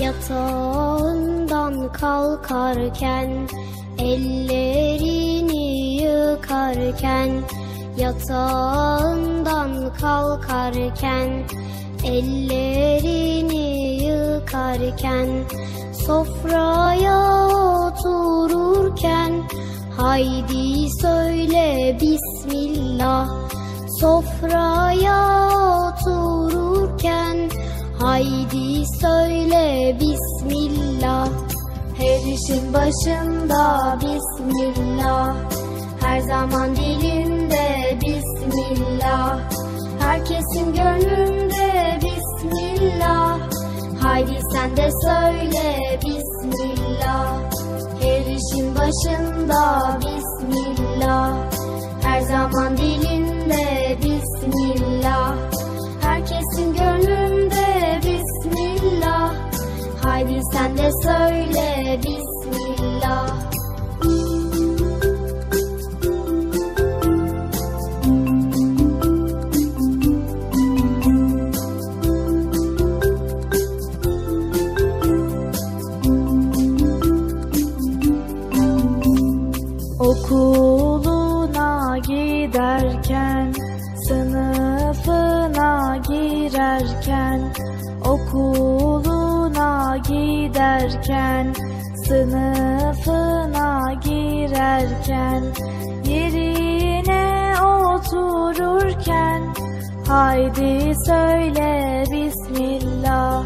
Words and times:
Yatağından 0.00 1.92
kalkarken 1.92 3.48
Ellerini 3.98 5.66
yıkarken 6.02 7.30
Yatağından 7.98 9.94
kalkarken 10.00 11.44
Ellerini 12.04 13.66
yıkarken 14.04 15.28
Sofraya 16.06 17.46
otururken 17.86 19.32
Haydi 19.96 20.88
söyle 21.00 21.96
Bismillah. 22.00 23.28
Sofraya 24.00 25.48
otururken 25.88 27.35
Haydi 28.16 28.84
söyle 29.00 29.96
Bismillah. 30.00 31.28
Her 31.98 32.18
işin 32.18 32.74
başında 32.74 33.98
Bismillah. 34.00 35.36
Her 36.00 36.20
zaman 36.20 36.76
dilinde 36.76 37.98
Bismillah. 38.00 39.38
Herkesin 40.00 40.74
gönlünde 40.74 41.98
Bismillah. 42.02 43.38
Haydi 44.02 44.38
sen 44.52 44.76
de 44.76 44.88
söyle 45.04 45.98
Bismillah. 46.04 47.38
Her 48.00 48.20
işin 48.20 48.74
başında 48.74 49.98
Bismillah. 50.00 51.32
Her 52.02 52.20
zaman 52.20 52.76
dilinde 52.76 53.96
Bismillah 54.02 54.75
sen 60.56 60.76
de 60.76 60.90
söyle 61.02 61.98
Bismillah 61.98 62.35
giderken, 91.16 91.52
sınıfına 92.08 93.92
girerken, 94.04 95.42
yerine 96.04 97.54
otururken, 97.62 99.42
haydi 100.08 100.92
söyle 101.06 102.04
Bismillah. 102.12 103.44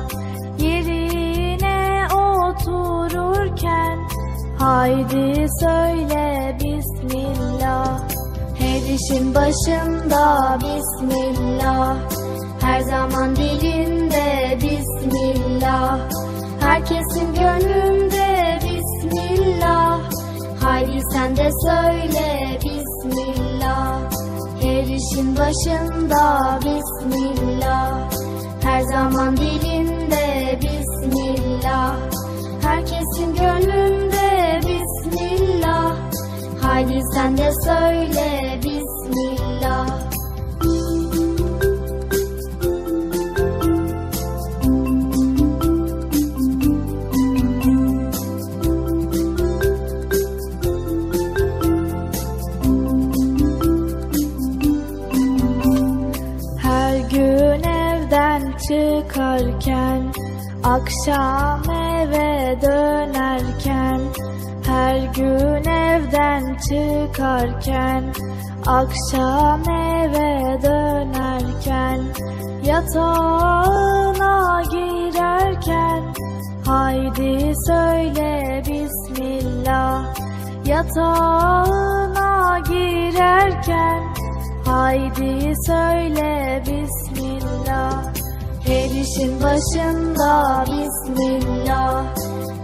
Yerine 0.58 2.06
otururken, 2.14 3.98
Haydi 4.58 5.46
söyle 5.60 6.56
Bismillah. 6.60 8.00
Her 8.58 8.94
işin 8.94 9.34
başında 9.34 10.58
Bismillah. 10.60 11.96
Her 12.60 12.80
zaman 12.80 13.36
dilinde 13.36 14.58
Bismillah 14.62 16.19
Herkesin 16.70 17.34
gönlünde 17.34 18.58
Bismillah. 18.64 20.00
Haydi 20.60 21.00
sen 21.12 21.36
de 21.36 21.50
söyle 21.66 22.58
Bismillah. 22.64 23.98
Her 24.62 24.82
işin 24.82 25.36
başında 25.36 26.58
Bismillah. 26.58 28.10
Her 28.62 28.80
zaman 28.82 29.36
dilinde 29.36 30.58
Bismillah. 30.62 31.96
Herkesin 32.62 33.34
gönlünde 33.34 34.60
Bismillah. 34.62 35.96
Haydi 36.62 37.00
sen 37.14 37.38
de 37.38 37.50
söyle 37.64 38.49
Akşam 60.80 61.70
eve 61.70 62.58
dönerken 62.62 64.00
Her 64.66 64.96
gün 64.96 65.70
evden 65.70 66.56
çıkarken 66.56 68.12
Akşam 68.66 69.68
eve 69.68 70.62
dönerken 70.62 72.00
Yatağına 72.64 74.62
girerken 74.70 76.02
Haydi 76.66 77.52
söyle 77.66 78.62
Bismillah. 78.68 80.04
Yatağına 80.66 82.58
girerken 82.58 84.02
Haydi 84.66 85.52
söyle 85.66 86.62
Bismillah 86.66 86.99
işin 89.00 89.42
başında 89.42 90.64
Bismillah. 90.66 92.04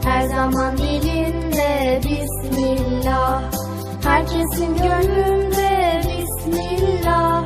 Her 0.05 0.29
zaman 0.29 0.77
dilinde 0.77 2.01
Bismillah. 2.05 3.43
Herkesin 4.05 4.77
gönlünde 4.77 6.01
Bismillah. 6.05 7.45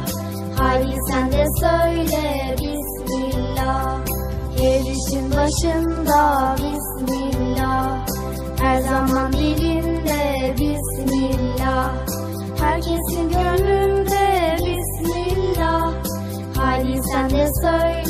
Haydi 0.59 0.97
sen 1.11 1.33
de 1.33 1.45
söyle 1.61 2.56
Bismillah. 2.59 3.99
Her 4.59 4.81
işin 4.81 5.31
başında 5.31 6.55
Bismillah. 6.59 8.06
Her 8.61 8.81
zaman 8.81 9.33
dilinde 9.33 10.55
Bismillah. 10.59 11.93
Herkesin 12.61 13.29
gönlünde 13.29 14.56
Bismillah. 14.59 15.93
Haydi 16.56 17.00
sen 17.12 17.31
de 17.31 17.49
söyle 17.62 18.09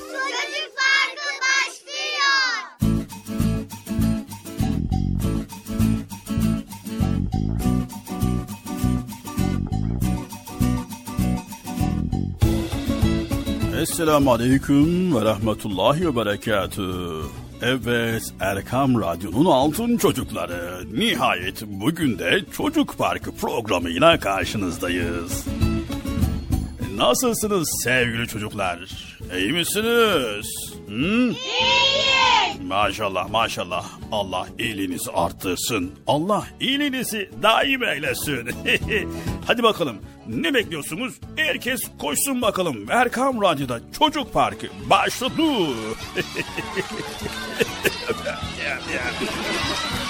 Esselamu 13.81 14.31
Aleyküm 14.31 15.15
ve 15.15 15.25
Rahmetullahi 15.25 16.07
ve 16.07 16.15
Berekatü. 16.15 16.91
Evet, 17.61 18.23
Erkam 18.39 19.01
Radyo'nun 19.01 19.45
altın 19.45 19.97
çocukları. 19.97 20.83
Nihayet 20.93 21.61
bugün 21.67 22.19
de 22.19 22.41
Çocuk 22.57 22.97
Parkı 22.97 23.31
programıyla 23.35 24.19
karşınızdayız. 24.19 25.45
Nasılsınız 26.97 27.69
sevgili 27.83 28.27
çocuklar? 28.27 28.79
İyi 29.37 29.51
misiniz? 29.53 30.70
Hı? 30.91 31.33
Maşallah 32.67 33.29
maşallah. 33.29 33.85
Allah 34.11 34.47
iyiliğinizi 34.59 35.11
arttırsın. 35.11 35.91
Allah 36.07 36.47
iyiliğinizi 36.59 37.29
daim 37.43 37.83
eylesin. 37.83 38.49
Hadi 39.47 39.63
bakalım 39.63 39.97
ne 40.27 40.53
bekliyorsunuz? 40.53 41.13
Herkes 41.35 41.81
koşsun 41.99 42.41
bakalım. 42.41 42.91
Erkam 42.91 43.41
Radyo'da 43.41 43.79
Çocuk 43.99 44.33
Parkı 44.33 44.67
başladı. 44.89 45.41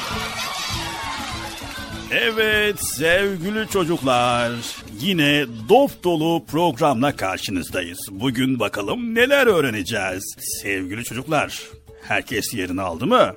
Evet 2.14 2.80
sevgili 2.86 3.68
çocuklar 3.68 4.52
yine 5.00 5.46
dop 5.70 6.04
dolu 6.04 6.46
programla 6.46 7.16
karşınızdayız. 7.16 8.00
Bugün 8.12 8.60
bakalım 8.60 9.16
neler 9.16 9.48
öğreneceğiz. 9.48 10.36
Sevgili 10.62 11.04
çocuklar 11.04 11.62
herkes 12.08 12.54
yerini 12.54 12.82
aldı 12.82 13.08
mı? 13.08 13.34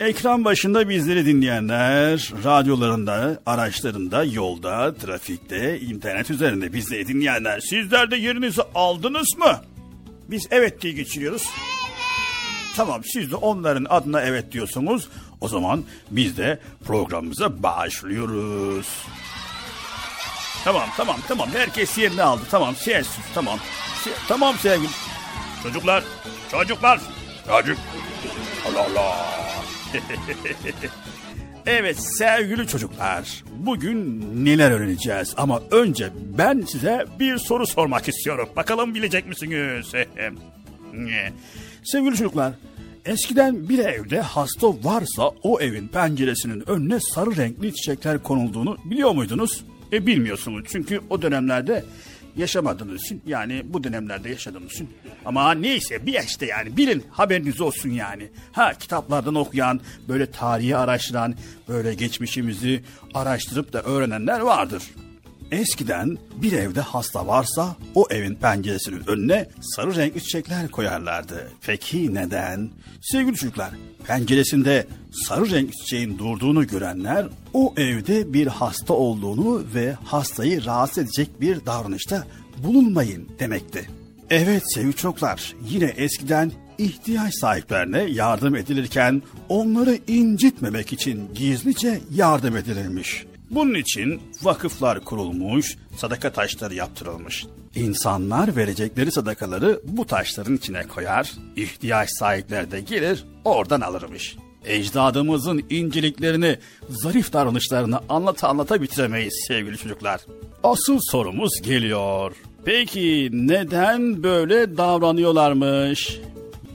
Ekran 0.00 0.44
başında 0.44 0.88
bizleri 0.88 1.26
dinleyenler, 1.26 2.32
radyolarında, 2.44 3.42
araçlarında, 3.46 4.24
yolda, 4.24 4.94
trafikte, 4.94 5.80
internet 5.80 6.30
üzerinde 6.30 6.72
bizleri 6.72 7.08
dinleyenler 7.08 7.60
sizler 7.60 8.10
de 8.10 8.16
yerinizi 8.16 8.62
aldınız 8.74 9.38
mı? 9.38 9.60
Biz 10.28 10.48
evet 10.50 10.82
diye 10.82 10.92
geçiriyoruz. 10.92 11.42
Tamam 12.76 13.02
siz 13.04 13.30
de 13.30 13.36
onların 13.36 13.86
adına 13.88 14.20
evet 14.20 14.52
diyorsunuz. 14.52 15.08
O 15.40 15.48
zaman 15.48 15.84
biz 16.10 16.36
de 16.36 16.58
programımıza 16.84 17.62
başlıyoruz. 17.62 18.86
Tamam 20.64 20.88
tamam 20.96 21.16
tamam 21.28 21.48
herkes 21.52 21.98
yerini 21.98 22.22
aldı. 22.22 22.42
Tamam 22.50 22.76
sessiz 22.76 23.24
tamam. 23.34 23.58
Se- 24.04 24.28
tamam 24.28 24.54
sevgili. 24.58 24.88
Çocuklar 25.62 26.04
çocuklar 26.50 27.00
çocuk. 27.48 27.78
Allah 28.68 28.86
Allah. 28.90 29.16
evet 31.66 32.00
sevgili 32.00 32.66
çocuklar 32.66 33.44
bugün 33.52 34.20
neler 34.44 34.70
öğreneceğiz 34.70 35.34
ama 35.36 35.60
önce 35.70 36.10
ben 36.38 36.60
size 36.60 37.06
bir 37.18 37.38
soru 37.38 37.66
sormak 37.66 38.08
istiyorum. 38.08 38.48
Bakalım 38.56 38.94
bilecek 38.94 39.26
misiniz? 39.26 39.92
sevgili 41.84 42.16
çocuklar 42.16 42.52
eskiden 43.04 43.68
bir 43.68 43.78
evde 43.78 44.20
hasta 44.20 44.68
varsa 44.84 45.30
o 45.42 45.60
evin 45.60 45.88
penceresinin 45.88 46.70
önüne 46.70 47.00
sarı 47.00 47.36
renkli 47.36 47.74
çiçekler 47.74 48.22
konulduğunu 48.22 48.76
biliyor 48.84 49.10
muydunuz? 49.10 49.64
E 49.92 50.06
bilmiyorsunuz 50.06 50.66
çünkü 50.68 51.00
o 51.10 51.22
dönemlerde 51.22 51.84
yaşamadığınız 52.36 53.02
için 53.02 53.22
yani 53.26 53.62
bu 53.64 53.84
dönemlerde 53.84 54.28
yaşadığınız 54.28 54.72
için 54.72 54.90
ama 55.24 55.54
neyse 55.54 56.06
bir 56.06 56.20
işte 56.20 56.46
yani 56.46 56.76
bilin 56.76 57.04
haberiniz 57.10 57.60
olsun 57.60 57.90
yani. 57.90 58.28
Ha 58.52 58.74
kitaplardan 58.74 59.34
okuyan 59.34 59.80
böyle 60.08 60.30
tarihi 60.30 60.76
araştıran 60.76 61.34
böyle 61.68 61.94
geçmişimizi 61.94 62.82
araştırıp 63.14 63.72
da 63.72 63.82
öğrenenler 63.82 64.40
vardır. 64.40 64.82
Eskiden 65.52 66.18
bir 66.42 66.52
evde 66.52 66.80
hasta 66.80 67.26
varsa 67.26 67.76
o 67.94 68.06
evin 68.10 68.34
penceresinin 68.34 69.02
önüne 69.06 69.48
sarı 69.60 69.96
renkli 69.96 70.22
çiçekler 70.22 70.68
koyarlardı. 70.68 71.50
Peki 71.66 72.14
neden? 72.14 72.70
Sevgili 73.00 73.36
çocuklar, 73.36 73.70
penceresinde 74.06 74.86
sarı 75.28 75.50
renkli 75.50 75.76
çiçeğin 75.76 76.18
durduğunu 76.18 76.66
görenler 76.66 77.26
o 77.54 77.74
evde 77.76 78.32
bir 78.32 78.46
hasta 78.46 78.94
olduğunu 78.94 79.64
ve 79.74 79.92
hastayı 80.04 80.64
rahatsız 80.64 81.04
edecek 81.04 81.40
bir 81.40 81.66
davranışta 81.66 82.26
bulunmayın 82.64 83.28
demekti. 83.38 83.90
Evet 84.30 84.62
sevgili 84.74 84.96
çocuklar, 84.96 85.54
yine 85.68 85.84
eskiden 85.84 86.52
ihtiyaç 86.78 87.34
sahiplerine 87.34 88.02
yardım 88.02 88.56
edilirken 88.56 89.22
onları 89.48 89.98
incitmemek 90.06 90.92
için 90.92 91.34
gizlice 91.34 92.00
yardım 92.10 92.56
edilirmiş. 92.56 93.26
Bunun 93.50 93.74
için 93.74 94.22
vakıflar 94.42 95.00
kurulmuş, 95.00 95.76
sadaka 95.96 96.32
taşları 96.32 96.74
yaptırılmış. 96.74 97.46
İnsanlar 97.74 98.56
verecekleri 98.56 99.12
sadakaları 99.12 99.80
bu 99.84 100.06
taşların 100.06 100.56
içine 100.56 100.82
koyar, 100.86 101.32
ihtiyaç 101.56 102.08
sahipleri 102.18 102.70
de 102.70 102.80
gelir 102.80 103.24
oradan 103.44 103.80
alırmış. 103.80 104.36
Ecdadımızın 104.64 105.64
inceliklerini, 105.70 106.58
zarif 106.88 107.32
davranışlarını 107.32 108.00
anlata 108.08 108.48
anlata 108.48 108.82
bitiremeyiz 108.82 109.44
sevgili 109.48 109.78
çocuklar. 109.78 110.20
Asıl 110.64 110.98
sorumuz 111.10 111.62
geliyor. 111.62 112.32
Peki 112.64 113.28
neden 113.32 114.22
böyle 114.22 114.76
davranıyorlarmış? 114.76 116.20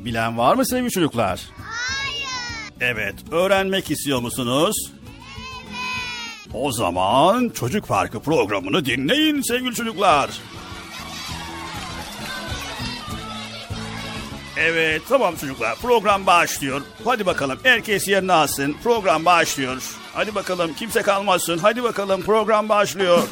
Bilen 0.05 0.37
var 0.37 0.55
mı 0.55 0.65
sevgili 0.65 0.91
çocuklar? 0.91 1.41
Hayır. 1.57 2.25
Evet, 2.93 3.15
öğrenmek 3.31 3.91
istiyor 3.91 4.21
musunuz? 4.21 4.91
O 6.61 6.71
zaman 6.71 7.49
Çocuk 7.49 7.87
Parkı 7.87 8.19
programını 8.19 8.85
dinleyin 8.85 9.41
sevgili 9.41 9.73
çocuklar. 9.75 10.29
Evet 14.57 15.01
tamam 15.09 15.35
çocuklar 15.35 15.75
program 15.75 16.25
başlıyor. 16.25 16.81
Hadi 17.05 17.25
bakalım 17.25 17.59
herkes 17.63 18.07
yerine 18.07 18.33
alsın. 18.33 18.75
Program 18.83 19.25
başlıyor. 19.25 19.83
Hadi 20.13 20.35
bakalım 20.35 20.73
kimse 20.73 21.01
kalmasın. 21.01 21.57
Hadi 21.57 21.83
bakalım 21.83 22.21
program 22.21 22.69
başlıyor. 22.69 23.23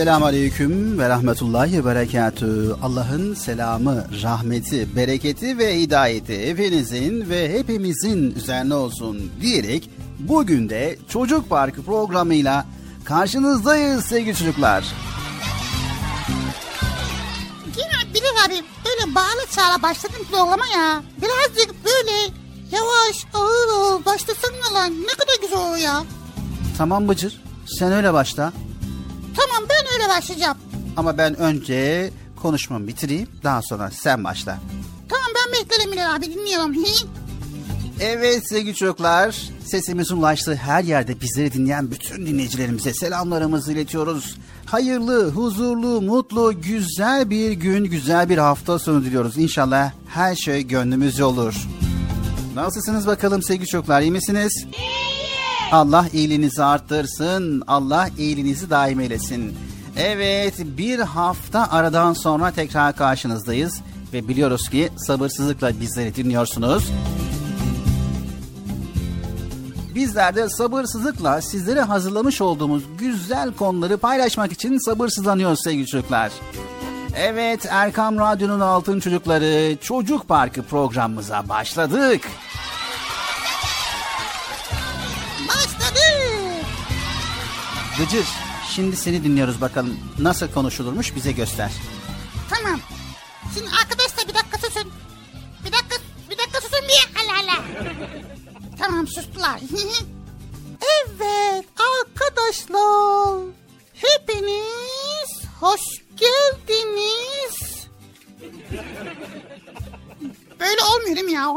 Esselamu 0.00 0.26
Aleyküm 0.26 0.98
ve 0.98 1.08
Rahmetullahi 1.08 1.78
ve 1.78 1.84
Berekatü. 1.84 2.76
Allah'ın 2.82 3.34
selamı, 3.34 4.04
rahmeti, 4.22 4.96
bereketi 4.96 5.58
ve 5.58 5.80
hidayeti 5.80 6.48
hepinizin 6.48 7.30
ve 7.30 7.58
hepimizin 7.58 8.34
üzerine 8.34 8.74
olsun 8.74 9.32
diyerek 9.40 9.90
bugün 10.18 10.68
de 10.68 10.98
Çocuk 11.08 11.50
Parkı 11.50 11.82
programıyla 11.82 12.66
karşınızdayız 13.04 14.04
sevgili 14.04 14.36
çocuklar. 14.36 14.84
Yine 17.76 18.14
Bilal 18.14 18.44
abi 18.46 18.64
böyle 18.84 19.14
bağlı 19.14 19.46
çağla 19.54 19.82
başladın 19.82 20.24
programa 20.30 20.66
ya. 20.66 21.02
Birazcık 21.22 21.84
böyle 21.84 22.16
yavaş 22.72 23.26
ağır 23.34 23.68
ağır 23.80 24.04
başlasana 24.04 24.74
lan. 24.74 24.92
Ne 25.02 25.12
kadar 25.12 25.40
güzel 25.42 25.58
olur 25.58 25.76
ya. 25.76 26.04
Tamam 26.78 27.08
Bıcır 27.08 27.40
sen 27.66 27.92
öyle 27.92 28.12
başla 28.12 28.52
başlayacağım. 30.20 30.56
ama 30.96 31.18
ben 31.18 31.36
önce 31.36 32.10
konuşmamı 32.42 32.86
bitireyim 32.86 33.28
daha 33.44 33.62
sonra 33.62 33.90
sen 33.90 34.24
başla. 34.24 34.58
Tamam 35.08 35.26
ben 35.34 35.52
beklerim 35.52 35.92
Bilal 35.92 36.14
abi 36.14 36.26
dinliyorum. 36.26 36.74
Evet 38.00 38.48
sevgili 38.48 38.74
çocuklar, 38.74 39.36
sesimizin 39.66 40.16
ulaştığı 40.16 40.54
her 40.54 40.84
yerde 40.84 41.20
bizleri 41.20 41.52
dinleyen 41.52 41.90
bütün 41.90 42.26
dinleyicilerimize 42.26 42.94
selamlarımızı 42.94 43.72
iletiyoruz. 43.72 44.36
Hayırlı, 44.66 45.30
huzurlu, 45.30 46.00
mutlu, 46.00 46.60
güzel 46.62 47.30
bir 47.30 47.52
gün, 47.52 47.84
güzel 47.84 48.28
bir 48.28 48.38
hafta 48.38 48.78
sonu 48.78 49.04
diliyoruz. 49.04 49.38
İnşallah 49.38 49.92
her 50.08 50.36
şey 50.36 50.62
gönlümüzce 50.62 51.24
olur. 51.24 51.54
Nasılsınız 52.54 53.06
bakalım 53.06 53.42
sevgili 53.42 53.66
çocuklar, 53.66 54.02
iyi 54.02 54.10
misiniz? 54.12 54.66
Allah 55.72 56.06
iyiliğinizi 56.12 56.62
arttırsın, 56.64 57.62
Allah 57.66 58.08
iyiliğinizi 58.18 58.70
daim 58.70 59.00
eylesin. 59.00 59.54
Evet, 60.02 60.54
bir 60.58 60.98
hafta 60.98 61.70
aradan 61.70 62.12
sonra 62.12 62.50
tekrar 62.50 62.96
karşınızdayız 62.96 63.80
ve 64.12 64.28
biliyoruz 64.28 64.68
ki 64.68 64.88
sabırsızlıkla 64.96 65.80
bizleri 65.80 66.14
dinliyorsunuz. 66.14 66.90
Bizler 69.94 70.36
de 70.36 70.48
sabırsızlıkla 70.48 71.42
sizlere 71.42 71.80
hazırlamış 71.80 72.40
olduğumuz 72.40 72.82
güzel 72.98 73.52
konuları 73.52 73.98
paylaşmak 73.98 74.52
için 74.52 74.78
sabırsızlanıyoruz 74.78 75.60
sevgili 75.64 75.86
çocuklar. 75.86 76.32
Evet 77.16 77.66
Erkam 77.70 78.18
Radyo'nun 78.18 78.60
Altın 78.60 79.00
Çocukları 79.00 79.76
Çocuk 79.82 80.28
Parkı 80.28 80.62
programımıza 80.62 81.48
başladık. 81.48 82.28
Başladı. 85.48 86.00
Gıcır 87.98 88.49
şimdi 88.70 88.96
seni 88.96 89.24
dinliyoruz 89.24 89.60
bakalım 89.60 89.98
nasıl 90.18 90.48
konuşulurmuş 90.52 91.16
bize 91.16 91.32
göster. 91.32 91.70
Tamam. 92.50 92.80
Şimdi 93.54 93.68
arkadaşlar 93.82 94.28
bir 94.28 94.34
dakika 94.34 94.58
susun. 94.58 94.92
Bir 95.66 95.72
dakika, 95.72 95.96
bir 96.30 96.38
dakika 96.38 96.60
susun 96.60 96.80
bir. 96.88 97.10
Hala 97.14 97.36
hala. 97.36 97.64
tamam 98.78 99.06
sustular. 99.06 99.60
evet 100.82 101.64
arkadaşlar. 101.78 103.40
Hepiniz 103.94 105.44
hoş 105.60 105.80
geldiniz. 106.16 107.86
Böyle 110.60 110.82
olmuyor 110.82 111.16
değil 111.16 111.26
mi 111.26 111.32
ya? 111.32 111.54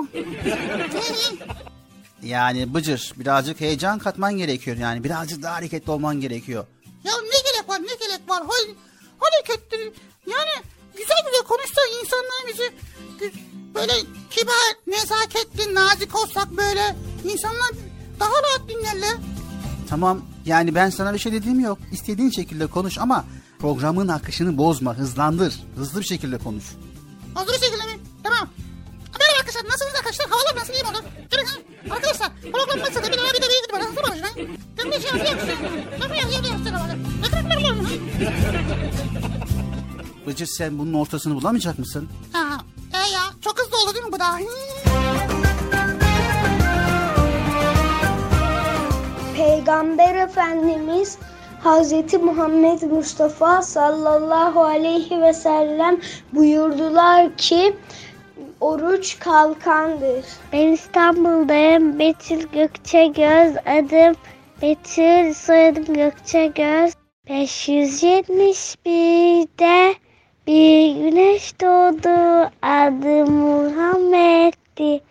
Yani 2.23 2.73
Bıcır 2.73 3.13
birazcık 3.15 3.61
heyecan 3.61 3.99
katman 3.99 4.37
gerekiyor 4.37 4.77
yani 4.77 5.03
birazcık 5.03 5.43
daha 5.43 5.55
hareketli 5.55 5.91
olman 5.91 6.21
gerekiyor. 6.21 6.65
Ya 7.03 7.13
ne 7.21 7.51
gerek 7.51 7.69
var 7.69 7.79
ne 7.81 7.95
gerek 8.07 8.29
var? 8.29 8.43
Hal, 8.43 8.73
hareketli. 9.19 9.93
Yani 10.27 10.65
güzel 10.97 11.17
güzel 11.25 11.43
konuşsa 11.47 11.81
insanlar 12.01 12.47
bizi 12.47 12.73
böyle 13.75 13.93
kibar, 14.31 14.73
nezaketli, 14.87 15.75
nazik 15.75 16.15
olsak 16.15 16.57
böyle 16.57 16.95
insanlar 17.23 17.71
daha 18.19 18.29
rahat 18.29 18.69
dinlerler. 18.69 19.17
Tamam 19.89 20.21
yani 20.45 20.75
ben 20.75 20.89
sana 20.89 21.13
bir 21.13 21.19
şey 21.19 21.31
dediğim 21.31 21.59
yok. 21.59 21.77
İstediğin 21.91 22.29
şekilde 22.29 22.67
konuş 22.67 22.97
ama 22.97 23.25
programın 23.59 24.07
akışını 24.07 24.57
bozma 24.57 24.97
hızlandır. 24.97 25.53
Hızlı 25.75 25.99
bir 25.99 26.05
şekilde 26.05 26.37
konuş. 26.37 26.63
Hazır 27.33 27.53
şekilde 27.53 27.83
mi? 27.85 27.99
Tamam. 28.23 28.49
Arkadaşlar. 29.43 29.65
Nasılsınız 29.65 29.95
arkadaşlar? 29.95 30.27
Havalar 30.29 30.55
nasıl? 30.55 30.73
İyi 30.73 30.83
mi 30.83 30.89
olur? 30.89 31.03
Gelin 31.31 31.45
ha. 31.45 31.55
Arkadaşlar 31.95 32.29
program 32.51 32.81
başladı. 32.81 33.07
Bir 33.11 33.17
daha 33.17 33.33
bir 33.33 33.41
de 33.41 33.47
bir 33.49 33.57
gidip 33.59 33.73
bana 33.73 33.83
hızlı 33.83 34.01
ha. 34.01 34.29
Sen 34.77 34.91
bir 34.91 35.01
şey 35.01 35.11
yapıyorsun. 35.19 35.47
Nasıl 35.99 36.15
yapıyorsun? 36.15 36.65
Ne 37.21 37.27
kadar 37.29 37.57
biliyor 37.57 37.75
musun? 37.75 38.01
Bıcır 40.27 40.45
sen 40.45 40.79
bunun 40.79 40.93
ortasını 40.93 41.35
bulamayacak 41.35 41.79
mısın? 41.79 42.09
Ha. 42.33 42.57
E 42.93 42.97
ya. 43.13 43.21
Çok 43.41 43.59
hızlı 43.59 43.77
oldu 43.77 43.93
değil 43.93 44.05
mi 44.05 44.11
bu 44.11 44.19
da? 44.19 44.39
Peygamber 49.37 50.15
Efendimiz 50.15 51.17
Hazreti 51.63 52.17
Muhammed 52.17 52.81
Mustafa 52.81 53.61
sallallahu 53.61 54.63
aleyhi 54.63 55.21
ve 55.21 55.33
sellem 55.33 56.01
buyurdular 56.33 57.37
ki 57.37 57.77
oruç 58.63 59.19
kalkandır. 59.19 60.25
Ben 60.53 60.67
İstanbul'dayım. 60.67 61.99
Betül 61.99 62.47
Gökçe 62.53 63.05
Göz. 63.05 63.55
Adım 63.65 64.15
Betül. 64.61 65.33
Soyadım 65.33 65.93
Gökçe 65.93 66.47
Göz. 66.47 66.93
571'de 67.27 69.95
bir 70.47 70.95
güneş 70.95 71.61
doğdu. 71.61 72.49
Adı 72.61 73.25
Muhammed'di. 73.31 75.01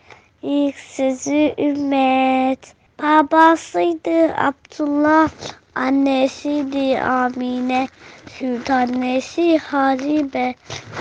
İlk 0.41 0.75
sözü 0.75 1.53
ümmet. 1.57 2.73
Babasıydı 3.01 4.35
Abdullah, 4.35 5.29
annesiydi 5.75 7.01
Amine, 7.01 7.87
süt 8.27 8.69
annesi 8.69 9.59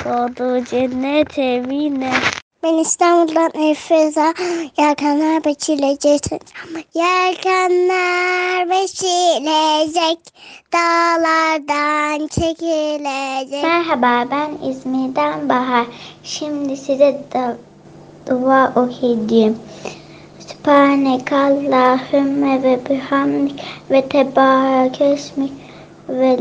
doğdu 0.05 0.65
cennet 0.65 1.39
evine. 1.39 2.13
Ben 2.63 2.79
İstanbul'dan 2.79 3.71
Efeza, 3.71 4.35
yelkenler 4.79 5.45
beçilecek. 5.45 6.43
Yelkenler 6.95 8.71
beçilecek, 8.71 10.19
dağlardan 10.73 12.27
çekilecek. 12.27 13.63
Merhaba 13.63 14.31
ben 14.31 14.69
İzmir'den 14.69 15.49
Bahar. 15.49 15.87
Şimdi 16.25 16.77
size 16.77 17.21
da 17.35 17.57
dua 18.27 18.69
okuyacağım. 18.69 19.59
Sübhanek 20.39 21.33
Allahümme 21.33 22.63
ve 22.63 22.81
bihamdik 22.89 23.63
ve 23.91 24.09
tebarek 24.09 25.01
esmik 25.01 25.53
ve 26.09 26.39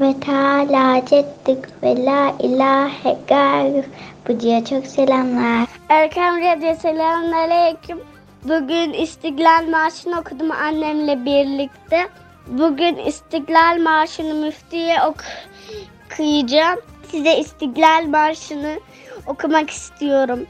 ve 0.00 0.14
Teala 0.20 1.04
ceddik 1.06 1.82
ve 1.82 2.04
la 2.04 2.32
ilahe 2.38 3.16
gayruk. 3.28 3.84
Bucuya 4.28 4.64
çok 4.64 4.86
selamlar. 4.86 5.68
Erkam 5.88 6.36
Radyo 6.36 6.74
selamünaleyküm. 6.74 8.00
Bugün 8.44 8.92
İstiklal 8.92 9.66
Marşı'nı 9.70 10.20
okudum 10.20 10.50
annemle 10.50 11.24
birlikte. 11.24 12.08
Bugün 12.46 12.96
İstiklal 12.96 13.78
Marşı'nı 13.78 14.34
müftiye 14.34 14.96
okuyacağım. 15.02 16.80
Size 17.10 17.36
İstiklal 17.38 18.04
Marşı'nı 18.06 18.80
okumak 19.26 19.70
istiyorum. 19.70 20.46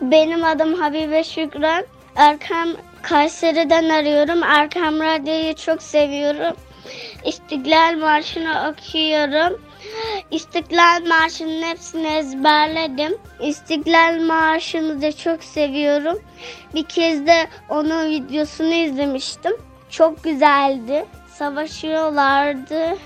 Benim 0.00 0.44
adım 0.44 0.74
Habibe 0.74 1.24
Şükran. 1.24 1.84
Erkam 2.16 2.68
Kayseri'den 3.02 3.88
arıyorum. 3.88 4.42
Erkam 4.42 5.00
Radyo'yu 5.00 5.54
çok 5.54 5.82
seviyorum. 5.82 6.56
İstiklal 7.24 7.96
Marşı'nı 8.00 8.70
okuyorum. 8.70 9.60
İstiklal 10.30 11.06
Marşı'nın 11.06 11.62
hepsini 11.62 12.06
ezberledim. 12.06 13.18
İstiklal 13.40 14.20
Marşı'nı 14.20 15.02
da 15.02 15.12
çok 15.12 15.44
seviyorum. 15.44 16.22
Bir 16.74 16.84
kez 16.84 17.26
de 17.26 17.48
onun 17.68 18.10
videosunu 18.10 18.74
izlemiştim. 18.74 19.52
Çok 19.90 20.24
güzeldi. 20.24 21.06
Savaşıyorlardı. 21.34 22.98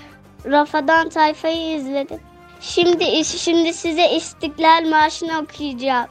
Rafadan 0.45 1.09
Tayfa'yı 1.09 1.77
izledim. 1.77 2.19
Şimdi 2.61 3.25
şimdi 3.25 3.73
size 3.73 4.09
İstiklal 4.09 4.85
Marşı'nı 4.89 5.39
okuyacağım. 5.39 6.07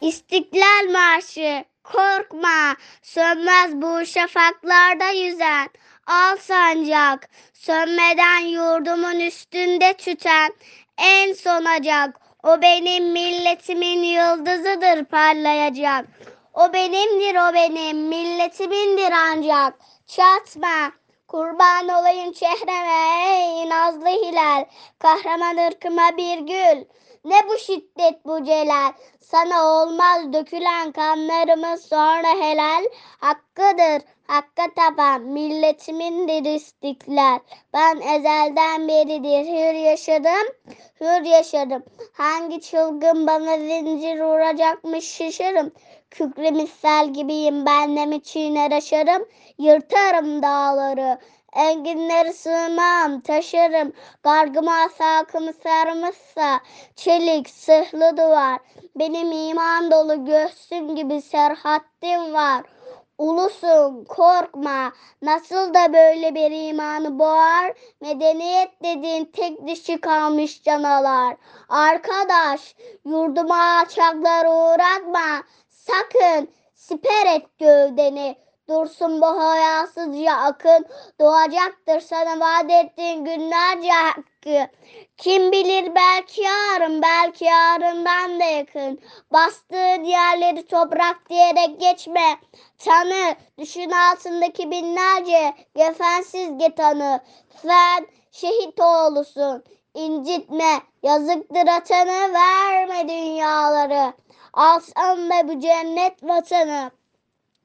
İstiklal 0.00 0.92
Marşı 0.92 1.64
korkma 1.84 2.76
sönmez 3.02 3.72
bu 3.72 4.06
şafaklarda 4.06 5.10
yüzen 5.10 5.68
al 6.06 6.36
sancak 6.36 7.28
sönmeden 7.52 8.40
yurdumun 8.40 9.20
üstünde 9.20 9.94
tüten 9.94 10.52
en 10.98 11.32
sonacak 11.32 12.20
o 12.42 12.62
benim 12.62 13.12
milletimin 13.12 14.02
yıldızıdır 14.02 15.04
parlayacak. 15.04 16.06
O 16.54 16.72
benimdir 16.72 17.34
o 17.34 17.54
benim 17.54 18.08
milletimindir 18.08 19.12
ancak 19.12 19.74
çatma 20.06 20.92
Kurban 21.28 21.88
olayım 21.88 22.32
çehreme 22.32 23.28
ey 23.28 23.68
nazlı 23.68 24.08
hilal. 24.08 24.64
Kahraman 24.98 25.56
ırkıma 25.56 26.16
bir 26.16 26.38
gül. 26.38 26.84
Ne 27.24 27.48
bu 27.48 27.58
şiddet 27.58 28.24
bu 28.24 28.44
celal. 28.44 28.92
Sana 29.20 29.64
olmaz 29.64 30.32
dökülen 30.32 30.92
kanlarımız 30.92 31.88
sonra 31.88 32.28
helal. 32.28 32.84
Hakkıdır 33.20 34.02
hakka 34.26 34.74
tapan 34.76 35.22
milletimindir 35.22 36.54
istiklal. 36.54 37.38
Ben 37.74 37.96
ezelden 37.96 38.88
beridir 38.88 39.46
hür 39.46 39.74
yaşadım, 39.74 40.54
hür 41.00 41.22
yaşadım. 41.22 41.82
Hangi 42.12 42.60
çılgın 42.60 43.26
bana 43.26 43.58
zincir 43.58 44.20
vuracakmış 44.20 45.04
şaşırım. 45.04 45.72
Kükre 46.10 46.50
misal 46.50 47.12
gibiyim 47.12 47.66
ben 47.66 47.96
de 47.96 48.06
mi 48.06 48.22
çiğner 48.22 48.70
aşarım. 48.72 49.28
Yırtarım 49.58 50.42
dağları, 50.42 51.18
enginleri 51.52 52.32
sığmam, 52.32 53.20
taşırım. 53.20 53.92
Gargıma 54.22 54.88
sakımı 54.98 55.52
sarmışsa, 55.52 56.60
çelik 56.96 57.50
sırlı 57.50 58.16
duvar. 58.16 58.58
Benim 58.96 59.32
iman 59.32 59.90
dolu 59.90 60.24
göğsüm 60.24 60.96
gibi 60.96 61.22
serhattim 61.22 62.34
var. 62.34 62.75
Ulusun 63.18 64.04
korkma. 64.04 64.92
Nasıl 65.22 65.74
da 65.74 65.92
böyle 65.92 66.34
bir 66.34 66.68
imanı 66.68 67.18
boğar 67.18 67.72
medeniyet 68.00 68.82
dediğin 68.82 69.24
tek 69.24 69.66
dişi 69.66 70.00
kalmış 70.00 70.62
canalar 70.62 71.36
arkadaş 71.68 72.74
yurduma 73.04 73.78
alçaklar 73.78 74.46
uğratma. 74.46 75.42
Sakın 75.68 76.48
siper 76.74 77.26
et 77.36 77.58
gövdeni. 77.58 78.36
Dursun 78.68 79.20
bu 79.20 79.26
hayasızca 79.26 80.32
akın. 80.32 80.86
Doğacaktır 81.20 82.00
sana 82.00 82.40
vaat 82.40 82.70
ettiğin 82.70 83.24
günlerce 83.24 83.90
hakkı 83.90 84.72
kim 85.16 85.52
bilir 85.52 85.94
belki 85.94 86.42
yarın 86.42 87.02
belki 87.02 87.44
yarından 87.44 88.40
da 88.40 88.44
yakın 88.44 89.00
bastığın 89.32 90.04
yerleri 90.04 90.66
toprak 90.66 91.30
diyerek 91.30 91.80
geçme 91.80 92.38
Tanı, 92.78 93.36
düşün 93.58 93.90
altındaki 93.90 94.70
binlerce 94.70 95.54
gefensiz 95.74 96.58
getanı. 96.58 97.20
Sen 97.62 98.06
şehit 98.30 98.80
oğlusun, 98.80 99.64
incitme, 99.94 100.80
yazıktır 101.02 101.68
atanı, 101.68 102.32
verme 102.34 103.08
dünyaları. 103.08 104.12
Alsan 104.52 105.30
da 105.30 105.48
bu 105.48 105.60
cennet 105.60 106.22
vatanı. 106.22 106.90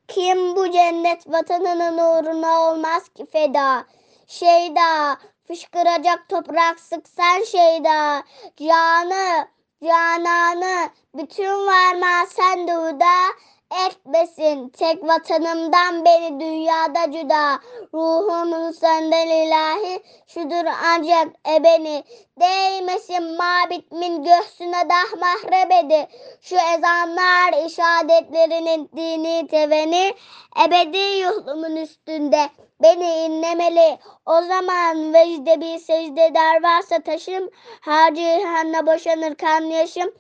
Kim 0.08 0.56
bu 0.56 0.72
cennet 0.72 1.32
vatanının 1.32 1.98
uğruna 1.98 2.62
olmaz 2.62 3.10
ki 3.10 3.26
feda. 3.26 3.86
Şeyda, 4.28 5.18
fışkıracak 5.48 6.30
toprak 6.30 6.80
sıksan 6.80 7.44
şeyda. 7.44 8.24
Canı, 8.58 9.48
cananı, 9.84 10.90
bütün 11.16 11.68
varma 11.68 12.26
sen 12.30 12.68
duda 12.68 13.16
etmesin 13.88 14.70
tek 14.70 15.04
vatanımdan 15.04 16.06
beni 16.06 16.40
dünyada 16.40 17.12
cüda. 17.12 17.60
Ruhumun 17.94 18.72
senden 18.72 19.28
ilahi 19.28 20.04
şudur 20.28 20.66
ancak 20.86 21.28
ebeni. 21.56 22.04
Değmesin 22.40 23.38
mabitmin 23.38 24.24
göğsüne 24.24 24.90
dah 24.90 25.20
mahrebedi 25.20 26.08
şu 26.42 26.56
ezanlar 26.56 27.66
işadetlerinin 27.66 28.90
dini 28.96 29.48
teveni. 29.48 30.14
Ebedi 30.66 30.98
yuhlumun 30.98 31.76
üstünde 31.76 32.50
beni 32.84 33.26
inlemeli. 33.26 33.98
O 34.26 34.42
zaman 34.42 35.14
vecde 35.14 35.62
bir 35.62 35.80
secde 35.80 36.34
der 36.34 36.64
varsa 36.64 37.00
taşım 37.00 37.50
her 37.82 38.16
cihanla 38.16 38.88
boşanır 38.88 39.36
kan 39.36 39.62
yaşım. 39.62 40.12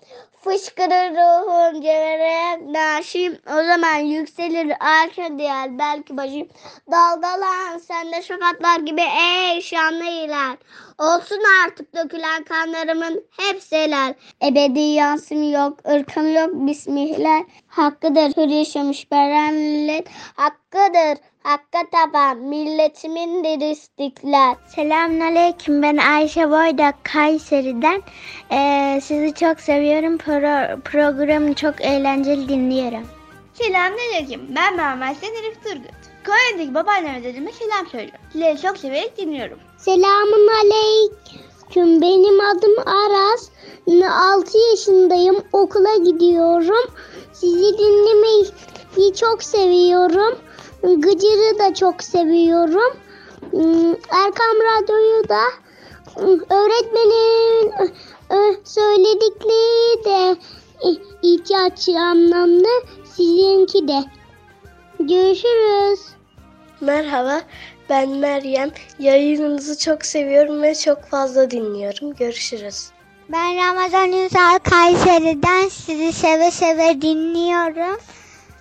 Fışkırır 0.44 1.12
ruhun 1.12 1.82
cevhere 1.82 2.74
naşim. 2.74 3.40
O 3.48 3.64
zaman 3.64 3.98
yükselir 3.98 4.74
arka 4.80 5.38
diğer 5.38 5.80
belki 5.80 6.18
başım 6.18 6.48
Dalgalan 6.92 7.78
sende 7.78 8.22
şafaklar 8.22 8.80
gibi 8.80 9.02
ey 9.02 9.62
şanlı 9.62 10.04
iler 10.04 10.58
Olsun 11.00 11.40
artık 11.66 11.96
dökülen 11.96 12.44
kanlarımın 12.44 13.24
hepsi 13.38 13.78
helal. 13.78 14.14
Ebedi 14.44 14.80
yansım 14.80 15.52
yok 15.52 15.78
ırkım 15.90 16.34
yok 16.34 16.50
bismillah 16.54 17.42
Hakkıdır 17.72 18.38
hür 18.38 18.48
yaşamış 18.48 19.12
beren 19.12 19.54
millet 19.54 20.08
Hakkıdır 20.36 21.18
Hakka 21.44 21.80
taban 21.92 22.38
milletimindir 22.38 23.72
istiklal. 23.72 24.56
Selamünaleyküm 24.76 25.82
ben 25.82 25.98
Ayşe 25.98 26.52
Boydak 26.52 26.96
Kayseri'den. 27.04 28.02
Ee, 28.52 29.00
sizi 29.04 29.34
çok 29.34 29.60
seviyorum. 29.60 30.18
Pro- 30.18 30.82
programı 30.82 31.54
çok 31.54 31.82
eğlenceli 31.82 32.50
dinliyorum. 32.50 33.08
Selamünaleyküm. 33.54 34.56
Ben 34.56 34.76
Mehmet 34.76 35.24
Elif 35.24 35.64
Turgut. 35.64 36.02
Konya'daki 36.26 36.76
babaanneme 36.76 37.24
dedeme 37.24 37.52
selam 37.52 37.88
söylüyorum. 37.88 38.20
Sizleri 38.32 38.62
çok 38.62 38.78
severek 38.78 39.18
dinliyorum. 39.18 39.60
Selamun 39.78 40.48
aleyküm. 40.48 42.02
Benim 42.02 42.40
adım 42.40 42.88
Aras. 42.88 43.50
6 44.10 44.58
yaşındayım. 44.72 45.44
Okula 45.54 45.98
gidiyorum. 45.98 46.92
Sizi 47.42 47.78
dinlemeyi 47.78 49.14
çok 49.16 49.44
seviyorum. 49.44 50.40
Gıcır'ı 50.84 51.60
da 51.60 51.74
çok 51.74 52.04
seviyorum. 52.04 52.94
Hmm, 53.52 53.92
Erkam 53.92 54.56
Radyo'yu 54.72 55.30
da 55.30 55.42
hmm, 56.16 56.40
öğretmenin 56.40 57.72
ö, 58.30 58.56
söyledikleri 58.64 60.06
de 60.06 60.36
i- 60.88 61.02
ihtiyaç 61.34 61.90
anlamlı. 61.90 62.68
Sizinki 63.16 63.88
de. 63.88 64.04
Görüşürüz. 65.00 66.00
Merhaba, 66.82 67.42
ben 67.90 68.10
Meryem. 68.10 68.72
Yayınınızı 69.00 69.78
çok 69.78 70.06
seviyorum 70.06 70.62
ve 70.62 70.76
çok 70.76 71.04
fazla 71.04 71.52
dinliyorum. 71.52 72.14
Görüşürüz. 72.14 72.92
Ben 73.30 73.58
Ramazan 73.58 74.12
Ünsal 74.12 74.60
Kayseri'den 74.60 75.68
sizi 75.70 76.14
seve 76.14 76.52
seve 76.52 77.02
dinliyorum. 77.02 78.00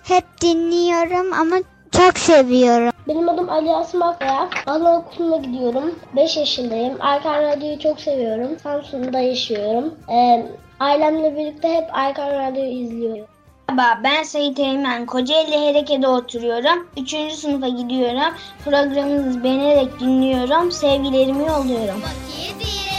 Hep 0.03 0.41
dinliyorum 0.41 1.33
ama 1.33 1.55
çok 1.91 2.17
seviyorum. 2.17 2.91
Benim 3.07 3.29
adım 3.29 3.49
Ali 3.49 3.71
Asım 3.71 4.01
Akaya. 4.01 4.49
Anaokuluna 4.65 5.37
gidiyorum. 5.37 5.95
5 6.15 6.37
yaşındayım. 6.37 6.97
Erkan 7.01 7.41
Radyo'yu 7.41 7.79
çok 7.79 7.99
seviyorum. 7.99 8.59
Samsun'da 8.63 9.19
yaşıyorum. 9.19 9.93
Ee, 10.09 10.45
ailemle 10.79 11.35
birlikte 11.37 11.69
hep 11.69 11.89
Erkan 11.93 12.29
Radyo'yu 12.29 12.71
izliyorum. 12.71 13.25
Merhaba 13.69 14.01
ben 14.03 14.23
Sait 14.23 14.59
Eymen. 14.59 15.05
Kocaeli 15.05 15.59
Hereke'de 15.59 16.07
oturuyorum. 16.07 16.87
Üçüncü 16.97 17.35
sınıfa 17.35 17.67
gidiyorum. 17.67 18.33
Programınızı 18.65 19.43
beğenerek 19.43 19.99
dinliyorum. 19.99 20.71
Sevgilerimi 20.71 21.47
yolluyorum. 21.47 22.01
Vakit 22.01 22.90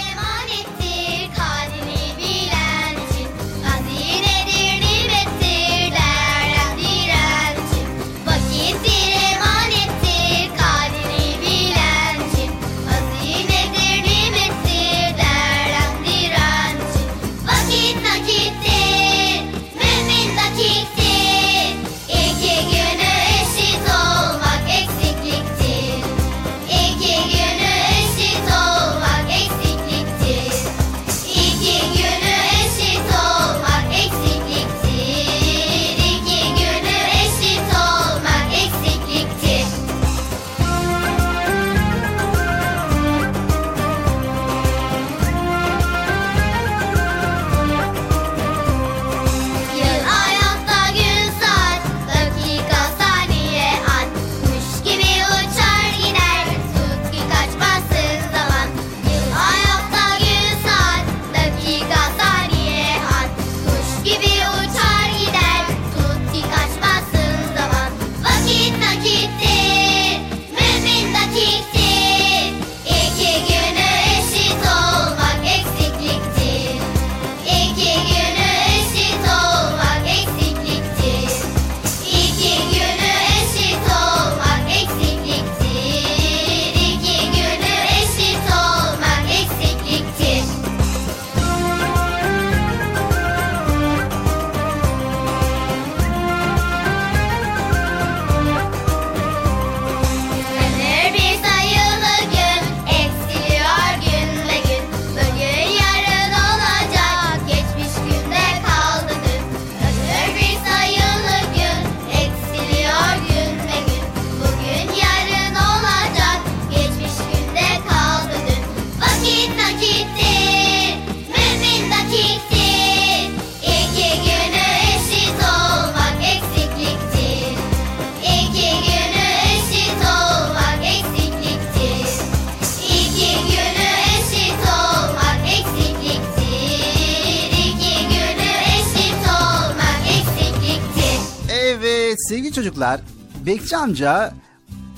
amca 143.93 144.35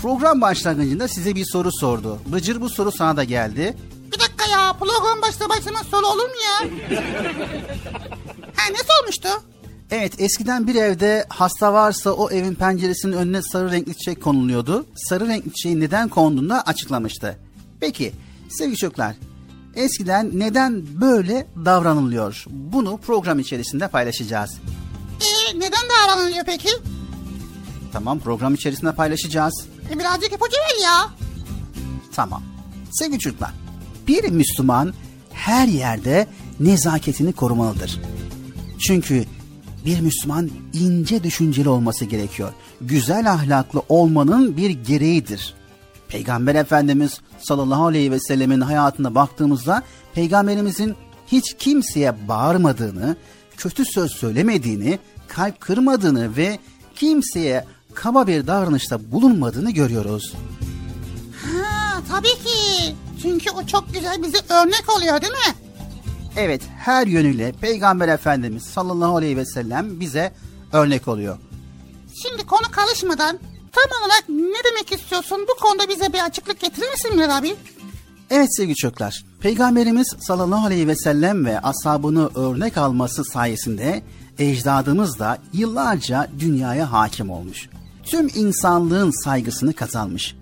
program 0.02 0.40
başlangıcında 0.40 1.08
size 1.08 1.34
bir 1.34 1.44
soru 1.52 1.72
sordu. 1.72 2.18
Bıcır 2.26 2.60
bu 2.60 2.70
soru 2.70 2.92
sana 2.92 3.16
da 3.16 3.24
geldi. 3.24 3.76
Bir 4.12 4.20
dakika 4.20 4.46
ya 4.50 4.72
program 4.72 5.22
başta 5.22 5.48
başlamaz 5.48 5.86
soru 5.90 6.06
olur 6.06 6.24
mu 6.24 6.34
ya? 6.44 6.70
ha 8.56 8.62
ne 8.70 8.78
sormuştu? 8.96 9.28
Evet 9.90 10.20
eskiden 10.20 10.66
bir 10.66 10.74
evde 10.74 11.26
hasta 11.28 11.72
varsa 11.72 12.10
o 12.10 12.30
evin 12.30 12.54
penceresinin 12.54 13.12
önüne 13.12 13.42
sarı 13.42 13.70
renkli 13.70 13.94
çiçek 13.94 14.22
konuluyordu. 14.22 14.86
Sarı 14.96 15.28
renkli 15.28 15.52
çiçeğin 15.52 15.80
neden 15.80 16.08
konduğunu 16.08 16.60
açıklamıştı. 16.66 17.38
Peki 17.80 18.12
sevgili 18.48 18.76
çocuklar 18.76 19.14
eskiden 19.74 20.30
neden 20.34 21.00
böyle 21.00 21.46
davranılıyor? 21.64 22.44
Bunu 22.50 22.96
program 22.96 23.38
içerisinde 23.38 23.88
paylaşacağız. 23.88 24.50
Ee, 25.20 25.58
neden 25.58 25.82
davranılıyor 25.88 26.44
peki? 26.44 26.68
Tamam 27.94 28.20
program 28.20 28.54
içerisinde 28.54 28.92
paylaşacağız. 28.92 29.66
E, 29.90 29.98
birazcık 29.98 30.32
ipucu 30.32 30.56
ver 30.56 30.84
ya. 30.84 31.10
Tamam. 32.14 32.42
Sevgili 32.92 33.18
çocuklar, 33.18 33.50
bir 34.08 34.30
Müslüman 34.30 34.94
her 35.32 35.68
yerde 35.68 36.26
nezaketini 36.60 37.32
korumalıdır. 37.32 38.00
Çünkü 38.86 39.24
bir 39.84 40.00
Müslüman 40.00 40.50
ince 40.72 41.24
düşünceli 41.24 41.68
olması 41.68 42.04
gerekiyor. 42.04 42.52
Güzel 42.80 43.32
ahlaklı 43.32 43.82
olmanın 43.88 44.56
bir 44.56 44.70
gereğidir. 44.70 45.54
Peygamber 46.08 46.54
Efendimiz 46.54 47.20
sallallahu 47.38 47.86
aleyhi 47.86 48.10
ve 48.12 48.20
sellemin 48.20 48.60
hayatına 48.60 49.14
baktığımızda 49.14 49.82
peygamberimizin 50.14 50.94
hiç 51.26 51.56
kimseye 51.58 52.28
bağırmadığını, 52.28 53.16
kötü 53.56 53.84
söz 53.84 54.12
söylemediğini, 54.12 54.98
kalp 55.28 55.60
kırmadığını 55.60 56.36
ve 56.36 56.58
kimseye 56.94 57.64
kaba 57.94 58.26
bir 58.26 58.46
davranışta 58.46 59.12
bulunmadığını 59.12 59.70
görüyoruz. 59.70 60.34
Ha 61.42 62.00
tabii 62.10 62.28
ki. 62.28 62.94
Çünkü 63.22 63.50
o 63.50 63.66
çok 63.66 63.94
güzel 63.94 64.22
bize 64.22 64.38
örnek 64.38 64.84
oluyor 64.96 65.20
değil 65.22 65.32
mi? 65.32 65.54
Evet 66.36 66.62
her 66.78 67.06
yönüyle 67.06 67.52
Peygamber 67.52 68.08
Efendimiz 68.08 68.62
sallallahu 68.62 69.16
aleyhi 69.16 69.36
ve 69.36 69.46
sellem 69.46 70.00
bize 70.00 70.32
örnek 70.72 71.08
oluyor. 71.08 71.38
Şimdi 72.22 72.46
konu 72.46 72.70
karışmadan 72.70 73.38
tam 73.72 74.00
olarak 74.00 74.24
ne 74.28 74.70
demek 74.70 74.92
istiyorsun? 74.92 75.46
Bu 75.48 75.60
konuda 75.60 75.88
bize 75.88 76.12
bir 76.12 76.24
açıklık 76.24 76.60
getirir 76.60 76.90
misin 76.90 77.16
Münir 77.16 77.28
abi? 77.28 77.56
Evet 78.30 78.56
sevgili 78.56 78.76
çocuklar, 78.76 79.24
Peygamberimiz 79.40 80.06
sallallahu 80.20 80.66
aleyhi 80.66 80.88
ve 80.88 80.96
sellem 80.96 81.44
ve 81.44 81.60
ashabını 81.60 82.30
örnek 82.34 82.76
alması 82.76 83.24
sayesinde 83.24 84.02
ecdadımız 84.38 85.18
da 85.18 85.38
yıllarca 85.52 86.28
dünyaya 86.38 86.92
hakim 86.92 87.30
olmuş. 87.30 87.68
Tüm 88.04 88.28
insanlığın 88.34 89.24
saygısını 89.24 89.72
kazanmış. 89.72 90.36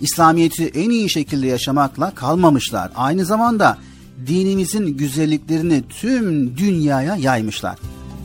İslamiyet'i 0.00 0.66
en 0.66 0.90
iyi 0.90 1.10
şekilde 1.10 1.46
yaşamakla 1.46 2.14
kalmamışlar. 2.14 2.90
Aynı 2.96 3.24
zamanda 3.24 3.78
dinimizin 4.26 4.86
güzelliklerini 4.86 5.82
tüm 5.88 6.56
dünyaya 6.56 7.16
yaymışlar. 7.16 7.78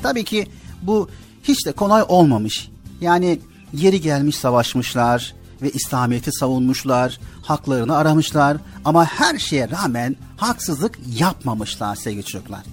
Tabii 0.03 0.23
ki 0.23 0.47
bu 0.81 1.09
hiç 1.43 1.65
de 1.65 1.71
kolay 1.71 2.03
olmamış. 2.07 2.69
Yani 3.01 3.39
yeri 3.73 4.01
gelmiş 4.01 4.35
savaşmışlar 4.35 5.33
ve 5.61 5.71
İslamiyet'i 5.71 6.31
savunmuşlar, 6.31 7.19
haklarını 7.41 7.95
aramışlar 7.95 8.57
ama 8.85 9.05
her 9.05 9.37
şeye 9.37 9.69
rağmen 9.69 10.15
haksızlık 10.37 10.99
yapmamışlar 11.19 11.95
sevgili 11.95 12.23
çocuklar. 12.23 12.63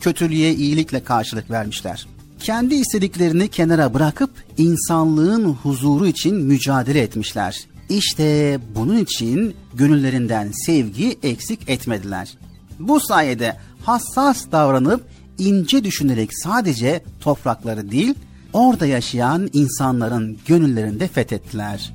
Kötülüğe 0.00 0.54
iyilikle 0.54 1.04
karşılık 1.04 1.50
vermişler. 1.50 2.06
Kendi 2.40 2.74
istediklerini 2.74 3.48
kenara 3.48 3.94
bırakıp 3.94 4.30
insanlığın 4.58 5.44
huzuru 5.44 6.06
için 6.06 6.36
mücadele 6.36 7.00
etmişler. 7.00 7.66
İşte 7.88 8.58
bunun 8.74 8.96
için 8.96 9.56
gönüllerinden 9.74 10.52
sevgi 10.66 11.18
eksik 11.22 11.68
etmediler. 11.68 12.38
Bu 12.78 13.00
sayede 13.00 13.56
hassas 13.84 14.50
davranıp 14.52 15.04
ince 15.38 15.84
düşünerek 15.84 16.30
sadece 16.38 17.04
toprakları 17.20 17.90
değil, 17.90 18.14
orada 18.52 18.86
yaşayan 18.86 19.50
insanların 19.52 20.38
gönüllerinde 20.46 21.08
fethettiler. 21.08 21.94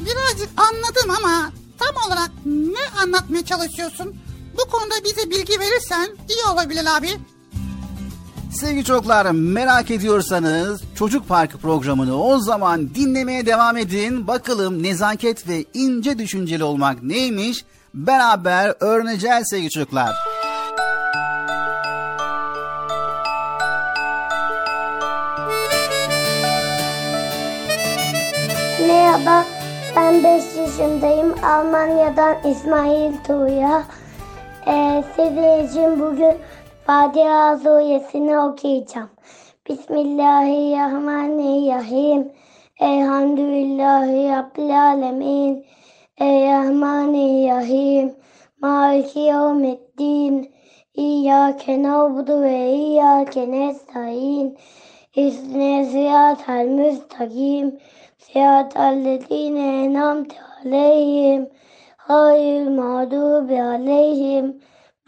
Birazcık 0.00 0.48
anladım 0.56 1.10
ama 1.18 1.52
tam 1.78 2.06
olarak 2.06 2.30
ne 2.46 3.00
anlatmaya 3.02 3.44
çalışıyorsun? 3.44 4.14
Bu 4.58 4.70
konuda 4.70 4.94
bize 5.04 5.30
bilgi 5.30 5.60
verirsen 5.60 6.08
iyi 6.28 6.52
olabilir 6.52 6.86
abi. 6.96 7.08
Sevgili 8.54 8.84
çocuklar 8.84 9.30
merak 9.30 9.90
ediyorsanız 9.90 10.82
Çocuk 10.94 11.28
Parkı 11.28 11.58
programını 11.58 12.22
o 12.22 12.38
zaman 12.38 12.94
dinlemeye 12.94 13.46
devam 13.46 13.76
edin. 13.76 14.26
Bakalım 14.26 14.82
nezaket 14.82 15.48
ve 15.48 15.64
ince 15.74 16.18
düşünceli 16.18 16.64
olmak 16.64 17.02
neymiş 17.02 17.64
beraber 17.94 18.74
öğreneceğiz 18.80 19.48
sevgili 19.50 19.70
çocuklar. 19.70 20.14
Merhaba, 28.88 29.44
ben 29.96 30.24
5 30.24 30.44
yaşındayım. 30.56 31.34
Almanya'dan 31.44 32.36
İsmail 32.50 33.12
Tuğya. 33.26 33.84
Ee, 34.66 35.04
sizin 35.16 36.00
bugün 36.00 36.36
Fatiha 36.86 37.58
suresini 37.58 38.38
okuyacağım. 38.38 39.10
Bismillahirrahmanirrahim. 39.68 42.32
Elhamdülillahi 42.80 44.28
Rabbil 44.28 44.82
Alemin. 44.82 45.66
Errahmanirrahim. 46.20 48.14
Maliki 48.60 49.18
yevmiddin. 49.18 50.50
İyyâke 50.94 51.82
na'budu 51.82 52.42
ve 52.42 52.72
iyyâke 52.72 53.50
nestaîn. 53.50 54.58
İhdinas 55.16 55.88
sıratal 55.88 56.66
müstakim. 56.66 57.78
Sıratal 58.18 59.04
lezîne 59.04 59.84
en'amte 59.84 60.36
aleyhim. 60.64 61.48
Hayril 61.96 62.70
mağdubi 62.70 63.62
aleyhim. 63.62 64.60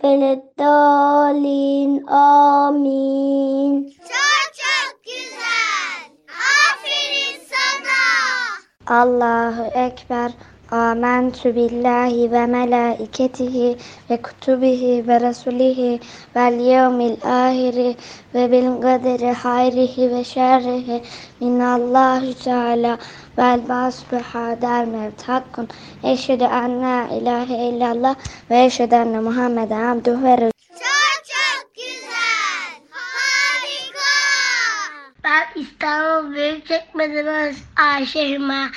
Veleddallin. 0.04 2.06
Amin. 2.06 3.84
Çok 3.98 4.54
çok 4.54 5.04
güzel. 5.04 6.10
Aferin 6.28 7.40
sana. 7.50 9.00
Allahu 9.00 9.62
Ekber. 9.62 10.32
Âmentü 10.70 11.56
billahi 11.56 12.32
ve 12.32 12.46
melâiketihi 12.46 13.76
ve 14.10 14.22
kutubihi 14.22 15.08
ve 15.08 15.20
rasulihi 15.20 16.00
vel 16.36 16.60
yevmil 16.60 17.16
ahiri 17.24 17.96
ve 18.34 18.52
bil 18.52 18.82
kaderi 18.82 19.32
hayrihi 19.32 20.10
ve 20.10 20.24
şerrihi 20.24 21.02
minallahu 21.40 22.44
teala 22.44 22.98
vel 23.38 23.68
basbı 23.68 24.16
hadar 24.16 24.84
mevt 24.84 25.22
hakkun 25.22 25.68
eşhedü 26.04 26.44
en 26.44 26.82
la 26.82 27.08
ilahe 27.08 27.68
illallah 27.68 28.14
ve 28.50 28.64
eşhedü 28.64 28.94
enne 28.94 29.20
Muhammeden 29.20 29.82
abduhu 29.82 30.24
ve. 30.24 30.36
Çok 30.36 31.24
çok 31.24 31.74
güzel. 31.74 32.80
Harika. 32.90 34.16
Ben 35.24 35.60
İstanbul 35.60 36.34
Büyükçekmece'den 36.34 37.54
Ayşe 37.76 38.30
Hüma. 38.30 38.68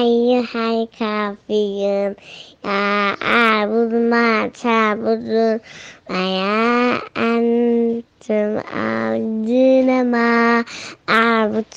eyyuhel 0.00 0.86
kafirun. 0.98 2.16
Ya 2.64 3.16
a'budu 3.20 4.00
ma 4.10 4.50
ta'budun. 4.62 5.60
Ve 6.09 6.17
ya 6.17 7.01
entum 7.15 8.57
a'budune 8.57 10.03
ma 10.03 10.63
a'bud. 11.07 11.73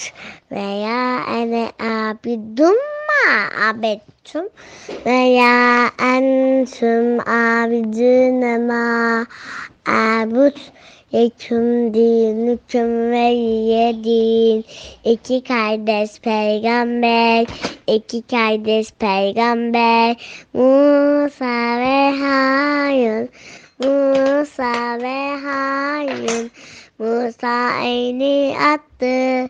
Ve 0.51 0.61
ya 0.61 1.25
ene 1.39 1.73
abidum 1.79 2.77
ma 3.09 3.25
عبدتم 3.65 4.45
ولا 5.07 5.87
أنتم 6.01 7.21
عابدون 7.21 8.69
ما 8.69 9.27
أعبد 9.89 10.55
Leküm 11.15 11.95
dinüküm 11.95 13.13
ve 13.13 14.05
din. 14.05 14.65
İki 15.05 15.45
kardeş 15.45 16.21
peygamber, 16.21 17.47
iki 17.87 18.23
kardeş 18.23 18.93
peygamber. 18.93 20.17
Musa 20.55 21.79
ve 21.81 22.11
Harun, 22.21 23.29
Musa 23.80 25.00
ve 25.00 25.38
Harun. 25.44 26.52
Musa 27.00 27.82
elini 27.84 28.58
attı. 28.60 29.50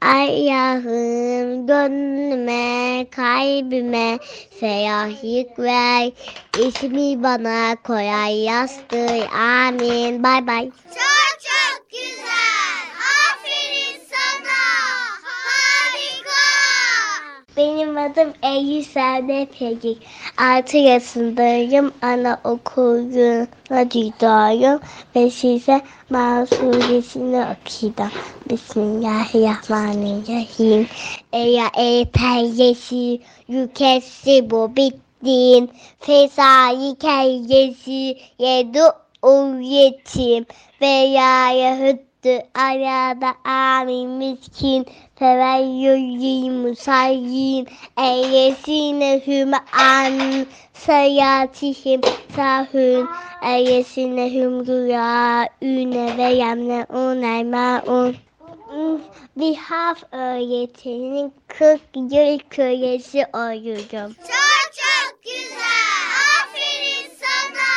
Ayahım 0.00 1.66
gönlüme, 1.66 3.06
kalbime 3.10 4.18
ferahlık 4.60 5.58
ver. 5.58 6.12
İsmi 6.58 7.22
bana 7.22 7.76
kolay 7.76 8.36
yazdır. 8.38 9.28
Amin. 9.34 10.22
Bay 10.22 10.46
bay. 10.46 10.70
Çok 10.70 11.40
çok 11.46 11.90
güzel. 11.90 12.82
Aferin 13.30 14.00
sana. 14.10 14.60
Harika. 15.46 16.46
Benim 17.60 17.98
adım 17.98 18.32
Eylül 18.42 18.84
Sade 18.84 19.46
Pegik. 19.58 19.98
Altı 20.38 20.76
yaşındayım. 20.76 21.92
Anaokuluna 22.02 23.82
gidiyorum. 23.82 24.80
Ve 25.16 25.30
size 25.30 25.80
masuresini 26.10 27.36
okuyacağım. 27.36 28.10
Bismillahirrahmanirrahim. 28.50 30.86
Eya 31.32 31.66
ey 31.76 32.04
perdesi 32.04 33.20
yükesi 33.48 34.50
bu 34.50 34.76
bittin. 34.76 35.70
Fesai 36.00 36.94
kellesi 36.98 38.16
yedu 38.38 38.92
yetim. 39.60 40.46
Veya 40.80 41.50
yahüttü 42.24 42.48
arada 42.54 43.34
amin 43.44 44.10
miskin. 44.10 44.86
Feveyyüzî 45.18 46.50
musayyin. 46.50 47.68
Eyyesinehüm 47.98 49.52
an 49.72 50.46
sayatihim 50.74 52.00
sahün. 52.36 53.08
Eyyesinehüm 53.42 54.66
rüyâüne 54.66 56.18
ve 56.18 56.34
yemne'ûne 56.34 57.44
mâ'un. 57.44 58.16
Bir 59.36 59.56
harf 59.56 60.02
öğretinin 60.12 61.34
40 61.48 61.80
yıl 61.94 62.38
kölesi 62.50 63.26
oluyorum. 63.34 64.14
Çok 64.14 64.72
çok 64.72 65.22
güzel. 65.22 66.06
Aferin 66.40 67.10
sana. 67.20 67.70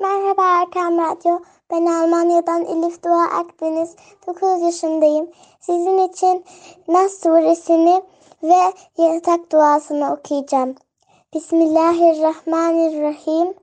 Merhaba 0.00 0.62
Erkan 0.62 0.98
Radyo. 0.98 1.53
Ben 1.70 1.86
Almanya'dan 1.86 2.64
Elif 2.64 3.04
Dua 3.04 3.24
Akdeniz. 3.24 3.96
9 4.26 4.62
yaşındayım. 4.62 5.30
Sizin 5.60 6.08
için 6.08 6.44
Nas 6.88 7.12
suresini 7.22 8.02
ve 8.42 8.72
yatak 8.98 9.52
duasını 9.52 10.12
okuyacağım. 10.12 10.74
Bismillahirrahmanirrahim. 11.34 13.54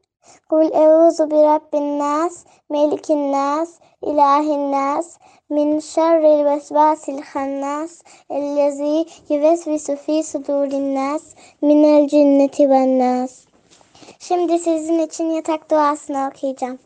Kul 0.50 0.72
euzu 0.74 1.32
bi 1.32 1.36
rabbin 1.36 2.00
nas, 2.00 2.46
melikin 2.70 3.32
nas, 3.32 3.70
ilahin 4.02 4.72
nas, 4.72 5.18
min 5.50 5.80
şerril 5.80 6.46
vesvasil 6.46 7.22
hannas, 7.22 8.02
ellezi 8.30 9.06
yuvesvisu 9.30 9.96
fi 9.96 10.24
sudurin 10.24 10.96
nas, 10.96 11.24
minel 11.62 12.08
cinneti 12.08 12.70
ven 12.70 13.00
nas. 13.00 13.46
Şimdi 14.20 14.60
sizin 14.60 15.00
için 15.00 15.30
yatak 15.30 15.72
duasını 15.72 16.28
okuyacağım. 16.28 16.80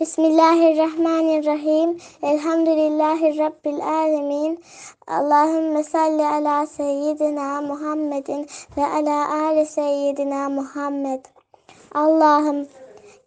Bismillahirrahmanirrahim. 0.00 1.98
Elhamdülillahi 2.22 3.38
Rabbil 3.38 3.84
alemin. 3.84 4.64
Allahümme 5.06 5.84
salli 5.84 6.26
ala 6.26 6.66
seyyidina 6.66 7.60
Muhammedin 7.60 8.46
ve 8.76 8.86
ala 8.86 9.46
ali 9.46 9.66
seyyidina 9.66 10.48
Muhammed. 10.48 11.24
Allah'ım 11.94 12.68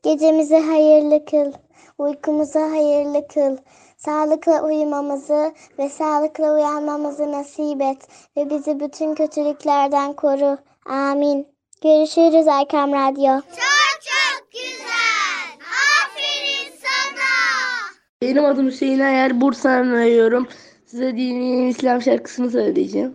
gecemizi 0.03 0.57
hayırlı 0.57 1.25
kıl, 1.25 1.53
uykumuzu 1.97 2.59
hayırlı 2.59 3.27
kıl. 3.27 3.57
Sağlıkla 3.97 4.63
uyumamızı 4.63 5.53
ve 5.79 5.89
sağlıkla 5.89 6.53
uyanmamızı 6.53 7.31
nasip 7.31 7.81
et 7.81 8.07
ve 8.37 8.49
bizi 8.49 8.79
bütün 8.79 9.15
kötülüklerden 9.15 10.13
koru. 10.13 10.57
Amin. 10.85 11.47
Görüşürüz 11.83 12.47
Erkam 12.47 12.91
Radyo. 12.91 13.41
Çok 13.41 14.01
çok 14.01 14.51
güzel. 14.51 15.14
Benim 18.25 18.45
adım 18.45 18.67
Hüseyin 18.67 18.99
Ayar. 18.99 19.41
Bursa'dan 19.41 19.87
arıyorum. 19.87 20.47
Size 20.85 21.17
dini 21.17 21.69
İslam 21.69 22.01
şarkısını 22.01 22.51
söyleyeceğim. 22.51 23.13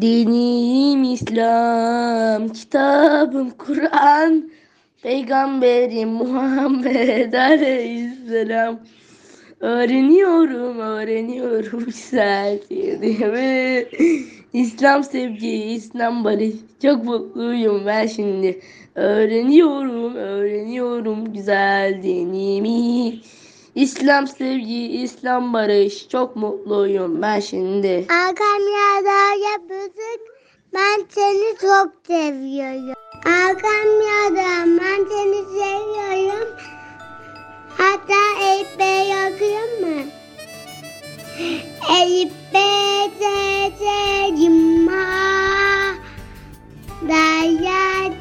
Dinim 0.00 1.04
İslam, 1.04 2.48
kitabım 2.48 3.50
Kur'an, 3.50 4.50
Peygamberim 5.02 6.08
Muhammed 6.08 7.32
Aleyhisselam. 7.32 8.80
Öğreniyorum, 9.60 10.78
öğreniyorum 10.78 11.92
sevdiğimi. 11.92 13.86
İslam 14.52 15.04
sevgi, 15.04 15.54
İslam 15.54 16.24
barış. 16.24 16.54
Çok 16.82 17.04
mutluyum 17.04 17.86
ben 17.86 18.06
şimdi. 18.06 18.60
Öğreniyorum, 18.94 20.14
öğreniyorum 20.14 21.32
güzel 21.32 22.02
dinimi. 22.02 23.20
İslam 23.76 24.26
sevgi, 24.26 25.02
İslam 25.02 25.52
barış. 25.52 26.08
Çok 26.08 26.36
mutluyum 26.36 27.22
ben 27.22 27.40
şimdi. 27.40 28.06
Arkam 28.10 28.62
yada 28.76 29.48
yapışık. 29.50 30.20
Ben 30.74 31.06
seni 31.08 31.56
çok 31.60 31.92
seviyorum. 32.06 32.94
Arkam 33.26 33.88
yada 34.08 34.66
ben 34.66 35.04
seni 35.10 35.44
seviyorum. 35.44 36.48
Hatta 37.78 38.44
Eyüp 38.46 38.78
Bey 38.78 39.02
okuyayım 39.02 39.80
mı? 39.80 40.02
Eyüp 42.00 42.32
Bey 42.54 43.10
teyzeciğim 43.18 44.88
ha. 44.88 45.94
Derya 47.08 48.12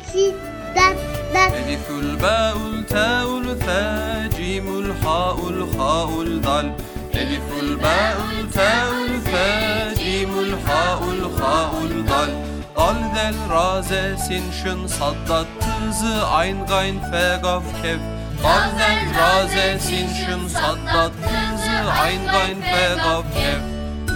çitat 1.34 1.50
tat. 1.52 1.60
ألف 1.70 1.90
الباء 1.90 2.56
التاء 2.56 3.38
الثاء 3.38 4.28
جيم 4.38 4.66
الحاء 4.78 5.48
الخاء 5.50 6.22
الضل 6.22 6.72
ألف 7.14 7.46
الباء 7.62 8.16
التاء 8.40 8.88
الثاء 9.10 9.94
جيم 9.94 10.32
الحاء 10.38 11.00
الخاء 11.16 11.72
الضل 11.84 12.30
ضل 12.76 13.00
ذل 13.14 13.36
راز 13.50 13.90
سين 14.26 14.52
شن 14.64 14.86
صدت 14.86 15.46
تز 15.60 16.02
عين 16.34 16.64
غين 16.64 17.00
فا 17.00 17.36
قاف 17.36 17.62
كف 17.82 18.00
ضل 18.42 18.68
ذل 18.78 19.00
راز 19.20 19.82
سين 19.86 20.08
شن 20.14 20.48
صدت 20.48 21.12
تز 21.22 21.64
عين 21.98 22.30
غين 22.30 22.60
فا 22.62 22.86
قاف 23.04 23.24
كف 23.34 23.62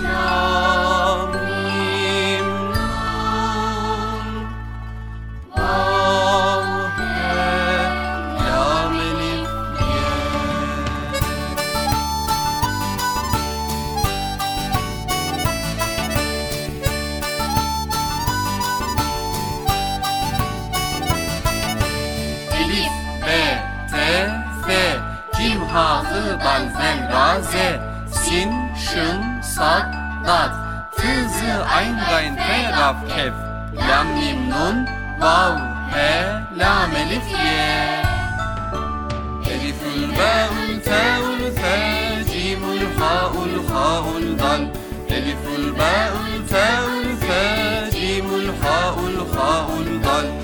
لام 0.03 1.48
Hı, 25.74 26.40
Dal, 26.46 26.62
Zel, 26.78 27.10
Ra, 27.12 27.42
Z, 27.42 27.54
Sin, 28.12 28.52
Şın, 28.76 29.42
Sad, 29.42 29.94
Dat, 30.28 30.52
Tı, 30.98 31.30
Zı, 31.30 31.66
Ayn, 31.66 31.98
Gayn, 32.10 32.36
Fe, 32.36 32.72
Gaf, 32.78 32.96
Kef, 33.16 33.34
Lam, 33.90 34.08
Mim, 34.08 34.50
Nun, 34.50 34.88
Vav, 35.22 35.58
He, 35.94 36.26
Lam, 36.58 36.92
Elif, 36.96 37.32
Ye. 37.32 38.04
Elifül, 39.52 40.10
Ba'ül, 40.18 40.82
Te'ül, 40.84 41.52
Fe, 41.56 42.24
Cimül, 42.32 42.82
Ha'ül, 43.00 43.68
Ha'ül, 43.70 44.38
Dal, 44.40 44.62
Elifül, 45.10 45.76
Ba'ül, 45.78 46.48
Te'ül, 46.50 47.16
Fe, 47.20 47.90
Cimül, 47.92 48.54
Ha'ül, 48.62 49.18
Ha'ül, 49.36 50.02
Dal, 50.02 50.26
Dal, 50.26 50.39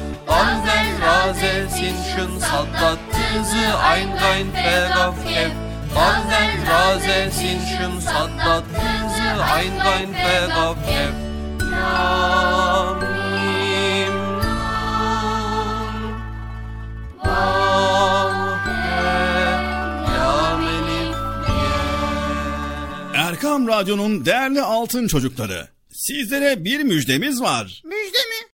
sehr 1.40 1.70
sind 1.70 2.00
schon 2.16 2.40
Soldat, 2.40 3.00
diese 3.14 3.80
ein 3.94 4.10
rein 4.24 4.52
Vergauf 4.52 5.16
kämpft. 5.24 5.58
Bazen 5.96 6.68
raze 6.70 7.32
sind 7.32 7.64
schon 7.74 8.02
Soldat, 8.02 8.66
diese 8.70 9.30
ein 9.58 9.74
rein 9.88 10.12
Vergauf 10.14 10.78
kämpft. 10.88 11.26
Ja, 11.72 12.96
Erkam 23.14 23.68
Radyo'nun 23.68 24.26
değerli 24.26 24.62
altın 24.62 25.08
çocukları, 25.08 25.68
sizlere 25.90 26.66
bir 26.66 26.84
müjdemiz 26.84 27.42
var. 27.42 27.82
Müjde 27.86 28.18
mi? 28.18 28.55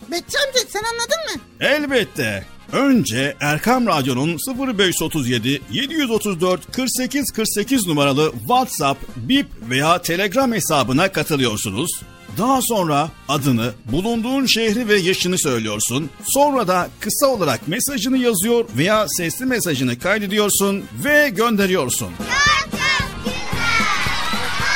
Bekçi 0.11 0.37
amca 0.47 0.59
sen 0.69 0.83
anladın 0.83 1.35
mı? 1.35 1.41
Elbette. 1.59 2.45
Önce 2.71 3.35
Erkam 3.39 3.87
Radyo'nun 3.87 4.37
0537 4.77 5.61
734 5.71 6.71
48 6.71 7.31
48 7.31 7.87
numaralı 7.87 8.31
WhatsApp, 8.39 9.01
Bip 9.15 9.47
veya 9.69 10.01
Telegram 10.01 10.51
hesabına 10.53 11.11
katılıyorsunuz. 11.11 11.91
Daha 12.37 12.61
sonra 12.61 13.09
adını, 13.27 13.73
bulunduğun 13.91 14.45
şehri 14.45 14.87
ve 14.87 14.97
yaşını 14.97 15.37
söylüyorsun. 15.37 16.09
Sonra 16.23 16.67
da 16.67 16.89
kısa 16.99 17.27
olarak 17.27 17.67
mesajını 17.67 18.17
yazıyor 18.17 18.65
veya 18.77 19.05
sesli 19.07 19.45
mesajını 19.45 19.99
kaydediyorsun 19.99 20.85
ve 21.05 21.29
gönderiyorsun. 21.29 22.09
Çok 22.17 22.27
çok 22.71 22.71
güzel. 22.71 23.41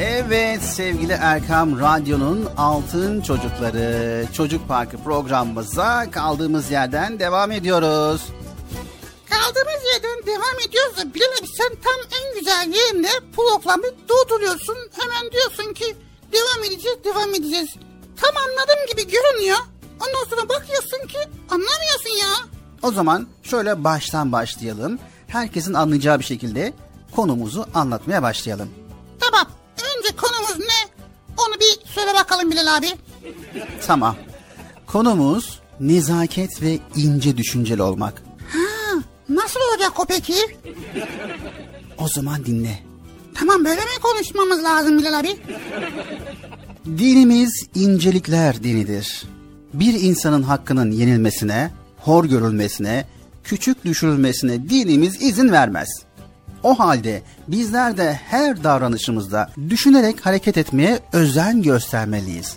Evet 0.00 0.62
sevgili 0.62 1.12
Erkam 1.12 1.80
Radyo'nun 1.80 2.48
Altın 2.56 3.20
Çocukları 3.20 4.26
Çocuk 4.32 4.68
Parkı 4.68 4.98
programımıza 4.98 6.10
kaldığımız 6.10 6.70
yerden 6.70 7.18
devam 7.18 7.52
ediyoruz. 7.52 8.22
Kaldığımız 9.30 9.82
yerden 9.92 10.26
devam 10.26 10.60
ediyoruz 10.68 10.96
da 10.96 11.14
Bilal 11.14 11.26
abi 11.40 11.46
sen 11.46 11.68
tam 11.68 12.20
en 12.20 12.38
güzel 12.38 12.74
yerinde 12.74 13.08
programı 13.36 13.86
durduruyorsun. 14.08 14.76
Hemen 14.92 15.32
diyorsun 15.32 15.74
ki 15.74 15.96
devam 16.32 16.64
edeceğiz 16.64 16.98
devam 17.04 17.34
edeceğiz. 17.34 17.68
Tam 18.16 18.36
anladığım 18.36 18.86
gibi 18.90 19.12
görünüyor. 19.12 19.58
Ondan 20.00 20.30
sonra 20.30 20.48
bakıyorsun 20.48 21.06
ki 21.08 21.18
anlamıyorsun 21.50 22.18
ya. 22.20 22.34
O 22.82 22.92
zaman 22.92 23.28
şöyle 23.42 23.84
baştan 23.84 24.32
başlayalım. 24.32 24.98
Herkesin 25.28 25.74
anlayacağı 25.74 26.18
bir 26.18 26.24
şekilde 26.24 26.72
konumuzu 27.16 27.66
anlatmaya 27.74 28.22
başlayalım. 28.22 28.68
Tamam 29.20 29.57
önce 29.98 30.16
konumuz 30.16 30.58
ne? 30.58 30.88
Onu 31.36 31.54
bir 31.60 31.90
söyle 31.92 32.14
bakalım 32.14 32.50
Bilal 32.50 32.76
abi. 32.76 32.88
Tamam. 33.86 34.16
Konumuz 34.86 35.60
nezaket 35.80 36.62
ve 36.62 36.78
ince 36.96 37.36
düşünceli 37.36 37.82
olmak. 37.82 38.22
Ha, 38.52 38.94
nasıl 39.28 39.60
olacak 39.70 40.00
o 40.00 40.04
peki? 40.04 40.34
O 41.98 42.08
zaman 42.08 42.44
dinle. 42.44 42.78
Tamam 43.34 43.64
böyle 43.64 43.80
mi 43.80 44.00
konuşmamız 44.02 44.64
lazım 44.64 44.98
Bilal 44.98 45.18
abi? 45.20 45.36
Dinimiz 46.86 47.66
incelikler 47.74 48.62
dinidir. 48.64 49.22
Bir 49.74 49.94
insanın 50.00 50.42
hakkının 50.42 50.90
yenilmesine, 50.90 51.70
hor 51.98 52.24
görülmesine, 52.24 53.06
küçük 53.44 53.84
düşürülmesine 53.84 54.68
dinimiz 54.68 55.22
izin 55.22 55.52
vermez. 55.52 55.88
O 56.68 56.78
halde 56.78 57.22
bizler 57.48 57.96
de 57.96 58.20
her 58.24 58.64
davranışımızda 58.64 59.50
düşünerek 59.68 60.26
hareket 60.26 60.58
etmeye 60.58 61.00
özen 61.12 61.62
göstermeliyiz. 61.62 62.56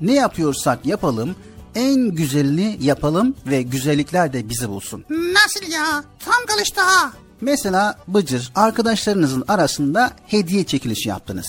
Ne 0.00 0.14
yapıyorsak 0.14 0.86
yapalım, 0.86 1.36
en 1.74 2.08
güzelini 2.08 2.78
yapalım 2.80 3.34
ve 3.46 3.62
güzellikler 3.62 4.32
de 4.32 4.48
bizi 4.48 4.68
bulsun. 4.68 5.04
Nasıl 5.10 5.72
ya? 5.72 6.04
Tam 6.24 6.46
kalıştı 6.46 6.80
ha. 6.80 7.12
Mesela 7.40 7.98
Bıcır 8.08 8.52
arkadaşlarınızın 8.54 9.44
arasında 9.48 10.10
hediye 10.26 10.64
çekilişi 10.64 11.08
yaptınız. 11.08 11.46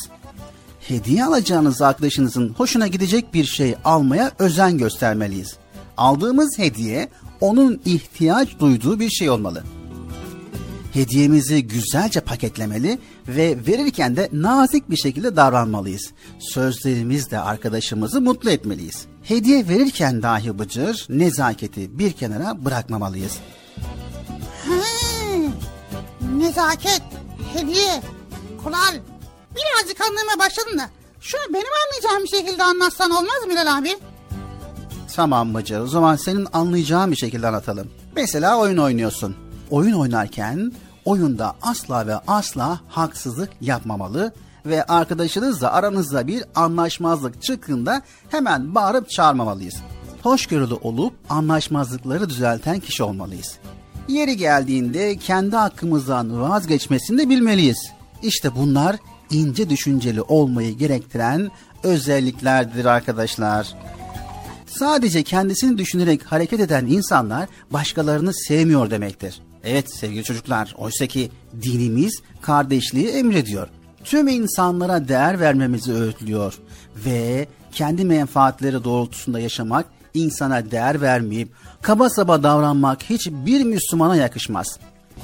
Hediye 0.80 1.26
alacağınız 1.26 1.82
arkadaşınızın 1.82 2.50
hoşuna 2.50 2.88
gidecek 2.88 3.34
bir 3.34 3.46
şey 3.46 3.76
almaya 3.86 4.32
özen 4.40 4.78
göstermeliyiz. 4.78 5.58
Aldığımız 5.98 6.58
hediye 6.58 7.10
onun 7.42 7.82
ihtiyaç 7.86 8.60
duyduğu 8.60 9.00
bir 9.00 9.10
şey 9.10 9.30
olmalı. 9.30 9.64
Hediyemizi 10.94 11.68
güzelce 11.68 12.20
paketlemeli 12.20 13.00
ve 13.28 13.58
verirken 13.68 14.16
de 14.16 14.30
nazik 14.32 14.90
bir 14.90 14.98
şekilde 14.98 15.36
davranmalıyız. 15.36 16.12
Sözlerimizle 16.40 17.40
arkadaşımızı 17.40 18.22
mutlu 18.22 18.50
etmeliyiz. 18.50 19.06
Hediye 19.24 19.68
verirken 19.68 20.24
dahi 20.24 20.60
Bıcır 20.60 21.06
nezaketi 21.10 22.00
bir 22.00 22.12
kenara 22.12 22.66
bırakmamalıyız. 22.66 23.38
Hmm, 24.66 25.52
nezaket, 26.40 27.02
hediye, 27.54 28.02
kural. 28.64 29.00
Birazcık 29.56 30.02
anlamaya 30.02 30.40
başladım 30.40 30.78
da. 30.80 30.90
Şunu 31.22 31.42
benim 31.54 31.66
anlayacağım 31.88 32.24
bir 32.24 32.38
şekilde 32.38 32.64
anlatsan 32.64 33.12
olmaz 33.12 33.44
mı 33.46 33.50
Bilal 33.50 33.78
abi? 33.78 33.90
Tamam 35.16 35.54
Bıcır 35.54 35.80
o 35.80 35.88
zaman 35.88 36.16
senin 36.16 36.48
anlayacağın 36.54 37.12
bir 37.12 37.18
şekilde 37.18 37.48
anlatalım. 37.48 37.92
Mesela 38.16 38.58
oyun 38.58 38.78
oynuyorsun. 38.78 39.36
Oyun 39.72 39.94
oynarken 39.94 40.72
oyunda 41.06 41.56
asla 41.62 42.08
ve 42.08 42.16
asla 42.16 42.80
haksızlık 42.88 43.50
yapmamalı 43.62 44.34
ve 44.66 44.84
arkadaşınızla 44.84 45.72
aranızda 45.72 46.28
bir 46.28 46.44
anlaşmazlık 46.56 47.44
çıktığında 47.44 48.02
hemen 48.30 48.76
bağırıp 48.76 49.10
çağırmamalıyız. 49.10 49.76
Hoşgörülü 50.24 50.74
olup 50.74 51.14
anlaşmazlıkları 51.30 52.30
düzelten 52.30 52.80
kişi 52.80 53.04
olmalıyız. 53.04 53.58
Yeri 54.08 54.38
geldiğinde 54.38 55.18
kendi 55.18 55.56
hakkımızdan 55.56 56.42
vazgeçmesini 56.42 57.18
de 57.18 57.30
bilmeliyiz. 57.30 57.92
İşte 58.24 58.56
bunlar 58.56 58.96
ince 59.30 59.70
düşünceli 59.70 60.22
olmayı 60.22 60.78
gerektiren 60.78 61.52
özelliklerdir 61.84 62.86
arkadaşlar. 62.86 63.68
Sadece 64.68 65.24
kendisini 65.24 65.78
düşünerek 65.78 66.24
hareket 66.24 66.60
eden 66.60 66.86
insanlar 66.86 67.50
başkalarını 67.72 68.34
sevmiyor 68.34 68.92
demektir. 68.92 69.42
Evet 69.64 69.94
sevgili 69.94 70.24
çocuklar, 70.24 70.76
oysa 70.78 71.08
ki 71.08 71.32
dinimiz 71.62 72.22
kardeşliği 72.42 73.08
emrediyor. 73.08 73.68
Tüm 74.04 74.28
insanlara 74.28 75.08
değer 75.08 75.40
vermemizi 75.40 75.94
öğütlüyor 75.94 76.54
ve 77.06 77.48
kendi 77.72 78.06
menfaatleri 78.06 78.84
doğrultusunda 78.84 79.40
yaşamak, 79.40 79.86
insana 80.14 80.72
değer 80.72 81.02
vermeyip 81.02 81.50
kaba 81.82 82.10
saba 82.10 82.44
davranmak 82.44 83.04
hiçbir 83.04 83.64
Müslümana 83.64 84.16
yakışmaz. 84.16 84.80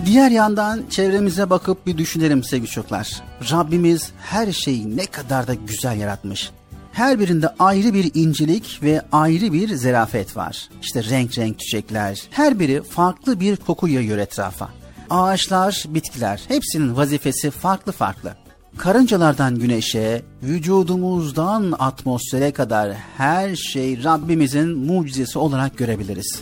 Diğer 0.05 0.31
yandan 0.31 0.83
çevremize 0.89 1.49
bakıp 1.49 1.87
bir 1.87 1.97
düşünelim 1.97 2.43
sevgili 2.43 2.69
çocuklar. 2.69 3.21
Rabbimiz 3.51 4.11
her 4.21 4.51
şeyi 4.51 4.97
ne 4.97 5.05
kadar 5.05 5.47
da 5.47 5.53
güzel 5.53 5.99
yaratmış. 5.99 6.51
Her 6.91 7.19
birinde 7.19 7.47
ayrı 7.59 7.93
bir 7.93 8.11
incelik 8.13 8.79
ve 8.83 9.01
ayrı 9.11 9.53
bir 9.53 9.75
zerafet 9.75 10.37
var. 10.37 10.69
İşte 10.81 11.03
renk 11.03 11.37
renk 11.37 11.59
çiçekler, 11.59 12.21
her 12.31 12.59
biri 12.59 12.83
farklı 12.83 13.39
bir 13.39 13.55
koku 13.55 13.87
yayıyor 13.87 14.17
etrafa. 14.17 14.69
Ağaçlar, 15.09 15.83
bitkiler, 15.87 16.41
hepsinin 16.47 16.95
vazifesi 16.95 17.51
farklı 17.51 17.91
farklı. 17.91 18.33
Karıncalardan 18.77 19.59
güneşe, 19.59 20.21
vücudumuzdan 20.43 21.75
atmosfere 21.79 22.51
kadar 22.51 22.93
her 23.17 23.55
şey 23.55 24.03
Rabbimizin 24.03 24.77
mucizesi 24.77 25.39
olarak 25.39 25.77
görebiliriz. 25.77 26.41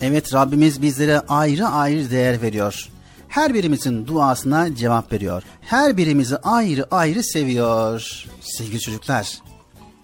Evet 0.00 0.34
Rabbimiz 0.34 0.82
bizlere 0.82 1.20
ayrı 1.20 1.66
ayrı 1.66 2.10
değer 2.10 2.42
veriyor. 2.42 2.88
Her 3.30 3.54
birimizin 3.54 4.06
duasına 4.06 4.74
cevap 4.74 5.12
veriyor. 5.12 5.42
Her 5.60 5.96
birimizi 5.96 6.36
ayrı 6.36 6.86
ayrı 6.90 7.22
seviyor. 7.22 8.24
Sevgili 8.40 8.80
çocuklar, 8.80 9.38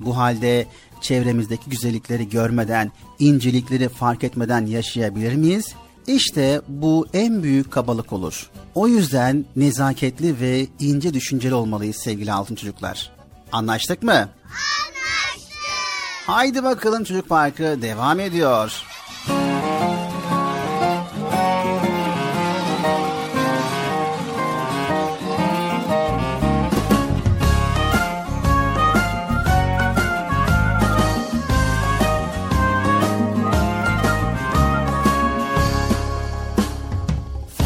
bu 0.00 0.16
halde 0.16 0.66
çevremizdeki 1.00 1.70
güzellikleri 1.70 2.28
görmeden, 2.28 2.92
incelikleri 3.18 3.88
fark 3.88 4.24
etmeden 4.24 4.66
yaşayabilir 4.66 5.34
miyiz? 5.34 5.74
İşte 6.06 6.60
bu 6.68 7.06
en 7.14 7.42
büyük 7.42 7.70
kabalık 7.70 8.12
olur. 8.12 8.50
O 8.74 8.88
yüzden 8.88 9.44
nezaketli 9.56 10.40
ve 10.40 10.66
ince 10.80 11.14
düşünceli 11.14 11.54
olmalıyız 11.54 11.96
sevgili 11.96 12.32
altın 12.32 12.54
çocuklar. 12.54 13.12
Anlaştık 13.52 14.02
mı? 14.02 14.12
Anlaştık. 14.12 15.56
Haydi 16.26 16.64
bakalım 16.64 17.04
çocuk 17.04 17.28
parkı 17.28 17.82
devam 17.82 18.20
ediyor. 18.20 18.82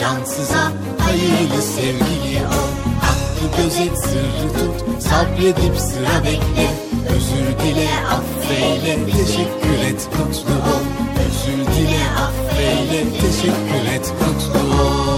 cansıza, 0.00 0.72
hayırlı 0.98 1.62
sevgili 1.62 2.46
ol. 2.46 2.70
Hakkı 3.02 3.62
gözet, 3.62 3.98
sırrı 3.98 4.52
tut, 4.52 5.02
sabredip 5.02 5.76
sıra 5.78 6.24
bekle. 6.24 6.70
Özür 7.08 7.64
dile, 7.64 7.88
affeyle, 8.10 8.98
teşekkür 9.06 9.78
et, 9.90 10.08
mutlu 10.18 10.54
ol. 10.54 10.84
Özür 11.26 11.72
dile, 11.72 12.00
affeyle, 12.26 13.04
teşekkür 13.20 13.92
et, 13.94 14.12
mutlu 14.20 14.82
ol 14.82 15.17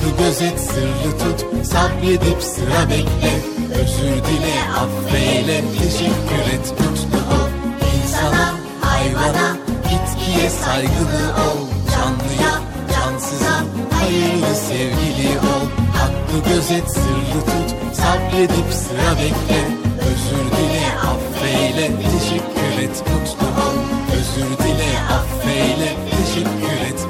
Hakkı 0.00 0.22
gözet, 0.22 0.60
sırrı 0.60 1.18
tut, 1.18 1.66
sabredip 1.66 2.42
sıra 2.42 2.90
bekle. 2.90 3.32
Özür 3.80 4.24
dile, 4.24 4.54
affeyle, 4.80 5.64
teşekkür 5.78 6.54
et, 6.54 6.74
mutlu 6.80 7.18
ol. 7.18 7.50
İnsana, 7.96 8.54
hayvana, 8.80 9.56
bitkiye 9.84 10.50
saygılı 10.50 11.24
ol. 11.46 11.60
Canlıya, 11.92 12.54
cansıza, 12.94 13.64
hayırlı 13.92 14.54
sevgili 14.68 15.38
ol. 15.38 15.66
Hakkı 15.98 16.48
gözet, 16.50 16.90
sırrı 16.90 17.40
tut, 17.44 17.96
sabredip 17.96 18.72
sıra 18.72 19.12
bekle. 19.20 19.62
Özür 20.00 20.46
dile, 20.56 20.86
affeyle, 21.10 21.86
teşekkür 21.86 22.82
et, 22.82 23.04
mutlu 23.08 23.46
ol. 23.66 23.76
Özür 24.12 24.64
dile, 24.64 24.90
affeyle, 25.18 25.96
teşekkür 26.10 26.80
et, 26.88 27.09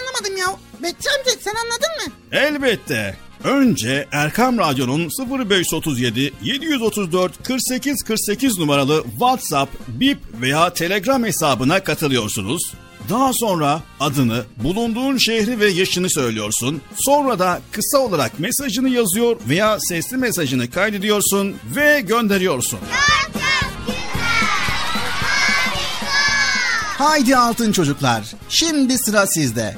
anlamadım 0.21 0.37
ya. 0.37 0.55
Betçi 0.83 1.09
amca 1.09 1.31
sen 1.41 1.53
anladın 1.55 1.89
mı? 2.05 2.13
Elbette. 2.31 3.17
Önce 3.43 4.07
Erkam 4.11 4.57
Radyo'nun 4.57 5.09
0537 5.49 6.33
734 6.43 7.43
48 7.43 8.03
48 8.03 8.57
numaralı 8.57 9.03
WhatsApp, 9.03 9.71
Bip 9.87 10.17
veya 10.41 10.73
Telegram 10.73 11.23
hesabına 11.23 11.83
katılıyorsunuz. 11.83 12.73
Daha 13.09 13.33
sonra 13.33 13.81
adını, 13.99 14.43
bulunduğun 14.63 15.17
şehri 15.17 15.59
ve 15.59 15.67
yaşını 15.67 16.09
söylüyorsun. 16.09 16.81
Sonra 16.95 17.39
da 17.39 17.61
kısa 17.71 17.97
olarak 17.97 18.39
mesajını 18.39 18.89
yazıyor 18.89 19.39
veya 19.49 19.77
sesli 19.79 20.17
mesajını 20.17 20.71
kaydediyorsun 20.71 21.55
ve 21.75 22.01
gönderiyorsun. 22.01 22.79
Haydi 26.97 27.37
altın 27.37 27.71
çocuklar. 27.71 28.23
Şimdi 28.49 28.97
sıra 28.97 29.27
sizde. 29.27 29.77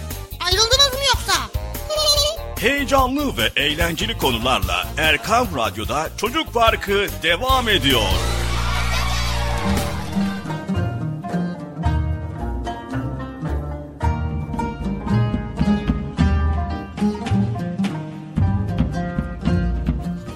Mı 1.01 1.07
yoksa? 1.07 1.33
Heyecanlı 2.59 3.37
ve 3.37 3.51
eğlenceli 3.55 4.17
konularla 4.17 4.87
Erkam 4.97 5.47
Radyo'da 5.57 6.09
Çocuk 6.17 6.53
Parkı 6.53 7.07
devam 7.23 7.69
ediyor. 7.69 8.01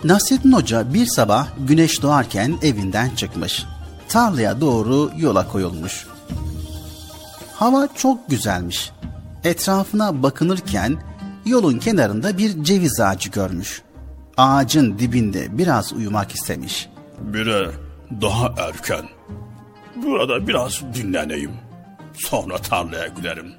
Nasrettin 0.03 0.51
Hoca 0.51 0.93
bir 0.93 1.05
sabah 1.05 1.47
güneş 1.57 2.01
doğarken 2.01 2.57
evinden 2.61 3.09
çıkmış. 3.09 3.65
Tarlaya 4.09 4.61
doğru 4.61 5.11
yola 5.17 5.47
koyulmuş. 5.47 6.07
Hava 7.53 7.87
çok 7.95 8.29
güzelmiş. 8.29 8.91
Etrafına 9.45 10.23
bakınırken 10.23 10.97
yolun 11.45 11.77
kenarında 11.79 12.37
bir 12.37 12.63
ceviz 12.63 12.99
ağacı 12.99 13.29
görmüş. 13.29 13.81
Ağacın 14.37 14.99
dibinde 14.99 15.57
biraz 15.57 15.93
uyumak 15.93 16.31
istemiş. 16.31 16.89
Bire 17.19 17.71
daha 18.21 18.53
erken. 18.57 19.05
Burada 19.95 20.47
biraz 20.47 20.81
dinleneyim. 20.93 21.51
Sonra 22.13 22.57
tarlaya 22.57 23.07
giderim. 23.07 23.53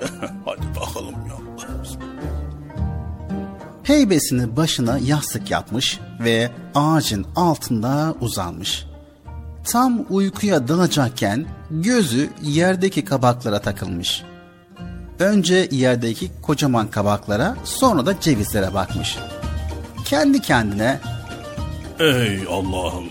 Hadi 0.44 0.66
bakalım 0.80 1.14
ya. 1.14 1.66
Heybesini 3.82 4.56
başına 4.56 4.98
yastık 4.98 5.50
yapmış 5.50 6.00
ve 6.20 6.50
ağacın 6.74 7.26
altında 7.36 8.14
uzanmış. 8.20 8.86
Tam 9.64 10.06
uykuya 10.10 10.68
dalacakken 10.68 11.46
gözü 11.70 12.30
yerdeki 12.42 13.04
kabaklara 13.04 13.60
takılmış. 13.60 14.22
Önce 15.20 15.68
yerdeki 15.70 16.30
kocaman 16.42 16.90
kabaklara 16.90 17.56
sonra 17.64 18.06
da 18.06 18.20
cevizlere 18.20 18.74
bakmış. 18.74 19.16
Kendi 20.04 20.40
kendine 20.40 21.00
Ey 21.98 22.40
Allah'ım, 22.50 23.08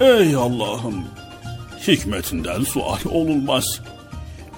ey 0.00 0.34
Allah'ım, 0.34 1.04
hikmetinden 1.86 2.62
sual 2.62 2.98
olunmaz. 3.10 3.80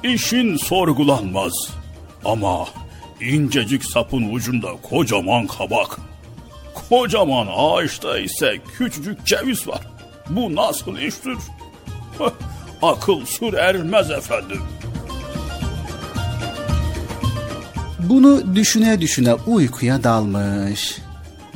İşin 0.03 0.57
sorgulanmaz. 0.57 1.53
Ama 2.25 2.66
incecik 3.20 3.85
sapın 3.85 4.35
ucunda 4.35 4.68
kocaman 4.83 5.47
kabak. 5.47 5.99
Kocaman 6.89 7.49
ağaçta 7.57 8.18
ise 8.18 8.59
küçücük 8.79 9.27
ceviz 9.27 9.68
var. 9.68 9.81
Bu 10.31 10.55
nasıl 10.55 10.97
iştir? 10.99 11.39
Akıl 12.83 13.27
sır 13.27 13.53
ermez 13.53 14.11
efendim. 14.11 14.62
Bunu 18.09 18.55
düşüne 18.55 19.01
düşüne 19.01 19.35
uykuya 19.35 20.05
dalmış. 20.05 20.99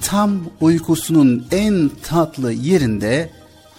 Tam 0.01 0.41
uykusunun 0.61 1.47
en 1.51 1.91
tatlı 2.03 2.53
yerinde 2.53 3.31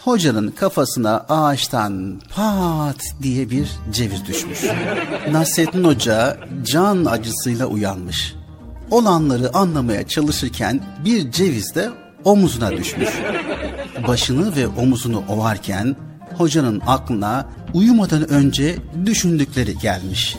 hocanın 0.04 0.52
kafasına 0.52 1.26
ağaçtan 1.30 2.22
pat 2.36 3.02
diye 3.22 3.50
bir 3.50 3.68
ceviz 3.92 4.26
düşmüş. 4.26 4.64
Nasrettin 5.32 5.84
Hoca 5.84 6.38
can 6.64 7.06
acısıyla 7.06 7.66
uyanmış. 7.66 8.36
Olanları 8.92 9.56
anlamaya 9.58 10.08
çalışırken 10.08 10.82
bir 11.06 11.32
ceviz 11.32 11.76
de 11.76 11.90
omuzuna 12.24 12.72
düşmüş. 12.72 13.10
Başını 14.08 14.56
ve 14.56 14.68
omuzunu 14.68 15.24
ovarken 15.30 15.96
hocanın 16.38 16.82
aklına 16.88 17.50
uyumadan 17.74 18.30
önce 18.30 18.78
düşündükleri 19.06 19.78
gelmiş. 19.78 20.38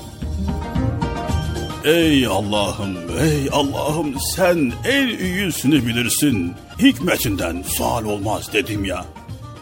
Ey 1.85 2.27
Allah'ım, 2.27 2.97
ey 3.21 3.49
Allah'ım 3.53 4.15
sen 4.37 4.73
en 4.85 5.09
iyisini 5.09 5.87
bilirsin. 5.87 6.55
Hikmetinden 6.79 7.63
sual 7.63 8.05
olmaz 8.05 8.53
dedim 8.53 8.85
ya. 8.85 9.05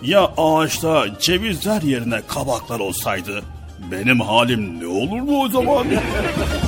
Ya 0.03 0.33
ağaçta 0.37 1.07
cevizler 1.21 1.83
yerine 1.83 2.21
kabaklar 2.29 2.81
olsaydı 2.81 3.43
benim 3.91 4.21
halim 4.21 4.81
ne 4.81 4.87
olurdu 4.87 5.37
o 5.37 5.49
zaman? 5.49 5.87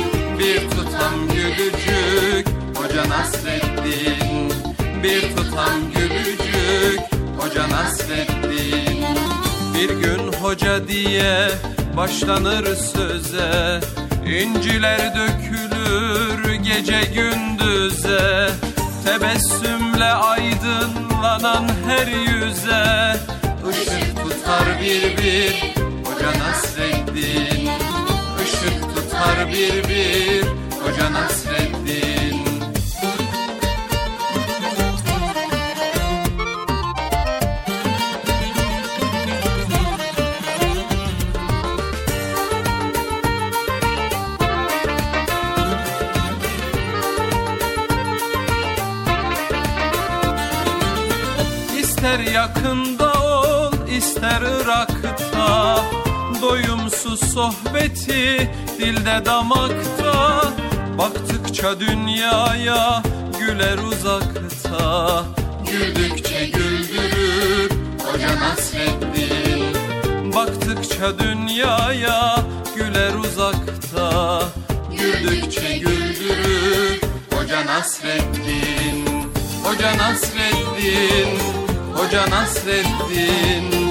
Bir 0.41 0.69
tutam 0.69 1.27
gülücük 1.27 2.47
Hoca 2.75 3.09
Nasreddin. 3.09 4.53
Bir 5.03 5.35
tutam 5.35 5.91
gülücük 5.95 6.99
Hoca 7.37 7.69
Nasreddin. 7.69 9.05
Bir 9.73 9.89
gün 9.89 10.33
hoca 10.33 10.87
diye 10.87 11.47
başlanır 11.97 12.75
söze 12.75 13.79
İnciler 14.25 15.13
dökülür 15.15 16.53
gece 16.53 17.01
gündüze. 17.15 18.49
Tebessümle 19.05 20.05
aydınlanan 20.13 21.67
her 21.87 22.07
yüze 22.07 23.15
Işık 23.71 24.23
tutar 24.23 24.81
bir 24.81 25.17
bir 25.17 25.75
Hoca 26.05 26.39
Nasreddin 26.39 27.50
bir 29.51 29.89
bir 29.89 30.43
Hoca 30.81 31.13
Nasreddin. 31.13 32.41
İster 51.79 52.19
yakında 52.19 53.13
ol 53.13 53.73
ister 53.87 54.41
Irak'ta 54.41 56.00
Doyumsuz 56.41 57.19
sohbeti 57.33 58.49
dilde 58.79 59.25
damakta. 59.25 60.43
Baktıkça 60.97 61.79
dünyaya 61.79 63.03
güler 63.39 63.77
uzakta. 63.77 65.23
Güldükçe 65.71 66.45
güldürür 66.45 67.71
Hoca 68.03 68.39
Nasreddin. 68.39 69.75
Baktıkça 70.35 71.19
dünyaya 71.19 72.35
güler 72.75 73.13
uzakta. 73.13 74.41
Güldükçe 74.91 75.77
güldürür 75.77 77.01
Hoca 77.33 77.65
Nasreddin. 77.65 79.05
Hoca 79.63 79.97
Nasreddin 79.97 81.39
Hoca 81.95 82.29
Nasreddin 82.29 83.90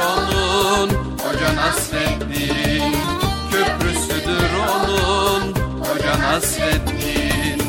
onun 0.00 0.88
Hoca 1.18 1.56
Nasreddin. 1.56 2.94
Köprüsüdür 3.50 4.50
onun 4.70 5.54
Hoca 5.80 6.18
Nasreddin. 6.18 7.60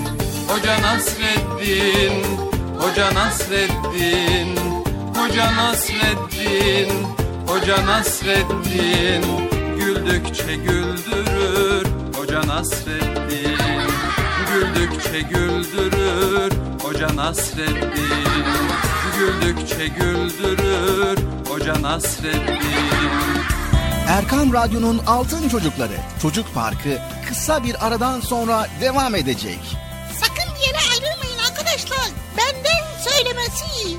Hoca 0.48 0.82
Nasreddin 0.82 2.24
Hoca 2.80 3.14
Nasreddin. 3.14 4.58
Hoca 5.16 5.56
Nasreddin 5.56 6.90
Hoca 7.48 7.86
Nasreddin. 7.86 9.24
Güldükçe 9.80 10.56
güldürür 10.56 11.86
Hoca 12.16 12.48
Nasreddin. 12.48 13.58
Güldükçe 14.52 15.22
güldürür 15.22 16.52
Hoca 16.84 17.16
Nasreddin 17.16 18.91
Güldükçe 19.22 19.88
güldürür 19.88 21.20
Hoca 21.50 21.82
Nasreddin 21.82 22.62
Erkam 24.08 24.54
Radyo'nun 24.54 24.98
Altın 25.08 25.50
Çocukları 25.50 25.94
Çocuk 26.22 26.54
Parkı 26.54 27.00
kısa 27.28 27.64
bir 27.64 27.88
aradan 27.88 28.20
sonra 28.20 28.68
devam 28.82 29.16
edecek. 29.16 29.60
Sakın 30.20 30.56
bir 30.56 30.68
yere 30.68 30.78
ayrılmayın 30.92 31.40
arkadaşlar. 31.50 32.08
Benden 32.38 33.10
söylemesi. 33.10 33.66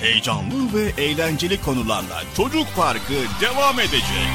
Heyecanlı 0.00 0.74
ve 0.74 1.02
eğlenceli 1.02 1.62
konularla 1.62 2.22
Çocuk 2.36 2.66
Parkı 2.76 3.14
devam 3.40 3.80
edecek. 3.80 4.28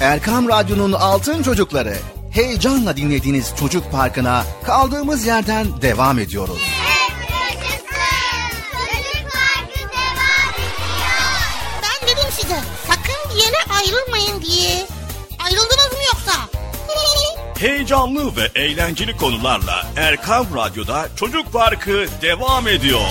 Erkam 0.00 0.48
Radyo'nun 0.48 0.92
Altın 0.92 1.42
Çocukları 1.42 1.96
heyecanla 2.34 2.96
dinlediğiniz 2.96 3.52
Çocuk 3.60 3.92
Parkı'na 3.92 4.44
kaldığımız 4.64 5.26
yerden 5.26 5.66
devam 5.82 6.18
ediyoruz. 6.18 6.58
Ben 11.82 12.08
dedim 12.08 12.30
size 12.30 12.60
sakın 12.88 13.30
bir 13.34 13.42
yere 13.42 13.56
ayrılmayın 13.78 14.42
diye. 14.42 14.86
Ayrıldınız 15.44 15.92
mı 15.92 15.98
yoksa? 16.12 16.32
Heyecanlı 17.58 18.36
ve 18.36 18.60
eğlenceli 18.60 19.16
konularla 19.16 19.86
Erkam 19.96 20.46
Radyo'da 20.56 21.08
Çocuk 21.16 21.52
Parkı 21.52 22.06
devam 22.22 22.68
ediyor. 22.68 23.08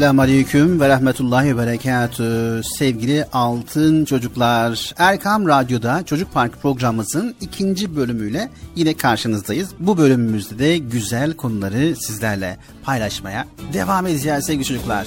Esselamu 0.00 0.22
Aleyküm 0.22 0.80
ve 0.80 0.88
Rahmetullahi 0.88 1.56
ve 1.56 1.66
Berekatü. 1.66 2.60
Sevgili 2.78 3.24
altın 3.32 4.04
çocuklar, 4.04 4.94
Erkam 4.98 5.48
Radyo'da 5.48 6.02
Çocuk 6.02 6.32
Park 6.32 6.62
programımızın 6.62 7.34
ikinci 7.40 7.96
bölümüyle 7.96 8.50
yine 8.76 8.94
karşınızdayız. 8.94 9.68
Bu 9.78 9.98
bölümümüzde 9.98 10.58
de 10.58 10.78
güzel 10.78 11.32
konuları 11.32 11.96
sizlerle 11.96 12.56
paylaşmaya 12.82 13.46
devam 13.72 14.06
edeceğiz 14.06 14.44
sevgili 14.44 14.64
çocuklar. 14.64 15.06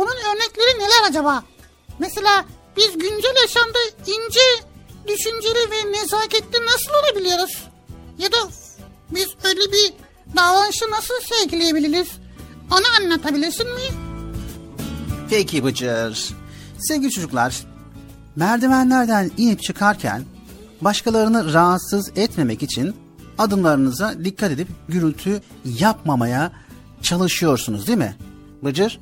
Bunun 0.00 0.16
örnekleri 0.34 0.78
neler 0.78 1.08
acaba? 1.08 1.42
Mesela 1.98 2.44
biz 2.76 2.98
güncel 2.98 3.36
yaşamda 3.42 3.78
ince, 4.06 4.40
düşünceli 5.08 5.70
ve 5.70 5.92
nezaketli 5.92 6.66
nasıl 6.66 6.90
olabiliyoruz? 7.02 7.64
Ya 8.18 8.32
da 8.32 8.36
biz 9.10 9.26
öyle 9.44 9.72
bir 9.72 9.92
davranışı 10.36 10.90
nasıl 10.90 11.14
sergileyebiliriz? 11.28 12.08
Onu 12.70 12.84
anlatabilirsin 13.00 13.66
mi? 13.74 13.80
Peki 15.30 15.64
Bıcır. 15.64 16.28
Sevgili 16.78 17.10
çocuklar, 17.10 17.60
merdivenlerden 18.36 19.30
inip 19.36 19.62
çıkarken 19.62 20.24
başkalarını 20.80 21.52
rahatsız 21.52 22.12
etmemek 22.16 22.62
için 22.62 22.96
adımlarınıza 23.38 24.24
dikkat 24.24 24.50
edip 24.50 24.68
gürültü 24.88 25.42
yapmamaya 25.64 26.52
çalışıyorsunuz 27.02 27.86
değil 27.86 27.98
mi? 27.98 28.16
Bıcır? 28.62 29.00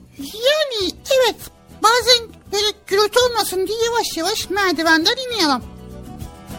Evet 1.17 1.37
bazen 1.83 2.29
böyle 2.53 2.67
gürültü 2.87 3.19
olmasın 3.21 3.67
diye 3.67 3.79
yavaş 3.85 4.17
yavaş 4.17 4.51
merdivenden 4.51 5.17
iniyorum. 5.29 5.63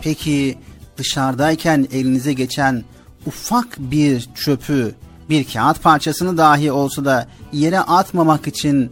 Peki 0.02 0.58
dışarıdayken 0.98 1.88
elinize 1.92 2.34
geçen 2.34 2.84
ufak 3.26 3.78
bir 3.80 4.30
çöpü, 4.36 4.96
bir 5.30 5.54
kağıt 5.54 5.84
parçasını 5.84 6.38
dahi 6.38 6.72
olsa 6.72 7.06
da 7.06 7.28
yere 7.54 7.80
atmamak 7.80 8.48
için 8.48 8.92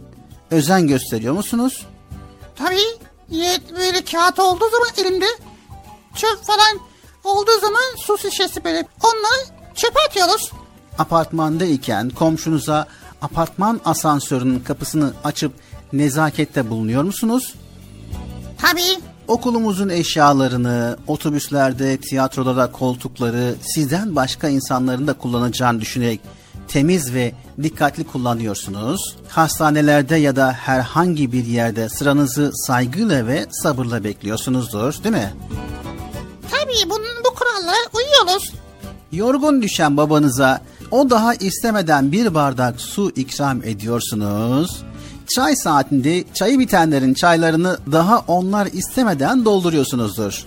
özen 0.50 0.86
gösteriyor 0.86 1.34
musunuz? 1.34 1.86
Tabii 2.56 2.98
böyle 3.76 4.04
kağıt 4.04 4.38
olduğu 4.38 4.70
zaman 4.70 4.88
elimde 4.98 5.26
çöp 6.14 6.44
falan 6.44 6.80
olduğu 7.24 7.60
zaman 7.60 7.82
su 7.96 8.18
şişesi 8.18 8.64
böyle 8.64 8.86
onları 9.02 9.46
çöpe 9.74 10.00
atıyoruz. 10.08 10.52
Apartmandayken 10.98 12.10
komşunuza 12.10 12.88
apartman 13.22 13.80
asansörünün 13.84 14.60
kapısını 14.60 15.12
açıp 15.24 15.52
nezakette 15.92 16.70
bulunuyor 16.70 17.02
musunuz? 17.02 17.54
Tabii. 18.58 19.02
Okulumuzun 19.28 19.88
eşyalarını, 19.88 20.96
otobüslerde, 21.06 21.96
tiyatrolarda 21.96 22.72
koltukları 22.72 23.54
sizden 23.74 24.16
başka 24.16 24.48
insanların 24.48 25.06
da 25.06 25.12
kullanacağını 25.12 25.80
düşünerek 25.80 26.20
temiz 26.68 27.14
ve 27.14 27.32
dikkatli 27.62 28.04
kullanıyorsunuz. 28.04 29.16
Hastanelerde 29.28 30.16
ya 30.16 30.36
da 30.36 30.52
herhangi 30.52 31.32
bir 31.32 31.46
yerde 31.46 31.88
sıranızı 31.88 32.50
saygıyla 32.54 33.26
ve 33.26 33.46
sabırla 33.50 34.04
bekliyorsunuzdur, 34.04 35.04
değil 35.04 35.14
mi? 35.14 35.32
Tabii 36.50 36.90
bunun 36.90 37.24
bu 37.24 37.34
kurallara 37.34 37.76
uyuyoruz. 37.94 38.52
Yorgun 39.12 39.62
düşen 39.62 39.96
babanıza 39.96 40.60
o 40.90 41.10
daha 41.10 41.34
istemeden 41.34 42.12
bir 42.12 42.34
bardak 42.34 42.80
su 42.80 43.10
ikram 43.16 43.62
ediyorsunuz. 43.62 44.82
Çay 45.34 45.56
saatinde 45.56 46.24
çayı 46.34 46.58
bitenlerin 46.58 47.14
çaylarını 47.14 47.78
daha 47.92 48.18
onlar 48.26 48.66
istemeden 48.66 49.44
dolduruyorsunuzdur. 49.44 50.44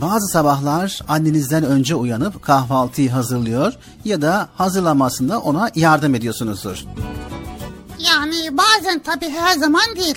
Bazı 0.00 0.26
sabahlar 0.32 1.00
annenizden 1.08 1.64
önce 1.64 1.94
uyanıp 1.94 2.42
kahvaltıyı 2.42 3.10
hazırlıyor 3.10 3.74
ya 4.04 4.22
da 4.22 4.48
hazırlamasında 4.56 5.40
ona 5.40 5.70
yardım 5.74 6.14
ediyorsunuzdur. 6.14 6.84
Yani 7.98 8.58
bazen 8.58 8.98
tabii 8.98 9.28
her 9.28 9.58
zaman 9.58 9.96
değil. 9.96 10.14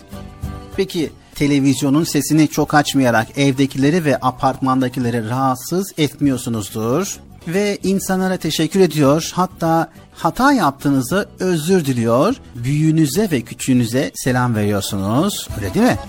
Peki 0.76 1.12
televizyonun 1.36 2.04
sesini 2.04 2.48
çok 2.48 2.74
açmayarak 2.74 3.38
evdekileri 3.38 4.06
ve 4.06 4.18
apartmandakileri 4.22 5.30
rahatsız 5.30 5.92
etmiyorsunuzdur. 5.98 7.20
Ve 7.48 7.78
insanlara 7.84 8.38
teşekkür 8.38 8.80
ediyor 8.80 9.32
hatta 9.34 9.90
hata 10.14 10.54
yaptığınızda 10.54 11.26
özür 11.40 11.86
diliyor. 11.86 12.36
Büyüğünüze 12.56 13.32
ve 13.32 13.42
küçüğünüze 13.42 14.12
selam 14.16 14.56
veriyorsunuz 14.56 15.48
öyle 15.58 15.74
değil 15.74 15.86
mi? 15.86 16.00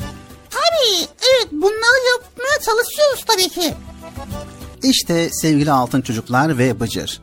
Tabii 0.51 1.09
evet 1.21 1.53
bunları 1.53 2.01
yapmaya 2.13 2.59
çalışıyoruz 2.65 3.25
tabii 3.27 3.49
ki. 3.49 3.75
İşte 4.83 5.29
sevgili 5.33 5.73
altın 5.73 6.01
çocuklar 6.01 6.59
ve 6.59 6.81
bıcır. 6.81 7.21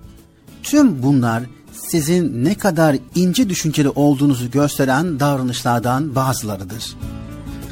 Tüm 0.64 1.03
bunlar 1.03 1.43
sizin 1.88 2.45
ne 2.45 2.55
kadar 2.55 2.95
ince 3.16 3.49
düşünceli 3.49 3.89
olduğunuzu 3.89 4.51
gösteren 4.51 5.20
davranışlardan 5.20 6.16
bazılarıdır. 6.16 6.95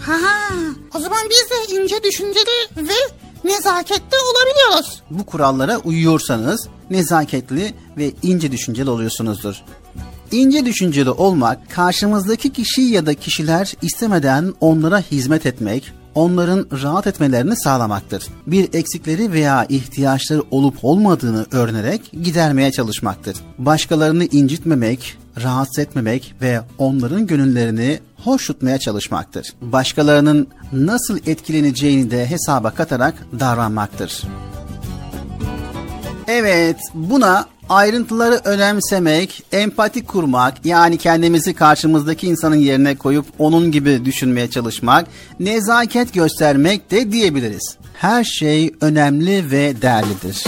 Ha, 0.01 0.53
o 0.95 0.99
zaman 0.99 1.19
biz 1.29 1.49
de 1.49 1.75
ince 1.81 2.03
düşünceli 2.03 2.87
ve 2.87 2.93
nezaketli 3.43 4.17
olabiliyoruz. 4.17 5.01
Bu 5.09 5.25
kurallara 5.25 5.77
uyuyorsanız 5.77 6.67
nezaketli 6.89 7.73
ve 7.97 8.11
ince 8.23 8.51
düşünceli 8.51 8.89
oluyorsunuzdur. 8.89 9.55
İnce 10.31 10.65
düşünceli 10.65 11.09
olmak 11.09 11.71
karşımızdaki 11.71 12.53
kişi 12.53 12.81
ya 12.81 13.05
da 13.05 13.13
kişiler 13.13 13.73
istemeden 13.81 14.53
onlara 14.59 14.99
hizmet 14.99 15.45
etmek, 15.45 15.93
onların 16.15 16.67
rahat 16.83 17.07
etmelerini 17.07 17.55
sağlamaktır. 17.55 18.27
Bir 18.47 18.73
eksikleri 18.73 19.31
veya 19.31 19.65
ihtiyaçları 19.69 20.43
olup 20.51 20.77
olmadığını 20.81 21.45
öğrenerek 21.51 22.11
gidermeye 22.23 22.71
çalışmaktır. 22.71 23.37
Başkalarını 23.57 24.25
incitmemek, 24.25 25.17
rahatsız 25.43 25.79
etmemek 25.79 26.33
ve 26.41 26.61
onların 26.77 27.27
gönüllerini 27.27 27.99
hoş 28.23 28.47
tutmaya 28.47 28.77
çalışmaktır. 28.77 29.53
Başkalarının 29.61 30.47
nasıl 30.73 31.17
etkileneceğini 31.25 32.11
de 32.11 32.29
hesaba 32.29 32.71
katarak 32.71 33.13
davranmaktır. 33.39 34.23
Evet, 36.27 36.77
buna 36.93 37.45
ayrıntıları 37.69 38.41
önemsemek, 38.43 39.43
empati 39.51 40.05
kurmak, 40.05 40.65
yani 40.65 40.97
kendimizi 40.97 41.53
karşımızdaki 41.53 42.27
insanın 42.27 42.55
yerine 42.55 42.95
koyup 42.95 43.25
onun 43.39 43.71
gibi 43.71 44.05
düşünmeye 44.05 44.49
çalışmak, 44.49 45.07
nezaket 45.39 46.13
göstermek 46.13 46.91
de 46.91 47.11
diyebiliriz. 47.11 47.77
Her 47.93 48.23
şey 48.23 48.73
önemli 48.81 49.51
ve 49.51 49.81
değerlidir. 49.81 50.43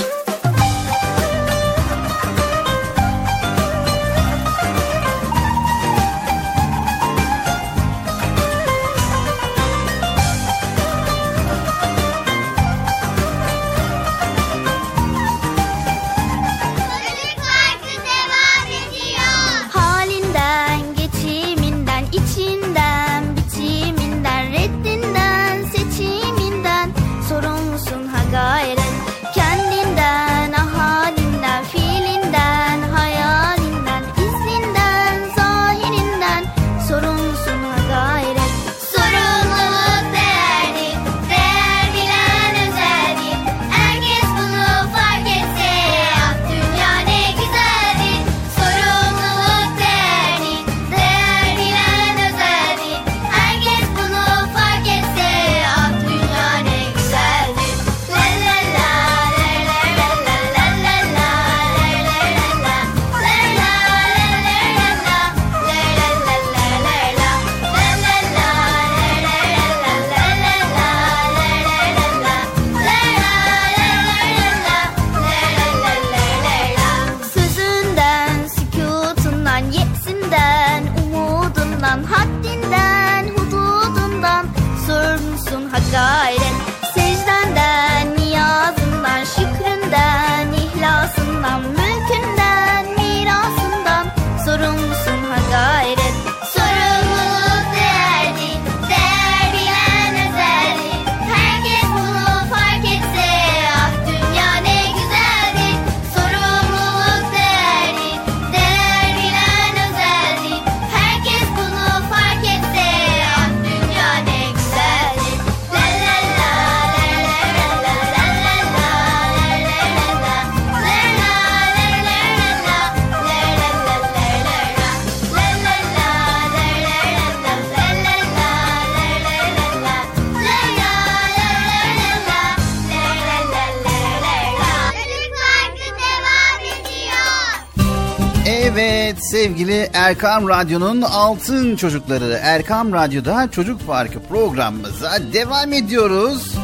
Erkam 140.20 140.50
Radyo'nun 140.50 141.02
altın 141.02 141.76
çocukları 141.76 142.40
Erkam 142.42 142.94
Radyo'da 142.94 143.52
Çocuk 143.52 143.88
Parkı 143.88 144.20
programımıza 144.20 145.20
devam 145.34 145.74
ediyoruz. 145.74 146.56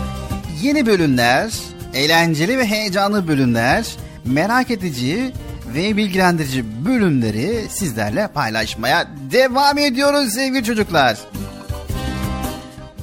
Yeni 0.61 0.85
bölümler, 0.85 1.53
eğlenceli 1.93 2.57
ve 2.57 2.65
heyecanlı 2.65 3.27
bölümler, 3.27 3.85
merak 4.25 4.71
edici 4.71 5.31
ve 5.75 5.97
bilgilendirici 5.97 6.85
bölümleri 6.85 7.65
sizlerle 7.69 8.27
paylaşmaya 8.27 9.07
devam 9.31 9.77
ediyoruz 9.77 10.33
sevgili 10.33 10.63
çocuklar. 10.63 11.17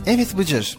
Evet 0.06 0.38
Bıcır. 0.38 0.78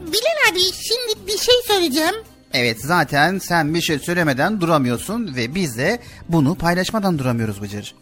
Bilal 0.00 0.52
abi 0.52 0.60
şimdi 0.60 1.26
bir 1.26 1.38
şey 1.38 1.54
söyleyeceğim. 1.66 2.14
Evet 2.52 2.80
zaten 2.80 3.38
sen 3.38 3.74
bir 3.74 3.80
şey 3.80 3.98
söylemeden 3.98 4.60
duramıyorsun 4.60 5.36
ve 5.36 5.54
biz 5.54 5.78
de 5.78 6.00
bunu 6.28 6.54
paylaşmadan 6.54 7.18
duramıyoruz 7.18 7.62
Bıcır. 7.62 7.94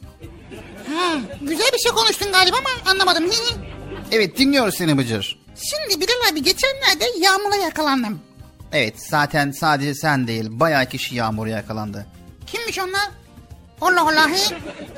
Güzel 1.40 1.70
bir 1.72 1.78
şey 1.78 1.92
konuştun 1.92 2.32
galiba 2.32 2.56
ama 2.56 2.90
anlamadım. 2.90 3.30
Evet 4.12 4.38
dinliyoruz 4.38 4.74
seni 4.74 4.98
Bıcır. 4.98 5.38
Şimdi 5.56 6.00
Bilal 6.00 6.32
abi 6.32 6.42
geçenlerde 6.42 7.04
yağmura 7.18 7.56
yakalandım. 7.56 8.20
Evet 8.72 8.94
zaten 9.08 9.50
sadece 9.50 9.94
sen 9.94 10.26
değil 10.28 10.46
bayağı 10.50 10.86
kişi 10.86 11.14
yağmura 11.14 11.50
yakalandı. 11.50 12.06
Kimmiş 12.46 12.78
onlar? 12.78 13.10
Allah 13.80 14.02
Allah. 14.02 14.30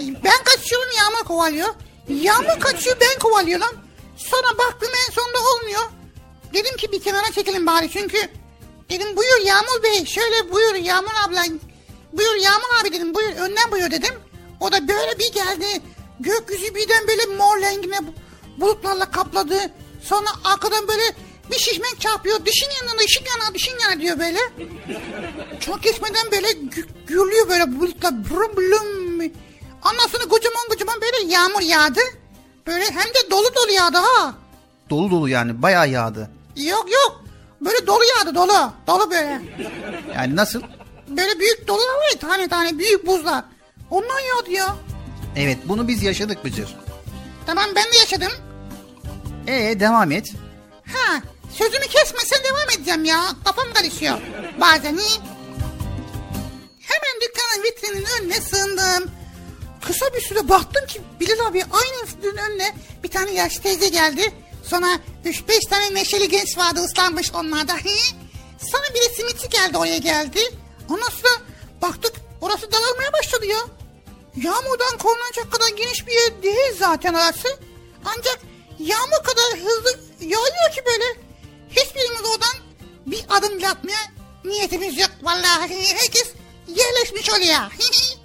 Ben 0.01 0.45
kaçıyorum 0.45 0.89
yağmur 0.99 1.24
kovalıyor. 1.24 1.68
Yağmur 2.09 2.61
kaçıyor 2.61 2.97
ben 3.01 3.18
kovalıyorum. 3.18 3.81
Sonra 4.16 4.59
baktım 4.59 4.89
en 5.09 5.12
sonunda 5.12 5.39
olmuyor. 5.39 5.83
Dedim 6.55 6.76
ki 6.76 6.93
bir 6.93 7.03
kenara 7.03 7.33
çekelim 7.33 7.66
bari 7.66 7.91
çünkü 7.91 8.18
dedim 8.91 9.16
buyur 9.16 9.47
Yağmur 9.47 9.83
Bey 9.83 10.05
şöyle 10.07 10.53
buyur 10.53 10.74
Yağmur 10.74 11.12
abla 11.26 11.45
buyur 12.12 12.35
Yağmur 12.35 12.68
abi 12.83 12.93
dedim 12.93 13.14
buyur 13.14 13.28
önden 13.28 13.70
buyur 13.70 13.91
dedim. 13.91 14.14
O 14.61 14.72
da 14.72 14.89
böyle 14.89 15.18
bir 15.18 15.33
geldi 15.33 15.66
gökyüzü 16.21 16.75
birden 16.75 17.09
böyle 17.09 17.27
mor 17.27 17.61
rengine 17.61 17.99
bulutlarla 18.59 19.11
kapladı. 19.11 19.59
Sonra 20.03 20.29
arkadan 20.45 20.89
böyle 20.89 21.03
bir 21.51 21.59
şişmek 21.59 22.01
çarpıyor. 22.01 22.47
Dişin 22.47 22.68
yanına 22.81 23.01
ışık 23.05 23.23
yana 23.29 23.55
dişin 23.55 23.79
yana 23.83 24.01
diyor 24.01 24.18
böyle. 24.18 24.39
Çok 25.61 25.83
geçmeden 25.83 26.31
böyle 26.33 26.47
gü- 26.51 26.89
gürlüyor 27.07 27.49
böyle 27.49 27.81
bulutlar. 27.81 28.12
Brum 28.31 28.57
blum. 28.57 29.21
Ondan 29.85 30.07
sonra 30.12 30.25
kocaman 30.29 30.68
kocaman 30.68 31.01
böyle 31.01 31.33
yağmur 31.33 31.61
yağdı. 31.61 32.01
Böyle 32.66 32.85
hem 32.85 33.09
de 33.14 33.31
dolu 33.31 33.55
dolu 33.55 33.73
yağdı 33.73 33.97
ha. 33.99 34.35
Dolu 34.91 35.11
dolu 35.11 35.29
yani 35.29 35.62
bayağı 35.62 35.89
yağdı. 35.89 36.31
Yok 36.57 36.87
yok. 36.93 37.25
Böyle 37.61 37.87
dolu 37.87 38.01
yağdı 38.05 38.35
dolu. 38.35 38.73
Dolu 38.87 39.11
böyle. 39.11 39.43
Yani 40.14 40.37
nasıl? 40.37 40.62
Böyle 41.09 41.39
büyük 41.41 41.68
dolular 41.68 41.95
var 41.95 42.11
ya 42.12 42.18
tane 42.18 42.49
tane 42.49 42.79
büyük 42.79 43.07
buzlar. 43.07 43.45
Ondan 43.91 44.21
yağdı 44.21 44.51
ya. 44.51 44.77
Evet 45.37 45.59
bunu 45.64 45.89
biz 45.89 46.03
yaşadık 46.03 46.45
Bıcır. 46.45 46.76
Tamam 47.47 47.64
ben 47.76 47.93
de 47.93 47.97
yaşadım. 47.99 48.33
Ee 49.47 49.81
devam 49.81 50.12
et. 50.12 50.33
Ha 50.87 51.22
sözümü 51.53 51.87
kesmesen 51.87 52.39
devam 52.45 52.70
edeceğim 52.76 53.05
ya. 53.05 53.22
Kafam 53.45 53.72
karışıyor. 53.74 54.18
Bazen 54.61 54.97
iyi. 54.97 55.18
Hemen 56.81 57.20
dükkanın 57.22 57.64
vitrinin 57.64 58.07
önüne 58.20 58.41
sığındım. 58.41 59.11
Kısa 59.87 60.07
bir 60.14 60.20
süre 60.20 60.49
baktım 60.49 60.87
ki 60.87 61.01
Bilal 61.20 61.47
abi 61.47 61.64
aynı 61.64 62.09
vitrinin 62.09 62.37
önüne 62.37 62.74
bir 63.05 63.09
tane 63.09 63.31
yaşlı 63.31 63.62
teyze 63.62 63.89
geldi. 63.89 64.33
Sonra 64.64 64.87
3-5 65.24 65.68
tane 65.68 65.95
neşeli 65.95 66.28
genç 66.28 66.59
vardı 66.59 66.81
ıslanmış 66.85 67.35
onlarda. 67.35 67.72
Sonra 68.59 68.83
bir 68.95 69.01
de 69.01 69.14
simitçi 69.16 69.49
geldi 69.49 69.78
oraya 69.78 69.99
geldi. 69.99 70.41
Ondan 70.89 71.09
sonra 71.09 71.33
baktık 71.83 72.12
orası 72.41 72.72
dağılmaya 72.72 73.12
başladı 73.12 73.47
ya. 73.47 73.59
Yağmurdan 74.37 74.99
korunacak 74.99 75.53
kadar 75.53 75.68
geniş 75.76 76.07
bir 76.07 76.12
yer 76.12 76.43
değil 76.43 76.76
zaten 76.78 77.14
orası. 77.14 77.49
Ancak 78.05 78.39
yağmur 78.78 79.24
kadar 79.24 79.61
hızlı 79.61 80.01
yağıyor 80.20 80.70
ki 80.74 80.83
böyle. 80.87 81.05
Hiçbirimiz 81.70 82.20
oradan 82.20 82.57
bir 83.07 83.24
adım 83.28 83.59
bile 83.59 83.68
atmaya 83.68 83.99
niyetimiz 84.45 84.99
yok. 84.99 85.11
Vallahi 85.22 85.95
herkes 85.95 86.33
yerleşmiş 86.68 87.31
oluyor. 87.31 87.72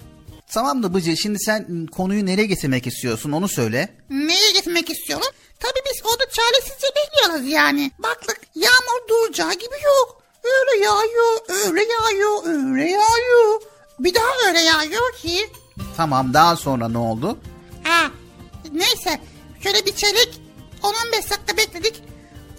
Tamam 0.54 0.84
da 0.84 0.94
Bıcır 0.94 1.16
şimdi 1.16 1.40
sen 1.40 1.88
konuyu 1.88 2.26
nereye 2.26 2.46
getirmek 2.46 2.88
istiyorsun 2.88 3.32
onu 3.32 3.50
söyle. 3.50 3.98
Neye 4.10 4.52
gitmek 4.52 4.90
istiyorum? 4.90 5.28
Tabii 5.60 5.80
biz 5.94 6.02
orada 6.06 6.24
çaresizce 6.30 6.88
bekliyoruz 6.96 7.52
yani. 7.52 7.92
Baktık 8.00 8.42
yağmur 8.56 9.08
duracağı 9.10 9.54
gibi 9.54 9.76
yok. 9.86 10.22
Öyle 10.44 10.86
yağıyor, 10.86 11.40
öyle 11.50 11.84
yağıyor, 11.94 12.44
öyle 12.46 12.90
yağıyor. 12.92 13.62
Bir 14.00 14.14
daha 14.14 14.48
öyle 14.48 14.60
yağıyor 14.60 15.14
ki. 15.16 15.50
Tamam 15.98 16.34
daha 16.34 16.56
sonra 16.56 16.90
ne 16.90 16.98
oldu? 16.98 17.38
Ha, 17.84 18.12
neyse 18.72 19.22
şöyle 19.64 19.86
bir 19.86 19.96
çeyrek 19.96 20.40
10-15 20.84 21.14
dakika 21.14 21.58
bekledik. 21.58 22.04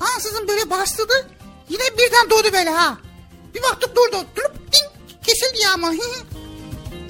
Ansızın 0.01 0.49
böyle 0.49 0.71
başladı. 0.71 1.29
Yine 1.69 1.83
birden 1.99 2.31
doğdu 2.31 2.53
böyle 2.53 2.71
ha. 2.71 2.99
Bir 3.55 3.63
baktık 3.63 3.97
durdu. 3.97 4.27
Durup 4.37 4.55
ding 4.57 5.17
kesildi 5.23 5.63
yağmur. 5.63 5.95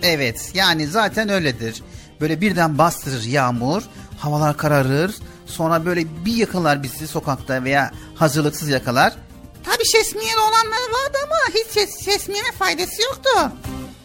Evet 0.02 0.50
yani 0.54 0.86
zaten 0.86 1.28
öyledir. 1.28 1.82
Böyle 2.20 2.40
birden 2.40 2.78
bastırır 2.78 3.22
yağmur, 3.24 3.82
havalar 4.18 4.56
kararır. 4.56 5.14
Sonra 5.46 5.86
böyle 5.86 6.24
bir 6.24 6.34
yakalar 6.36 6.82
bizi 6.82 7.08
sokakta 7.08 7.64
veya 7.64 7.90
hazırlıksız 8.14 8.68
yakalar. 8.68 9.12
Tabii 9.64 9.84
şesmiyeli 9.86 10.38
olanlar 10.38 10.80
vardı 10.92 11.18
ama 11.24 11.54
hiç 11.54 11.66
ses, 11.66 12.04
şesmiyene 12.04 12.52
faydası 12.58 13.02
yoktu. 13.02 13.30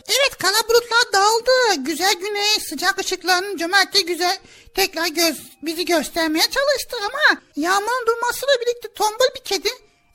Evet 0.08 0.38
kara 0.38 0.70
bulutlar 0.70 1.14
dağıldı. 1.14 1.76
Güzel 1.76 2.14
güneş, 2.14 2.64
sıcak 2.70 3.00
ışıkların 3.00 3.58
cömertçe 3.58 4.02
güzel 4.02 4.40
tekrar 4.76 5.08
göz, 5.08 5.38
bizi 5.62 5.86
göstermeye 5.86 6.44
çalıştı 6.44 6.98
ama 6.98 7.42
yağmurun 7.56 8.08
durmasıyla 8.08 8.54
birlikte 8.62 8.94
tombul 8.94 9.36
bir 9.36 9.44
kedi 9.44 9.70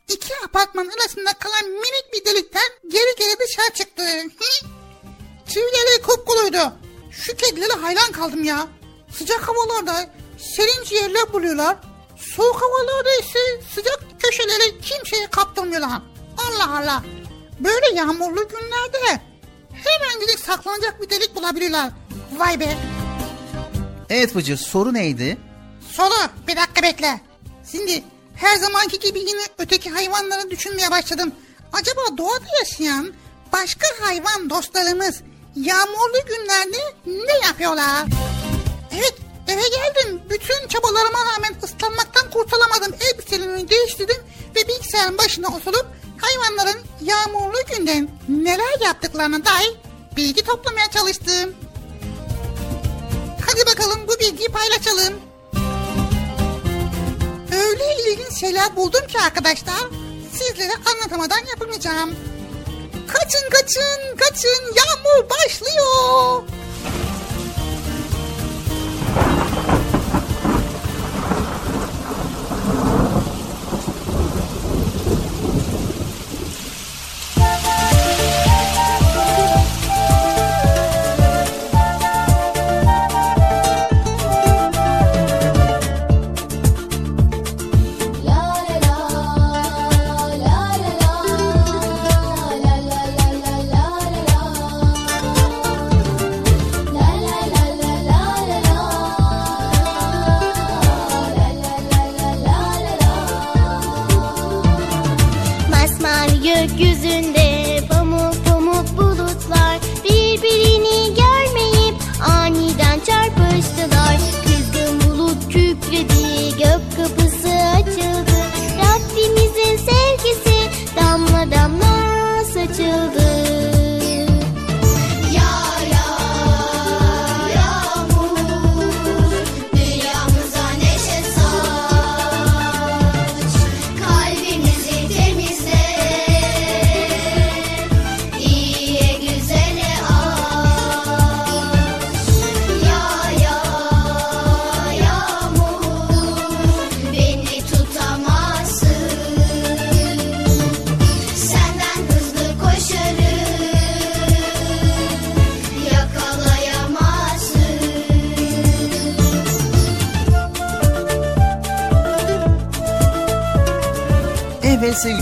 iki 0.09 0.35
apartman 0.45 0.89
arasında 0.89 1.33
kalan 1.33 1.71
minik 1.71 2.13
bir 2.13 2.25
delikten 2.25 2.63
geri 2.89 3.17
geri 3.19 3.39
dışarı 3.41 3.75
çıktı. 3.75 4.03
Tüyleri 5.49 6.03
kupkuluydu. 6.03 6.73
Şu 7.11 7.37
kedilere 7.37 7.73
hayran 7.73 8.13
kaldım 8.13 8.45
ya. 8.45 8.69
Sıcak 9.19 9.49
havalarda 9.49 10.11
serin 10.57 10.85
ciğerler 10.85 11.33
buluyorlar. 11.33 11.77
Soğuk 12.37 12.63
havalarda 12.63 13.11
ise 13.11 13.39
sıcak 13.75 14.01
köşeleri 14.23 14.81
kimseye 14.81 15.27
kaptırmıyorlar. 15.27 16.03
Allah 16.39 16.79
Allah. 16.79 17.03
Böyle 17.61 17.97
yağmurlu 17.97 18.49
günlerde 18.49 19.21
hemencik 19.91 20.39
saklanacak 20.39 21.03
bir 21.03 21.11
delik 21.11 21.37
bulabilirler. 21.37 21.91
Vay 22.37 22.61
be. 22.61 22.77
Evet 24.11 24.35
Bıcır 24.35 24.57
soru 24.57 24.95
neydi? 24.95 25.39
Soru 25.93 26.15
bir 26.49 26.57
dakika 26.57 26.83
bekle. 26.83 27.21
Şimdi 27.73 28.05
her 28.35 28.57
zamanki 28.57 28.99
gibi 28.99 29.19
yine 29.19 29.43
öteki 29.59 29.91
hayvanları 29.91 30.51
düşünmeye 30.51 30.91
başladım. 30.91 31.33
Acaba 31.73 32.01
doğada 32.19 32.45
yaşayan 32.59 33.13
başka 33.53 33.87
hayvan 34.01 34.51
dostlarımız 34.51 35.21
yağmurlu 35.57 36.19
günlerde 36.29 36.79
ne 37.07 37.47
yapıyorlar? 37.47 38.05
Evet 38.93 39.15
eve 39.49 39.63
geldim. 39.69 40.21
Bütün 40.31 40.69
çabalarıma 40.69 41.19
rağmen 41.19 41.55
ıslanmaktan 41.65 42.31
kurtulamadım. 42.31 42.95
Elbiselerimi 43.01 43.69
değiştirdim 43.69 44.17
ve 44.57 44.69
bilgisayarın 44.69 45.19
başına 45.19 45.49
oturup 45.49 45.87
hayvanların 46.27 46.81
yağmurlu 47.01 47.59
günden 47.71 48.09
neler 48.29 48.81
yaptıklarına 48.85 49.45
dair 49.45 49.73
bilgi 50.17 50.45
toplamaya 50.45 50.91
çalıştım. 50.91 51.55
Hadi 53.47 53.67
bakalım 53.67 54.09
bu 54.09 54.21
bilgiyi 54.21 54.49
paylaşalım. 54.49 55.15
Öyle 57.53 57.85
ilginç 58.07 58.41
şeyler 58.41 58.77
buldum 58.77 59.07
ki 59.07 59.21
arkadaşlar 59.21 59.75
sizlere 60.33 60.73
anlatamadan 60.95 61.47
yapamayacağım. 61.51 62.11
Kaçın 63.09 63.51
kaçın 63.51 64.17
kaçın 64.17 64.75
yağmur 64.77 65.31
başlıyor. 65.31 66.43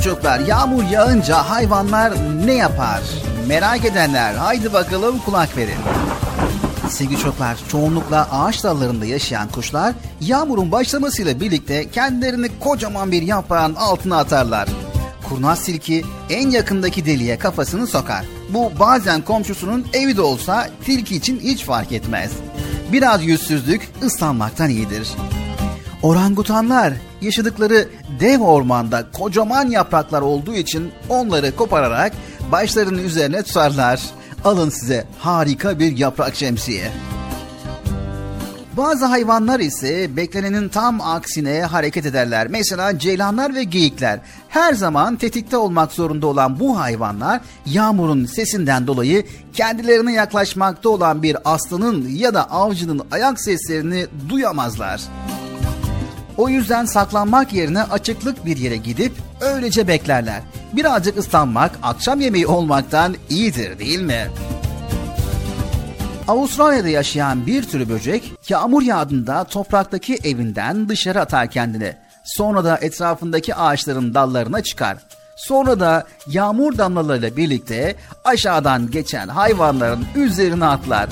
Çocuklar 0.05 0.41
yağmur 0.41 0.85
yağınca 0.85 1.37
hayvanlar 1.37 2.13
ne 2.47 2.53
yapar? 2.55 3.01
Merak 3.49 3.85
edenler 3.85 4.35
haydi 4.35 4.73
bakalım 4.73 5.19
kulak 5.19 5.57
verin. 5.57 5.79
Sevgili 6.89 7.19
çocuklar 7.19 7.59
çoğunlukla 7.69 8.29
ağaç 8.33 8.65
dallarında 8.65 9.05
yaşayan 9.05 9.49
kuşlar 9.49 9.95
yağmurun 10.21 10.73
başlamasıyla 10.73 11.41
birlikte 11.41 11.91
kendilerini 11.91 12.49
kocaman 12.61 13.13
bir 13.13 13.23
yaprağın 13.23 13.75
altına 13.75 14.19
atarlar. 14.19 14.69
Kurnaz 15.29 15.65
tilki 15.65 16.05
en 16.31 16.51
yakındaki 16.51 17.07
deliğe 17.07 17.39
kafasını 17.39 17.87
sokar. 17.87 18.25
Bu 18.49 18.73
bazen 18.81 19.23
komşusunun 19.23 19.87
evi 19.93 20.17
de 20.17 20.23
olsa 20.23 20.69
tilki 20.85 21.17
için 21.17 21.41
hiç 21.41 21.65
fark 21.65 21.93
etmez. 21.93 22.33
Biraz 22.93 23.25
yüzsüzlük 23.25 23.91
ıslanmaktan 24.03 24.71
iyidir. 24.71 25.09
Orangutanlar 26.03 26.93
yaşadıkları 27.21 27.89
dev 28.25 28.41
ormanda 28.41 29.05
kocaman 29.13 29.69
yapraklar 29.71 30.23
olduğu 30.23 30.55
için 30.55 30.93
onları 31.09 31.57
kopararak 31.57 32.13
başlarının 32.53 33.05
üzerine 33.05 33.43
tutarlar. 33.43 34.01
Alın 34.45 34.71
size 34.71 35.07
harika 35.19 35.79
bir 35.79 35.99
yaprak 35.99 36.35
şemsiye. 36.35 36.91
Bazı 38.77 39.05
hayvanlar 39.05 39.61
ise 39.61 40.17
beklenenin 40.17 40.69
tam 40.69 41.01
aksine 41.01 41.63
hareket 41.63 42.07
ederler. 42.07 42.47
Mesela 42.51 42.99
ceylanlar 42.99 43.55
ve 43.55 43.65
geyikler. 43.65 44.21
Her 44.49 44.75
zaman 44.75 45.17
tetikte 45.17 45.57
olmak 45.57 45.93
zorunda 45.93 46.27
olan 46.27 46.61
bu 46.61 46.79
hayvanlar 46.79 47.41
yağmurun 47.67 48.27
sesinden 48.27 48.87
dolayı 48.87 49.27
kendilerine 49.53 50.13
yaklaşmakta 50.13 50.89
olan 50.89 51.23
bir 51.23 51.37
aslanın 51.45 52.09
ya 52.09 52.35
da 52.35 52.51
avcının 52.51 53.03
ayak 53.11 53.41
seslerini 53.41 54.07
duyamazlar. 54.29 55.01
O 56.37 56.49
yüzden 56.49 56.85
saklanmak 56.85 57.53
yerine 57.53 57.83
açıklık 57.83 58.47
bir 58.47 58.57
yere 58.57 58.77
gidip 58.77 59.13
öylece 59.41 59.89
beklerler. 59.89 60.41
Birazcık 60.73 61.19
ıslanmak 61.19 61.79
akşam 61.83 62.21
yemeği 62.21 62.47
olmaktan 62.47 63.15
iyidir 63.31 63.79
değil 63.79 64.01
mi? 64.01 64.27
Avustralya'da 66.29 66.89
yaşayan 66.89 67.47
bir 67.47 67.63
tür 67.63 67.89
böcek 67.89 68.33
yağmur 68.49 68.83
yağdığında 68.83 69.45
topraktaki 69.45 70.19
evinden 70.25 70.89
dışarı 70.89 71.21
atar 71.21 71.51
kendini. 71.51 71.97
Sonra 72.25 72.65
da 72.65 72.79
etrafındaki 72.79 73.55
ağaçların 73.55 74.15
dallarına 74.15 74.63
çıkar. 74.63 74.97
Sonra 75.37 75.81
da 75.81 76.05
yağmur 76.27 76.79
damlalarıyla 76.79 77.37
birlikte 77.37 77.97
aşağıdan 78.25 78.91
geçen 78.91 79.29
hayvanların 79.29 80.07
üzerine 80.17 80.65
atlar. 80.65 81.09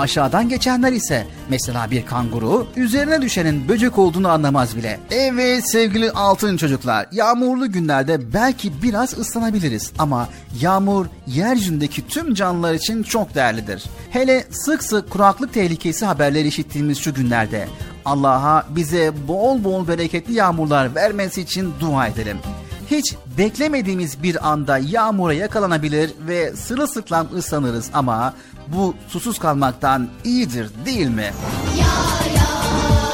Aşağıdan 0.00 0.48
geçenler 0.48 0.92
ise 0.92 1.26
mesela 1.48 1.90
bir 1.90 2.06
kanguru 2.06 2.66
üzerine 2.76 3.22
düşenin 3.22 3.68
böcek 3.68 3.98
olduğunu 3.98 4.28
anlamaz 4.28 4.76
bile. 4.76 5.00
Evet 5.10 5.70
sevgili 5.70 6.10
altın 6.10 6.56
çocuklar 6.56 7.06
yağmurlu 7.12 7.72
günlerde 7.72 8.32
belki 8.32 8.82
biraz 8.82 9.18
ıslanabiliriz 9.18 9.92
ama 9.98 10.28
yağmur 10.60 11.06
yeryüzündeki 11.26 12.08
tüm 12.08 12.34
canlılar 12.34 12.74
için 12.74 13.02
çok 13.02 13.34
değerlidir. 13.34 13.84
Hele 14.10 14.44
sık 14.50 14.82
sık 14.82 15.10
kuraklık 15.10 15.54
tehlikesi 15.54 16.06
haberleri 16.06 16.48
işittiğimiz 16.48 16.98
şu 16.98 17.14
günlerde 17.14 17.68
Allah'a 18.04 18.66
bize 18.76 19.12
bol 19.28 19.64
bol 19.64 19.88
bereketli 19.88 20.34
yağmurlar 20.34 20.94
vermesi 20.94 21.40
için 21.40 21.72
dua 21.80 22.06
edelim 22.06 22.36
hiç 22.90 23.14
beklemediğimiz 23.38 24.22
bir 24.22 24.48
anda 24.48 24.78
yağmura 24.78 25.32
yakalanabilir 25.32 26.10
ve 26.20 26.56
sırılsıklam 26.56 27.28
ıslanırız 27.36 27.90
ama 27.92 28.34
bu 28.72 28.94
susuz 29.08 29.38
kalmaktan 29.38 30.08
iyidir 30.24 30.70
değil 30.86 31.08
mi? 31.08 31.30
Dünyamıza 31.72 33.09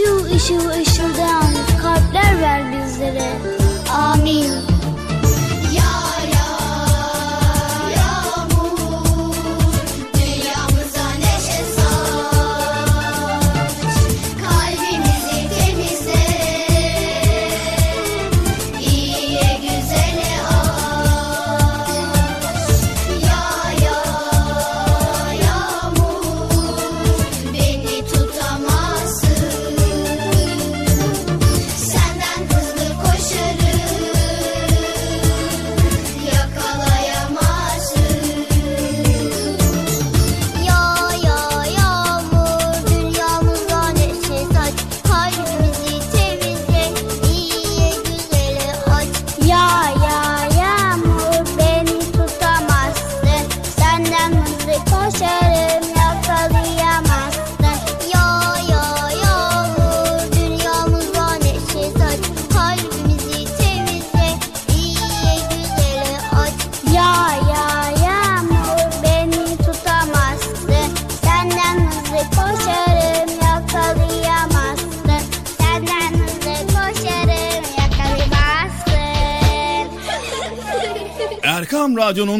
ışıl 0.00 0.24
ışıl 0.24 0.68
ışıldayan 0.68 1.44
kalpler 1.82 2.40
ver 2.40 2.62
bizlere. 2.72 3.59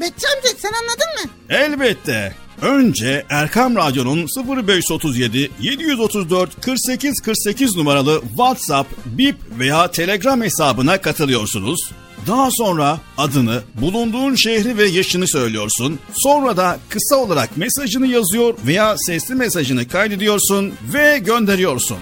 Bekçi 0.00 0.26
amca 0.36 0.48
sen 0.58 0.72
anladın 0.72 1.24
mı? 1.24 1.30
Elbette. 1.48 2.34
Önce 2.62 3.26
Erkam 3.30 3.76
Radyo'nun 3.76 4.26
0537 4.66 5.50
734 5.60 6.60
48 6.60 7.20
48 7.20 7.76
numaralı 7.76 8.22
WhatsApp, 8.28 8.90
Bip 9.06 9.36
veya 9.58 9.90
Telegram 9.90 10.42
hesabına 10.42 11.00
katılıyorsunuz. 11.00 11.90
Daha 12.26 12.50
sonra 12.50 12.98
adını, 13.18 13.62
bulunduğun 13.74 14.34
şehri 14.34 14.78
ve 14.78 14.86
yaşını 14.86 15.28
söylüyorsun. 15.28 15.98
Sonra 16.14 16.56
da 16.56 16.78
kısa 16.88 17.16
olarak 17.16 17.56
mesajını 17.56 18.06
yazıyor 18.06 18.54
veya 18.66 18.96
sesli 18.98 19.34
mesajını 19.34 19.88
kaydediyorsun 19.88 20.74
ve 20.94 21.18
gönderiyorsun. 21.18 21.98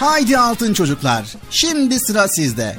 Haydi 0.00 0.38
altın 0.38 0.74
çocuklar. 0.74 1.34
Şimdi 1.50 2.00
sıra 2.00 2.28
sizde. 2.28 2.78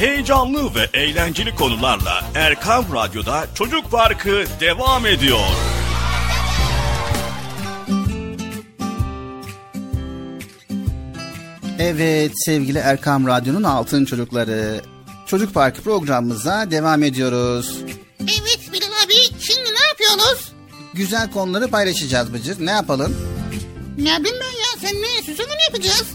Heyecanlı 0.00 0.74
ve 0.74 0.88
eğlenceli 0.94 1.54
konularla 1.54 2.24
Erkam 2.34 2.84
Radyo'da 2.94 3.46
Çocuk 3.54 3.90
Parkı 3.90 4.44
devam 4.60 5.06
ediyor. 5.06 5.38
Evet 11.78 12.32
sevgili 12.34 12.78
Erkam 12.78 13.26
Radyo'nun 13.26 13.62
altın 13.62 14.04
çocukları. 14.04 14.80
Çocuk 15.26 15.54
Parkı 15.54 15.82
programımıza 15.82 16.70
devam 16.70 17.02
ediyoruz. 17.02 17.78
Evet 18.20 18.60
Bilal 18.72 19.04
abi 19.04 19.14
şimdi 19.40 19.68
ne 19.68 19.86
yapıyoruz? 19.88 20.52
Güzel 20.94 21.30
konuları 21.30 21.68
paylaşacağız 21.68 22.32
Bıcır. 22.32 22.66
Ne 22.66 22.70
yapalım? 22.70 23.16
Ne 23.98 24.20
bileyim 24.20 24.38
ben 24.40 24.58
ya 24.58 24.90
sen 24.90 25.02
ne 25.02 25.22
süsünü 25.22 25.48
ne 25.48 25.62
yapacağız? 25.64 26.06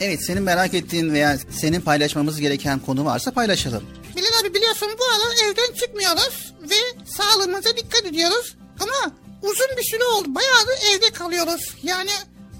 Evet 0.00 0.24
senin 0.26 0.42
merak 0.42 0.74
ettiğin 0.74 1.12
veya 1.12 1.38
senin 1.60 1.80
paylaşmamız 1.80 2.40
gereken 2.40 2.78
konu 2.78 3.04
varsa 3.04 3.30
paylaşalım. 3.30 3.84
Bilal 4.16 4.40
abi 4.40 4.54
biliyorsun 4.54 4.88
bu 4.98 5.04
aralar 5.04 5.36
evden 5.44 5.74
çıkmıyoruz 5.74 6.54
ve 6.70 7.04
sağlığımıza 7.16 7.76
dikkat 7.76 8.06
ediyoruz. 8.06 8.56
Ama 8.80 9.14
uzun 9.42 9.68
bir 9.76 9.82
süre 9.82 10.04
oldu. 10.04 10.34
Bayağı 10.34 10.66
da 10.66 10.74
evde 10.74 11.10
kalıyoruz. 11.10 11.74
Yani 11.82 12.10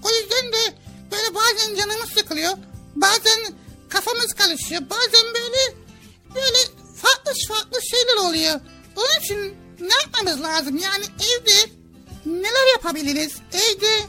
o 0.02 0.08
yüzden 0.10 0.52
de 0.52 0.74
böyle 1.12 1.34
bazen 1.34 1.74
canımız 1.74 2.08
sıkılıyor. 2.10 2.52
Bazen 2.96 3.54
kafamız 3.88 4.34
karışıyor. 4.34 4.82
Bazen 4.90 5.26
böyle 5.34 5.76
böyle 6.34 6.58
farklı 6.96 7.32
farklı 7.48 7.78
şeyler 7.82 8.28
oluyor. 8.28 8.60
Onun 8.96 9.24
için 9.24 9.54
ne 9.80 9.94
yapmamız 10.02 10.42
lazım? 10.42 10.76
Yani 10.76 11.04
evde 11.04 11.70
neler 12.26 12.72
yapabiliriz? 12.72 13.32
Evde 13.52 14.00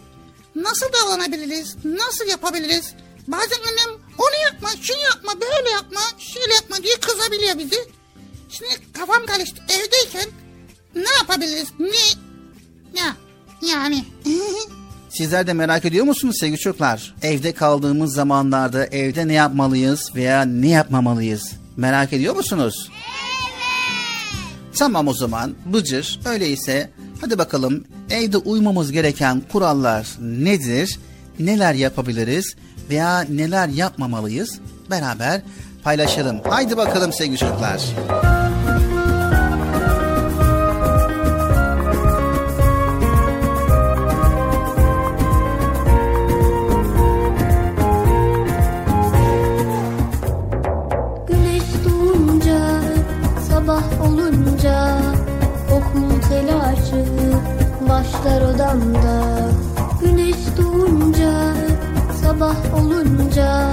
nasıl 0.55 0.85
davranabiliriz? 0.93 1.75
Nasıl 1.85 2.25
yapabiliriz? 2.27 2.93
Bazen 3.31 3.57
annem 3.69 3.99
onu 4.17 4.43
yapma, 4.43 4.69
şunu 4.81 4.97
yapma, 4.97 5.31
böyle 5.41 5.69
yapma, 5.69 6.01
şöyle 6.17 6.53
yapma 6.53 6.83
diye 6.83 6.95
kızabiliyor 6.95 7.57
bizi. 7.57 7.75
Şimdi 8.49 8.69
kafam 8.93 9.25
karıştı. 9.25 9.61
Evdeyken 9.69 10.29
ne 10.95 11.09
yapabiliriz? 11.19 11.67
Ne? 11.79 12.21
Ya 12.99 13.15
yani. 13.71 14.05
Sizler 15.09 15.47
de 15.47 15.53
merak 15.53 15.85
ediyor 15.85 16.05
musunuz 16.05 16.35
sevgili 16.39 16.59
çocuklar? 16.59 17.15
Evde 17.21 17.51
kaldığımız 17.51 18.13
zamanlarda 18.13 18.85
evde 18.85 19.27
ne 19.27 19.33
yapmalıyız 19.33 20.15
veya 20.15 20.41
ne 20.41 20.69
yapmamalıyız? 20.69 21.51
Merak 21.77 22.13
ediyor 22.13 22.35
musunuz? 22.35 22.89
Tamam 24.77 25.07
o 25.07 25.13
zaman 25.13 25.55
Bıcır 25.65 26.19
öyleyse 26.25 26.89
hadi 27.21 27.37
bakalım 27.37 27.85
evde 28.09 28.37
uymamız 28.37 28.91
gereken 28.91 29.41
kurallar 29.51 30.07
nedir? 30.19 30.99
Neler 31.39 31.73
yapabiliriz 31.73 32.55
veya 32.91 33.26
neler 33.30 33.68
yapmamalıyız? 33.68 34.59
Beraber 34.89 35.41
paylaşalım. 35.84 36.41
Haydi 36.49 36.77
bakalım 36.77 37.13
sevgili 37.13 37.38
çocuklar. 37.38 37.81
Güneş 51.27 51.63
doğunca, 51.85 52.81
sabah 53.49 54.01
olunca 54.01 54.97
Okul 55.72 56.22
telaşı 56.30 57.05
başlar 57.89 58.41
odamda 58.41 59.23
Güneş 60.01 60.35
doğunca, 60.57 61.53
sabah 62.31 62.55
olunca 62.79 63.71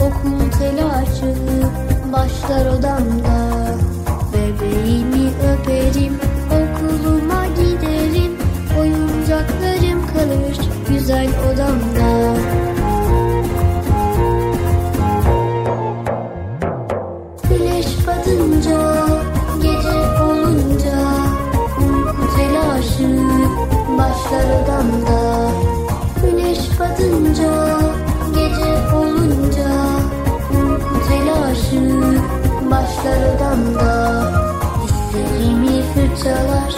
Okul 0.00 0.50
telaşı 0.58 1.34
başlar 2.12 2.66
odamda. 2.66 3.38
Bebeğimi 4.32 5.30
öperim, 5.52 6.20
okuluma 6.46 7.46
giderim 7.46 8.32
Oyuncaklarım 8.80 10.06
kalır 10.06 10.58
güzel 10.88 11.28
odamda. 11.52 12.36
Güneş 17.48 18.06
batınca, 18.06 19.06
gece 19.62 20.22
olunca 20.24 20.98
Uyku 21.80 22.36
telaşı 22.36 23.18
başlar 23.98 24.62
odamda. 24.62 25.48
Güneş 26.22 26.80
batınca, 26.80 27.77
başlar 32.98 33.34
odamda 33.34 34.32
Dişlerimi 34.82 35.82
fırçalar, 35.82 36.77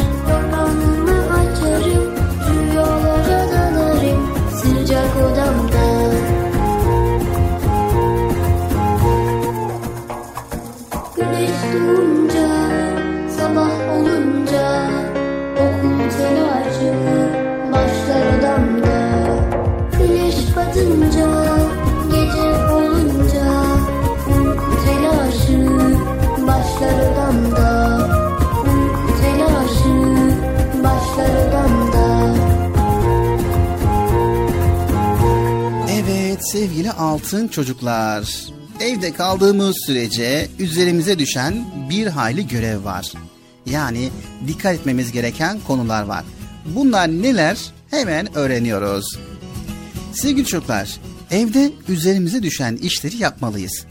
Altın 37.30 37.48
çocuklar, 37.48 38.46
evde 38.80 39.12
kaldığımız 39.12 39.76
sürece 39.86 40.48
üzerimize 40.58 41.18
düşen 41.18 41.64
bir 41.90 42.06
hayli 42.06 42.48
görev 42.48 42.84
var. 42.84 43.12
Yani 43.66 44.10
dikkat 44.46 44.74
etmemiz 44.74 45.12
gereken 45.12 45.60
konular 45.66 46.02
var. 46.02 46.24
Bunlar 46.66 47.08
neler? 47.08 47.58
Hemen 47.90 48.36
öğreniyoruz. 48.36 49.18
Sevgili 50.12 50.46
çocuklar, 50.46 51.00
evde 51.30 51.72
üzerimize 51.88 52.42
düşen 52.42 52.76
işleri 52.76 53.16
yapmalıyız. 53.16 53.84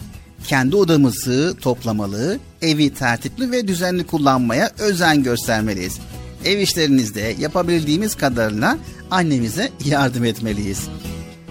Kendi 0.47 0.75
odamızı 0.75 1.55
toplamalı, 1.61 2.39
evi 2.61 2.93
tertipli 2.93 3.51
ve 3.51 3.67
düzenli 3.67 4.05
kullanmaya 4.05 4.71
özen 4.79 5.23
göstermeliyiz. 5.23 5.99
Ev 6.45 6.59
işlerinizde 6.59 7.35
yapabildiğimiz 7.39 8.15
kadarıyla 8.15 8.77
annemize 9.11 9.71
yardım 9.85 10.25
etmeliyiz. 10.25 10.79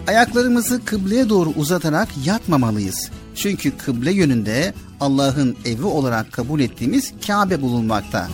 Ayaklarımızı 0.09 0.85
kıbleye 0.85 1.29
doğru 1.29 1.51
uzatarak 1.57 2.09
yatmamalıyız. 2.25 3.11
Çünkü 3.35 3.77
kıble 3.77 4.13
yönünde 4.13 4.75
Allah'ın 5.01 5.57
evi 5.65 5.85
olarak 5.85 6.33
kabul 6.33 6.61
ettiğimiz 6.61 7.13
Kabe 7.27 7.63
bulunmakta. 7.63 8.29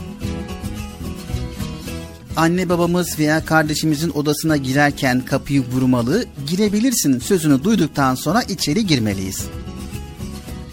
Anne 2.36 2.68
babamız 2.68 3.18
veya 3.18 3.44
kardeşimizin 3.44 4.10
odasına 4.10 4.56
girerken 4.56 5.20
kapıyı 5.20 5.62
vurmalı, 5.62 6.24
girebilirsin 6.50 7.18
sözünü 7.18 7.64
duyduktan 7.64 8.14
sonra 8.14 8.42
içeri 8.42 8.86
girmeliyiz. 8.86 9.44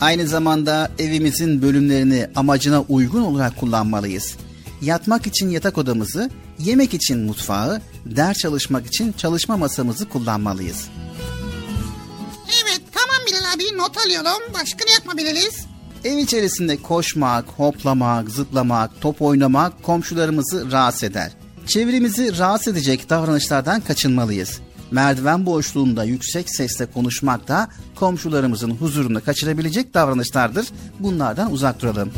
Aynı 0.02 0.28
zamanda 0.28 0.92
evimizin 1.00 1.62
bölümlerini 1.62 2.28
amacına 2.36 2.82
uygun 2.82 3.22
olarak 3.22 3.58
kullanmalıyız. 3.58 4.36
Yatmak 4.82 5.28
için 5.28 5.50
yatak 5.50 5.78
odamızı, 5.78 6.30
yemek 6.60 6.94
için 6.94 7.20
mutfağı, 7.20 7.82
ders 8.06 8.38
çalışmak 8.38 8.88
için 8.88 9.12
çalışma 9.12 9.58
masamızı 9.58 10.10
kullanmalıyız. 10.10 10.90
Evet 12.64 12.82
tamam 12.92 13.18
Bilal 13.28 13.54
abi 13.54 13.78
not 13.78 13.98
alıyorum. 13.98 14.54
Başka 14.54 14.86
ne 14.86 14.92
yapabiliriz? 14.92 15.66
Ev 16.04 16.18
içerisinde 16.18 16.82
koşmak, 16.82 17.46
hoplamak, 17.46 18.30
zıplamak, 18.30 19.02
top 19.02 19.22
oynamak 19.22 19.84
komşularımızı 19.84 20.72
rahatsız 20.72 21.04
eder. 21.04 21.32
Çevremizi 21.68 22.38
rahatsız 22.38 22.74
edecek 22.74 23.10
davranışlardan 23.10 23.82
kaçınmalıyız. 23.82 24.60
Merdiven 24.92 25.46
boşluğunda 25.46 26.04
yüksek 26.04 26.56
sesle 26.56 26.86
konuşmak 26.86 27.48
da 27.48 27.70
komşularımızın 27.96 28.72
huzurunu 28.72 29.24
kaçırabilecek 29.24 29.94
davranışlardır. 29.94 30.68
Bunlardan 31.00 31.52
uzak 31.52 31.82
duralım. 31.82 32.12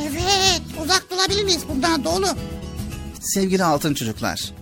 Evet 0.00 0.62
uzak 0.84 1.06
durabiliriz 1.10 1.60
bundan 1.68 2.04
dolu. 2.04 2.26
Sevgili 3.20 3.64
altın 3.64 3.94
çocuklar, 3.94 4.52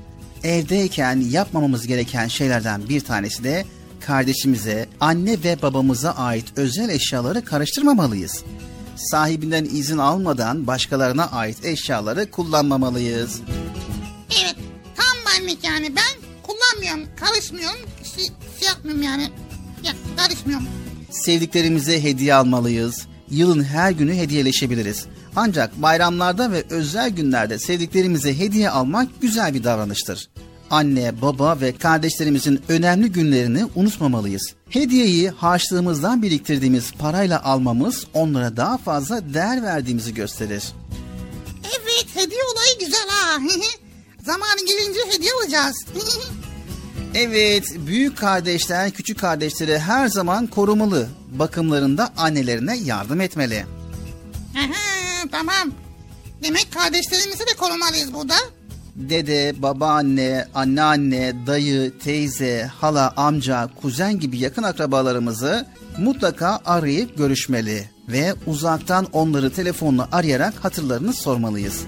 evdeyken 0.44 1.20
yapmamamız 1.30 1.86
gereken 1.86 2.28
şeylerden 2.28 2.88
bir 2.88 3.00
tanesi 3.00 3.44
de 3.44 3.64
kardeşimize, 4.00 4.88
anne 5.00 5.42
ve 5.44 5.62
babamıza 5.62 6.10
ait 6.10 6.46
özel 6.56 6.88
eşyaları 6.88 7.44
karıştırmamalıyız. 7.44 8.44
Sahibinden 8.96 9.64
izin 9.64 9.98
almadan 9.98 10.66
başkalarına 10.66 11.30
ait 11.30 11.64
eşyaları 11.64 12.30
kullanmamalıyız. 12.30 13.40
Evet 14.42 14.56
tam 14.96 15.42
benlik 15.42 15.64
yani 15.64 15.92
ben 15.96 16.22
kullanmıyorum 16.42 17.16
karışmıyorum 17.16 17.80
şey, 18.16 18.24
şey 18.58 18.68
yapmıyorum 18.68 19.02
yani 19.02 19.30
ya, 19.84 19.92
karışmıyorum. 20.16 20.66
Sevdiklerimize 21.10 22.02
hediye 22.02 22.34
almalıyız. 22.34 23.06
Yılın 23.30 23.64
her 23.64 23.90
günü 23.90 24.14
hediyeleşebiliriz. 24.14 25.06
Ancak 25.36 25.82
bayramlarda 25.82 26.52
ve 26.52 26.64
özel 26.70 27.10
günlerde 27.10 27.58
sevdiklerimize 27.58 28.38
hediye 28.38 28.70
almak 28.70 29.08
güzel 29.20 29.54
bir 29.54 29.64
davranıştır. 29.64 30.28
Anne, 30.70 31.22
baba 31.22 31.60
ve 31.60 31.76
kardeşlerimizin 31.76 32.62
önemli 32.68 33.12
günlerini 33.12 33.64
unutmamalıyız. 33.74 34.54
Hediyeyi 34.70 35.30
harçlığımızdan 35.30 36.22
biriktirdiğimiz 36.22 36.92
parayla 36.92 37.44
almamız 37.44 38.06
onlara 38.14 38.56
daha 38.56 38.78
fazla 38.78 39.34
değer 39.34 39.62
verdiğimizi 39.62 40.14
gösterir. 40.14 40.64
Evet 41.64 42.06
hediye 42.14 42.40
olayı 42.52 42.78
güzel 42.80 43.08
ha. 43.08 43.38
Zamanı 44.24 44.66
gelince 44.66 45.00
hediye 45.10 45.30
alacağız. 45.42 45.76
Evet, 47.16 47.64
büyük 47.86 48.18
kardeşler 48.18 48.90
küçük 48.90 49.18
kardeşleri 49.18 49.78
her 49.78 50.08
zaman 50.08 50.46
korumalı. 50.46 51.08
Bakımlarında 51.30 52.12
annelerine 52.16 52.76
yardım 52.76 53.20
etmeli. 53.20 53.66
Aha, 54.56 55.28
tamam. 55.32 55.70
Demek 56.42 56.72
kardeşlerimizi 56.72 57.40
de 57.40 57.56
korumalıyız 57.58 58.14
burada. 58.14 58.34
Dede, 58.96 59.54
babaanne, 59.62 60.48
anneanne, 60.54 61.46
dayı, 61.46 61.92
teyze, 61.98 62.70
hala, 62.80 63.12
amca, 63.16 63.70
kuzen 63.82 64.20
gibi 64.20 64.38
yakın 64.38 64.62
akrabalarımızı 64.62 65.66
mutlaka 65.98 66.60
arayıp 66.64 67.18
görüşmeli 67.18 67.90
ve 68.08 68.34
uzaktan 68.46 69.06
onları 69.12 69.52
telefonla 69.52 70.08
arayarak 70.12 70.64
hatırlarını 70.64 71.12
sormalıyız. 71.12 71.80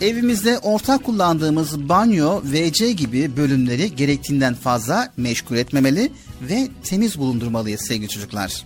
Evimizde 0.00 0.58
ortak 0.58 1.04
kullandığımız 1.04 1.88
banyo, 1.88 2.42
WC 2.42 2.92
gibi 2.92 3.36
bölümleri 3.36 3.96
gerektiğinden 3.96 4.54
fazla 4.54 5.12
meşgul 5.16 5.56
etmemeli 5.56 6.12
ve 6.42 6.68
temiz 6.84 7.18
bulundurmalıyız 7.18 7.80
sevgili 7.88 8.08
çocuklar. 8.08 8.64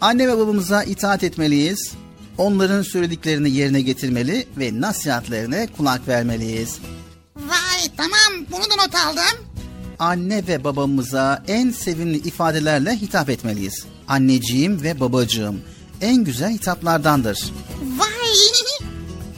Anne 0.00 0.28
ve 0.28 0.38
babamıza 0.38 0.82
itaat 0.82 1.24
etmeliyiz. 1.24 1.92
Onların 2.38 2.82
söylediklerini 2.82 3.50
yerine 3.50 3.80
getirmeli 3.80 4.46
ve 4.56 4.80
nasihatlerine 4.80 5.68
kulak 5.76 6.08
vermeliyiz. 6.08 6.78
Vay 7.36 7.96
tamam 7.96 8.46
bunu 8.50 8.62
da 8.62 8.84
not 8.84 8.94
aldım. 8.94 9.46
Anne 9.98 10.46
ve 10.46 10.64
babamıza 10.64 11.44
en 11.48 11.70
sevimli 11.70 12.16
ifadelerle 12.16 12.96
hitap 12.96 13.30
etmeliyiz. 13.30 13.86
Anneciğim 14.08 14.82
ve 14.82 15.00
babacığım 15.00 15.60
en 16.00 16.24
güzel 16.24 16.50
hitaplardandır. 16.50 17.52
Vay 17.98 18.06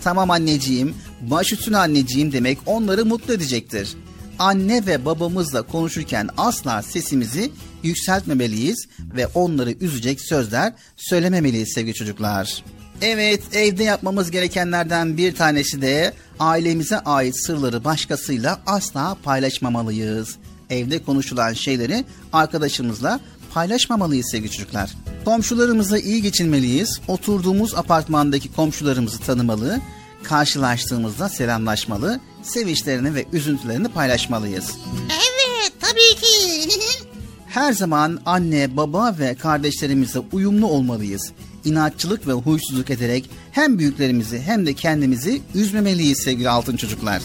Tamam 0.04 0.30
anneciğim, 0.30 0.94
baş 1.20 1.52
üstüne 1.52 1.78
anneciğim 1.78 2.32
demek 2.32 2.58
onları 2.66 3.04
mutlu 3.04 3.34
edecektir. 3.34 3.96
Anne 4.38 4.86
ve 4.86 5.04
babamızla 5.04 5.62
konuşurken 5.62 6.28
asla 6.36 6.82
sesimizi 6.82 7.50
yükseltmemeliyiz 7.82 8.88
ve 9.16 9.26
onları 9.26 9.70
üzecek 9.70 10.20
sözler 10.20 10.72
söylememeliyiz 10.96 11.72
sevgili 11.74 11.94
çocuklar. 11.94 12.62
Evet, 13.02 13.42
evde 13.52 13.84
yapmamız 13.84 14.30
gerekenlerden 14.30 15.16
bir 15.16 15.34
tanesi 15.34 15.82
de 15.82 16.14
ailemize 16.40 16.98
ait 16.98 17.46
sırları 17.46 17.84
başkasıyla 17.84 18.60
asla 18.66 19.16
paylaşmamalıyız. 19.22 20.36
Evde 20.70 21.02
konuşulan 21.02 21.52
şeyleri 21.52 22.04
arkadaşımızla 22.32 23.20
paylaşmamalıyız 23.54 24.30
sevgili 24.30 24.50
çocuklar. 24.50 24.90
Komşularımıza 25.24 25.98
iyi 25.98 26.22
geçinmeliyiz. 26.22 27.00
Oturduğumuz 27.08 27.74
apartmandaki 27.74 28.52
komşularımızı 28.52 29.18
tanımalı, 29.18 29.80
karşılaştığımızda 30.22 31.28
selamlaşmalı, 31.28 32.20
sevinçlerini 32.42 33.14
ve 33.14 33.24
üzüntülerini 33.32 33.88
paylaşmalıyız. 33.88 34.70
Evet 35.06 35.72
tabii 35.80 36.20
ki. 36.20 36.68
Her 37.46 37.72
zaman 37.72 38.20
anne, 38.26 38.76
baba 38.76 39.16
ve 39.18 39.34
kardeşlerimize 39.34 40.18
uyumlu 40.32 40.66
olmalıyız. 40.66 41.32
İnatçılık 41.68 42.26
ve 42.28 42.32
huysuzluk 42.32 42.90
ederek 42.90 43.30
hem 43.52 43.78
büyüklerimizi 43.78 44.40
hem 44.40 44.66
de 44.66 44.74
kendimizi 44.74 45.40
üzmemeliyiz 45.54 46.18
sevgili 46.18 46.48
altın 46.48 46.76
çocuklar. 46.76 47.22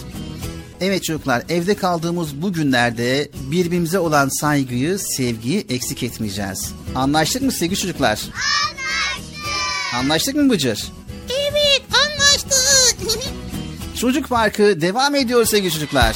Evet 0.82 1.04
çocuklar 1.04 1.44
evde 1.50 1.76
kaldığımız 1.76 2.42
bu 2.42 2.54
günlerde 2.54 3.30
birbirimize 3.52 4.00
olan 4.00 4.30
saygıyı, 4.30 5.00
sevgiyi 5.00 5.66
eksik 5.70 6.04
etmeyeceğiz. 6.04 6.72
Anlaştık 6.96 7.42
mı 7.42 7.52
sevgili 7.52 7.80
çocuklar? 7.80 8.20
Anlaştık. 8.20 9.96
Anlaştık 9.96 10.36
mı 10.36 10.50
Bıcır? 10.50 10.84
evet 11.30 11.82
anlaştık. 11.94 12.54
Çocuk 14.00 14.30
Parkı 14.30 14.82
devam 14.82 15.16
ediyor 15.16 15.46
sevgili 15.46 15.72
çocuklar. 15.72 16.16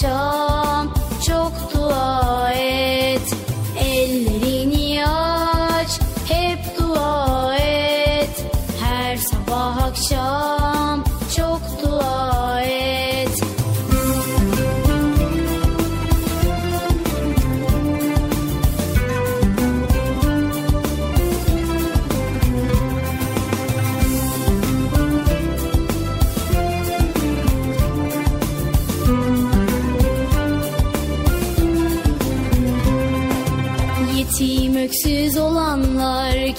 Sabah 0.00 0.29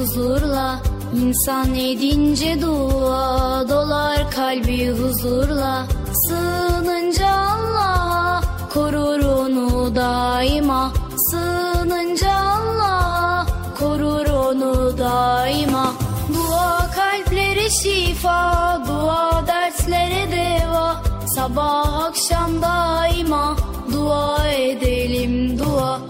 Huzurla 0.00 0.80
İnsan 1.22 1.74
edince 1.74 2.62
dua 2.62 3.68
dolar 3.68 4.30
kalbi 4.30 4.90
huzurla 4.90 5.86
Sığınınca 6.28 7.28
Allah'a 7.28 8.40
korur 8.74 9.20
onu 9.20 9.96
daima 9.96 10.92
Sığınınca 11.30 12.32
Allah'a 12.32 13.46
korur 13.78 14.26
onu 14.26 14.98
daima. 14.98 15.92
Dua 16.34 16.90
kalplere 16.94 17.70
şifa, 17.70 18.82
dua 18.88 19.46
derslere 19.46 20.32
deva 20.32 21.02
Sabah 21.36 22.04
akşam 22.04 22.62
daima 22.62 23.56
dua 23.92 24.48
edelim 24.48 25.58
dua 25.58 26.09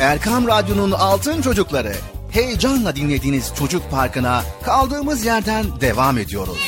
Erkam 0.00 0.46
Radyo'nun 0.48 0.90
Altın 0.92 1.42
Çocukları. 1.42 1.92
Heyecanla 2.30 2.96
dinlediğiniz 2.96 3.52
Çocuk 3.58 3.90
Parkı'na 3.90 4.42
kaldığımız 4.64 5.24
yerden 5.24 5.80
devam 5.80 6.18
ediyoruz. 6.18 6.58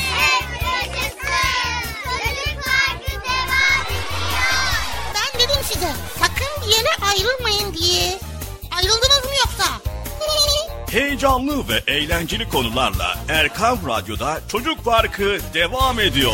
Ben 5.15 5.39
dedim 5.41 5.61
size 5.63 5.91
sakın 6.19 6.67
bir 6.67 6.71
yere 6.71 6.89
ayrılmayın 7.11 7.73
diye. 7.73 8.19
Ayrıldınız 8.77 9.23
mı 9.25 9.31
yoksa? 9.39 9.65
Heyecanlı 10.91 11.67
ve 11.67 11.91
eğlenceli 11.93 12.49
konularla 12.49 13.15
Erkam 13.29 13.77
Radyo'da 13.87 14.39
Çocuk 14.47 14.85
Parkı 14.85 15.37
devam 15.53 15.99
ediyor. 15.99 16.33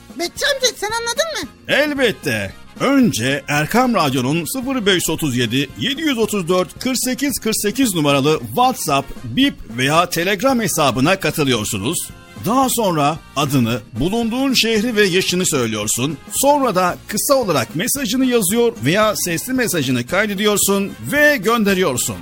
Bekçi 0.21 0.45
amca 0.55 0.67
sen 0.77 0.89
anladın 0.91 1.43
mı? 1.43 1.49
Elbette. 1.67 2.53
Önce 2.79 3.43
Erkam 3.47 3.93
Radyo'nun 3.93 4.45
0537 4.85 5.69
734 5.77 6.79
48 6.79 7.39
48 7.39 7.95
numaralı 7.95 8.39
WhatsApp, 8.39 9.07
Bip 9.23 9.53
veya 9.77 10.09
Telegram 10.09 10.59
hesabına 10.59 11.19
katılıyorsunuz. 11.19 11.97
Daha 12.45 12.69
sonra 12.69 13.17
adını, 13.35 13.79
bulunduğun 13.99 14.53
şehri 14.53 14.95
ve 14.95 15.03
yaşını 15.03 15.45
söylüyorsun. 15.45 16.17
Sonra 16.31 16.75
da 16.75 16.97
kısa 17.07 17.33
olarak 17.33 17.75
mesajını 17.75 18.25
yazıyor 18.25 18.73
veya 18.85 19.13
sesli 19.15 19.53
mesajını 19.53 20.07
kaydediyorsun 20.07 20.91
ve 21.11 21.37
gönderiyorsun. 21.37 22.15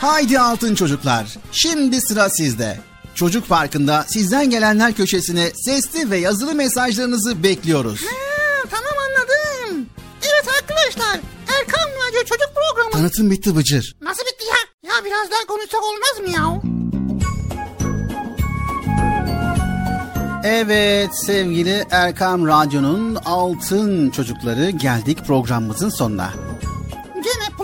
Haydi 0.00 0.38
altın 0.38 0.74
çocuklar. 0.74 1.26
Şimdi 1.52 2.00
sıra 2.00 2.30
sizde. 2.30 2.78
Çocuk 3.14 3.48
Parkı'nda 3.48 4.04
sizden 4.08 4.50
gelenler 4.50 4.92
köşesine 4.92 5.50
sesli 5.64 6.10
ve 6.10 6.18
yazılı 6.18 6.54
mesajlarınızı 6.54 7.42
bekliyoruz. 7.42 8.00
Ha, 8.02 8.68
tamam 8.70 8.92
anladım. 9.06 9.86
Evet 10.22 10.48
arkadaşlar 10.60 11.20
Erkan 11.60 11.88
Radyo 11.90 12.20
Çocuk 12.24 12.50
Programı. 12.54 12.90
Tanıtım 12.92 13.30
bitti 13.30 13.56
Bıcır. 13.56 13.96
Nasıl 14.02 14.22
bitti 14.22 14.44
ya? 14.44 14.90
Ya 14.94 15.04
biraz 15.04 15.30
daha 15.30 15.46
konuşsak 15.46 15.80
olmaz 15.82 16.20
mı 16.20 16.30
ya? 16.30 16.62
Evet 20.44 21.10
sevgili 21.26 21.84
Erkam 21.90 22.46
Radyo'nun 22.46 23.14
altın 23.14 24.10
çocukları 24.10 24.70
geldik 24.70 25.18
programımızın 25.26 25.88
sonuna. 25.88 26.32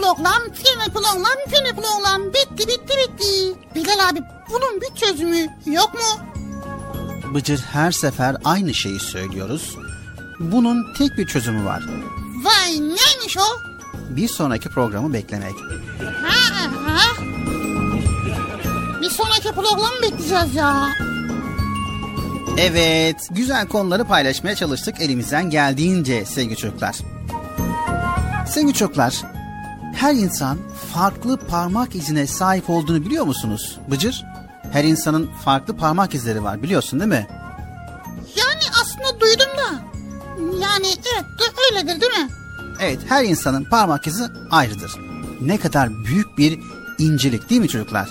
Program, 0.01 0.43
gene 0.64 0.89
program, 0.93 1.39
gene 1.51 1.72
program. 1.72 2.32
Bitti 2.32 2.68
bitti 2.68 2.94
bitti. 2.98 3.59
Bilal 3.74 4.09
abi 4.09 4.22
bunun 4.51 4.81
bir 4.81 5.01
çözümü 5.01 5.48
yok 5.66 5.94
mu? 5.94 6.24
Bıcır 7.35 7.59
her 7.59 7.93
sefer 7.93 8.36
aynı 8.44 8.74
şeyi 8.74 9.01
söylüyoruz. 9.01 9.77
Bunun 10.40 10.94
tek 10.98 11.18
bir 11.18 11.27
çözümü 11.27 11.64
var. 11.64 11.82
Vay 12.44 12.72
neymiş 12.72 13.36
o? 13.39 13.43
Bir 14.10 14.28
sonraki 14.28 14.68
programı 14.68 15.12
beklemek. 15.12 15.55
Ha, 16.24 16.70
ha. 16.86 17.22
Bir 19.01 19.10
sonraki 19.10 19.52
programı 19.52 20.02
bekleyeceğiz 20.02 20.55
ya. 20.55 20.89
Evet, 22.59 23.28
güzel 23.31 23.68
konuları 23.68 24.05
paylaşmaya 24.05 24.56
çalıştık 24.56 25.01
elimizden 25.01 25.51
geldiğince 25.51 26.24
sevgili 26.24 26.56
çocuklar. 26.56 26.97
Sevgili 28.48 28.74
çocuklar, 28.74 29.22
her 29.95 30.15
insan 30.15 30.59
farklı 30.95 31.37
parmak 31.37 31.95
izine 31.95 32.27
sahip 32.27 32.71
olduğunu 32.71 33.05
biliyor 33.05 33.25
musunuz? 33.25 33.79
Bıcır, 33.91 34.25
her 34.73 34.85
insanın 34.85 35.31
farklı 35.45 35.77
parmak 35.77 36.15
izleri 36.15 36.45
var 36.45 36.62
biliyorsun 36.62 37.01
değil 37.01 37.11
mi? 37.11 37.27
Yani 38.37 38.62
aslında 38.83 39.21
duydum 39.21 39.51
da. 39.59 39.91
Yani 40.61 40.87
evet 40.87 41.25
de 41.25 41.45
öyledir 41.71 42.01
değil 42.01 42.12
mi? 42.12 42.29
Evet, 42.81 42.99
her 43.09 43.25
insanın 43.25 43.65
parmak 43.65 44.07
izi 44.07 44.25
ayrıdır. 44.51 44.93
Ne 45.41 45.59
kadar 45.59 46.05
büyük 46.05 46.39
bir 46.39 46.59
incelik 46.99 47.51
değil 47.51 47.61
mi 47.61 47.69
çocuklar? 47.69 48.09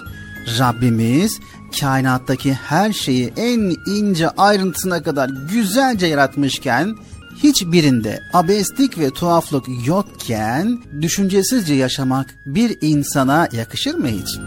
Rabbimiz 0.59 1.39
kainattaki 1.79 2.53
her 2.53 2.93
şeyi 2.93 3.33
en 3.37 3.75
ince 3.85 4.29
ayrıntısına 4.29 5.03
kadar 5.03 5.29
güzelce 5.51 6.07
yaratmışken 6.07 6.95
hiçbirinde 7.43 8.19
abeslik 8.33 8.99
ve 8.99 9.09
tuhaflık 9.09 9.65
yokken 9.85 10.79
düşüncesizce 11.01 11.73
yaşamak 11.73 12.35
bir 12.45 12.77
insana 12.81 13.47
yakışır 13.51 13.95
mı 13.95 14.07
hiç? 14.07 14.39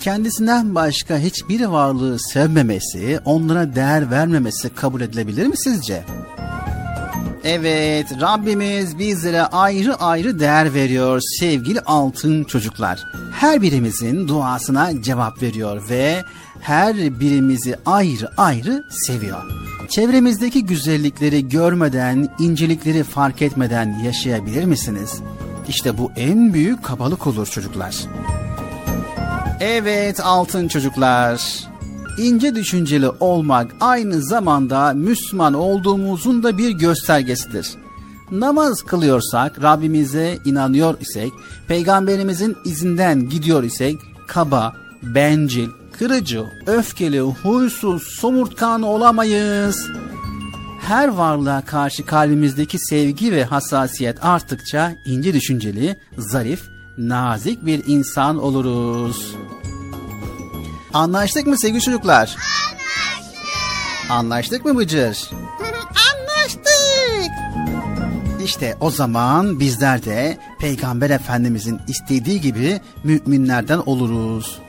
Kendisinden 0.00 0.74
başka 0.74 1.18
hiçbir 1.18 1.64
varlığı 1.64 2.18
sevmemesi, 2.18 3.20
onlara 3.24 3.74
değer 3.74 4.10
vermemesi 4.10 4.74
kabul 4.74 5.00
edilebilir 5.00 5.46
mi 5.46 5.56
sizce? 5.56 6.04
Evet, 7.44 8.06
Rabbimiz 8.20 8.98
bizlere 8.98 9.42
ayrı 9.42 9.94
ayrı 9.94 10.40
değer 10.40 10.74
veriyor 10.74 11.20
sevgili 11.40 11.80
altın 11.80 12.44
çocuklar. 12.44 13.04
Her 13.32 13.62
birimizin 13.62 14.28
duasına 14.28 15.02
cevap 15.02 15.42
veriyor 15.42 15.82
ve 15.90 16.24
her 16.60 17.20
birimizi 17.20 17.76
ayrı 17.86 18.30
ayrı 18.36 18.84
seviyor. 18.90 19.69
Çevremizdeki 19.90 20.66
güzellikleri 20.66 21.48
görmeden, 21.48 22.28
incelikleri 22.38 23.02
fark 23.02 23.42
etmeden 23.42 23.98
yaşayabilir 24.04 24.64
misiniz? 24.64 25.22
İşte 25.68 25.98
bu 25.98 26.12
en 26.16 26.54
büyük 26.54 26.84
kabalık 26.84 27.26
olur 27.26 27.46
çocuklar. 27.46 27.96
Evet 29.60 30.20
altın 30.20 30.68
çocuklar. 30.68 31.64
ince 32.18 32.54
düşünceli 32.54 33.08
olmak 33.08 33.76
aynı 33.80 34.22
zamanda 34.22 34.92
Müslüman 34.92 35.54
olduğumuzun 35.54 36.42
da 36.42 36.58
bir 36.58 36.70
göstergesidir. 36.70 37.74
Namaz 38.30 38.82
kılıyorsak, 38.82 39.62
Rabbimize 39.62 40.38
inanıyor 40.44 41.00
isek, 41.00 41.32
peygamberimizin 41.68 42.56
izinden 42.64 43.28
gidiyor 43.28 43.62
isek, 43.62 43.98
kaba, 44.26 44.72
bencil, 45.02 45.68
kırıcı, 46.00 46.44
öfkeli, 46.66 47.20
huysuz, 47.20 48.02
somurtkan 48.02 48.82
olamayız. 48.82 49.86
Her 50.80 51.08
varlığa 51.08 51.64
karşı 51.64 52.06
kalbimizdeki 52.06 52.78
sevgi 52.78 53.32
ve 53.32 53.44
hassasiyet 53.44 54.24
arttıkça 54.24 54.92
ince 55.04 55.34
düşünceli, 55.34 55.96
zarif, 56.18 56.62
nazik 56.98 57.66
bir 57.66 57.82
insan 57.86 58.42
oluruz. 58.42 59.34
Anlaştık 60.94 61.46
mı 61.46 61.58
sevgili 61.58 61.80
çocuklar? 61.80 62.36
Anlaştık. 62.36 64.10
Anlaştık 64.10 64.64
mı 64.64 64.78
Bıcır? 64.78 65.30
Anlaştık. 66.10 67.30
İşte 68.44 68.76
o 68.80 68.90
zaman 68.90 69.60
bizler 69.60 70.04
de 70.04 70.38
Peygamber 70.60 71.10
Efendimizin 71.10 71.80
istediği 71.88 72.40
gibi 72.40 72.80
müminlerden 73.04 73.78
oluruz. 73.78 74.60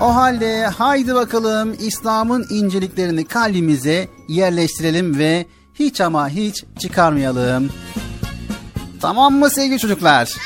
O 0.00 0.14
halde 0.14 0.66
haydi 0.66 1.14
bakalım 1.14 1.76
İslam'ın 1.80 2.46
inceliklerini 2.50 3.24
kalbimize 3.24 4.08
yerleştirelim 4.28 5.18
ve 5.18 5.46
hiç 5.74 6.00
ama 6.00 6.28
hiç 6.28 6.64
çıkarmayalım. 6.78 7.70
Tamam 9.00 9.34
mı 9.34 9.50
sevgili 9.50 9.78
çocuklar? 9.78 10.26
Tamam. 10.26 10.40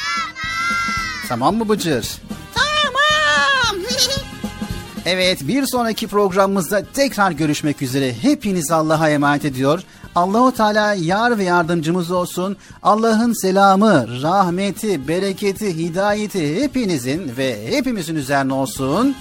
Tamam 1.28 1.56
mı 1.56 1.68
Bıcır? 1.68 2.18
Tamam. 2.54 3.82
Evet 5.06 5.48
bir 5.48 5.66
sonraki 5.66 6.06
programımızda 6.06 6.84
tekrar 6.94 7.30
görüşmek 7.30 7.82
üzere. 7.82 8.14
Hepiniz 8.22 8.70
Allah'a 8.70 9.10
emanet 9.10 9.44
ediyor. 9.44 9.82
Allahu 10.14 10.54
Teala 10.54 10.94
yar 10.94 11.38
ve 11.38 11.44
yardımcımız 11.44 12.10
olsun. 12.10 12.56
Allah'ın 12.82 13.32
selamı, 13.32 14.22
rahmeti, 14.22 15.08
bereketi, 15.08 15.76
hidayeti 15.76 16.62
hepinizin 16.62 17.36
ve 17.36 17.66
hepimizin 17.70 18.16
üzerine 18.16 18.52
olsun. 18.52 19.16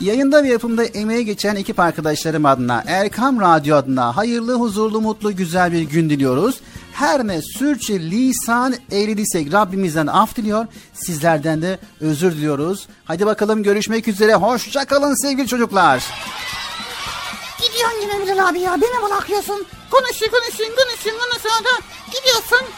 Yayında 0.00 0.44
ve 0.44 0.48
yapımda 0.48 0.84
emeğe 0.84 1.22
geçen 1.22 1.56
ekip 1.56 1.80
arkadaşlarım 1.80 2.46
adına, 2.46 2.84
Erkam 2.86 3.40
Radyo 3.40 3.76
adına 3.76 4.16
hayırlı, 4.16 4.54
huzurlu, 4.54 5.00
mutlu, 5.00 5.36
güzel 5.36 5.72
bir 5.72 5.82
gün 5.82 6.10
diliyoruz. 6.10 6.60
Her 6.92 7.26
ne 7.26 7.42
sürçü 7.42 8.00
lisan 8.00 8.74
eğriliysek 8.92 9.52
Rabbimizden 9.52 10.06
af 10.06 10.36
diliyor. 10.36 10.66
Sizlerden 10.92 11.62
de 11.62 11.78
özür 12.00 12.32
diliyoruz. 12.32 12.88
Hadi 13.04 13.26
bakalım 13.26 13.62
görüşmek 13.62 14.08
üzere. 14.08 14.34
Hoşça 14.34 14.84
kalın 14.84 15.22
sevgili 15.22 15.48
çocuklar. 15.48 16.04
Gidiyorsun 17.62 17.98
yine 18.02 18.22
Bilal 18.22 18.48
abi 18.48 18.60
ya. 18.60 18.76
Beni 18.80 19.02
bırakıyorsun. 19.02 19.66
Konuşuyor 19.90 20.30
konuşuyor 20.32 20.70
konuşuyor 20.76 21.16
konuşuyor 21.18 21.54
da 21.54 21.82
gidiyorsun. 22.06 22.68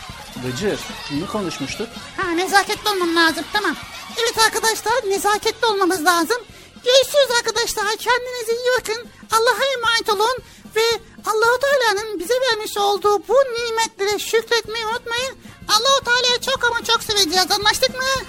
Bıcır, 0.44 0.80
ne 1.20 1.26
konuşmuştuk? 1.26 1.88
Ha 2.16 2.30
nezaketli 2.30 2.90
olmam 2.90 3.16
lazım 3.16 3.44
tamam. 3.52 3.76
Evet 4.22 4.38
arkadaşlar 4.46 5.10
nezaketli 5.10 5.66
olmamız 5.66 6.04
lazım. 6.04 6.36
Görüşürüz 6.84 7.30
arkadaşlar. 7.38 7.96
Kendinize 7.96 8.52
iyi 8.52 8.70
bakın. 8.78 9.08
Allah'a 9.32 9.64
emanet 9.74 10.08
olun. 10.08 10.38
Ve 10.76 10.86
Allahu 11.26 11.58
Teala'nın 11.60 12.18
bize 12.20 12.34
vermiş 12.34 12.76
olduğu 12.76 13.28
bu 13.28 13.34
nimetlere 13.34 14.18
şükretmeyi 14.18 14.86
unutmayın. 14.86 15.38
Allahu 15.68 16.04
Teala'yı 16.04 16.40
çok 16.40 16.64
ama 16.64 16.84
çok 16.84 17.02
seveceğiz. 17.02 17.50
Anlaştık 17.50 17.90
mı? 17.90 18.24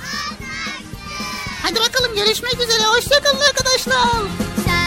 Hadi 1.63 1.79
bakalım 1.79 2.15
görüşmek 2.15 2.53
üzere. 2.53 2.83
Hoşçakalın 2.83 3.39
arkadaşlar. 3.39 4.07
Sen 4.65 4.80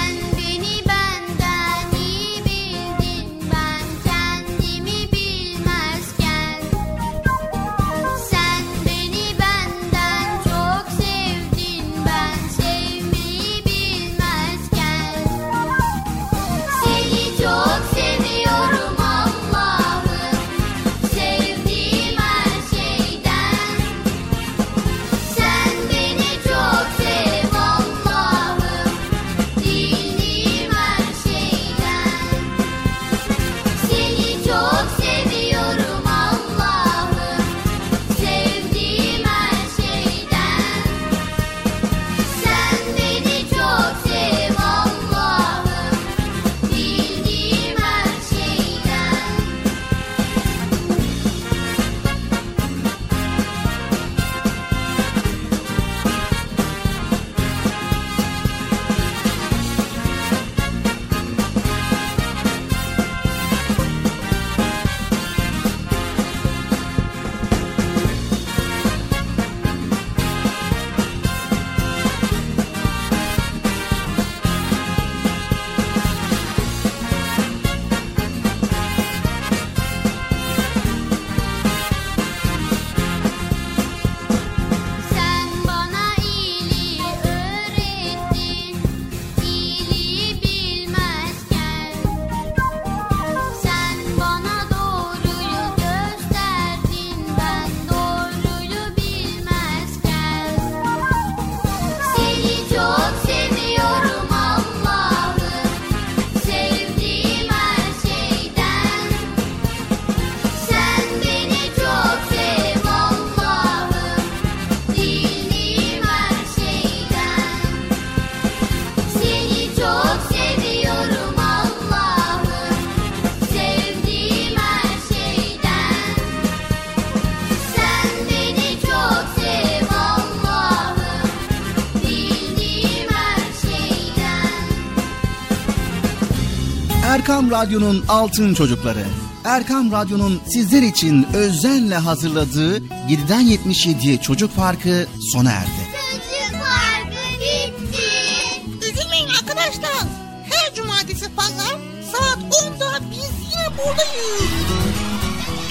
Erkam 137.44 137.60
Radyo'nun 137.60 138.04
Altın 138.08 138.54
Çocukları. 138.54 139.04
Erkam 139.44 139.92
Radyo'nun 139.92 140.40
sizler 140.46 140.82
için 140.82 141.26
özenle 141.34 141.94
hazırladığı 141.94 142.78
7'den 142.78 143.42
77'ye 143.42 144.20
Çocuk 144.20 144.56
Parkı 144.56 145.06
sona 145.32 145.50
erdi. 145.50 145.70
Çocuk 145.70 146.62
parkı 146.62 147.40
bitti 147.40 148.88
Üzülmeyin 148.88 149.28
arkadaşlar. 149.28 150.08
Her 150.50 150.74
cumartesi 150.74 151.34
pazar 151.36 151.78
saat 152.12 152.38
10'da 152.38 153.00
biz 153.10 153.30
yine 153.52 153.78
buradayız. 153.78 154.64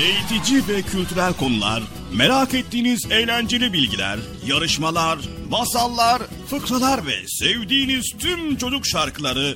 Eğitici 0.01 0.67
ve 0.67 0.81
kültürel 0.81 1.33
konular, 1.33 1.83
merak 2.13 2.53
ettiğiniz 2.53 3.11
eğlenceli 3.11 3.73
bilgiler, 3.73 4.19
yarışmalar, 4.45 5.19
masallar, 5.49 6.21
fıkralar 6.49 7.05
ve 7.05 7.27
sevdiğiniz 7.27 8.13
tüm 8.19 8.57
çocuk 8.57 8.85
şarkıları 8.87 9.55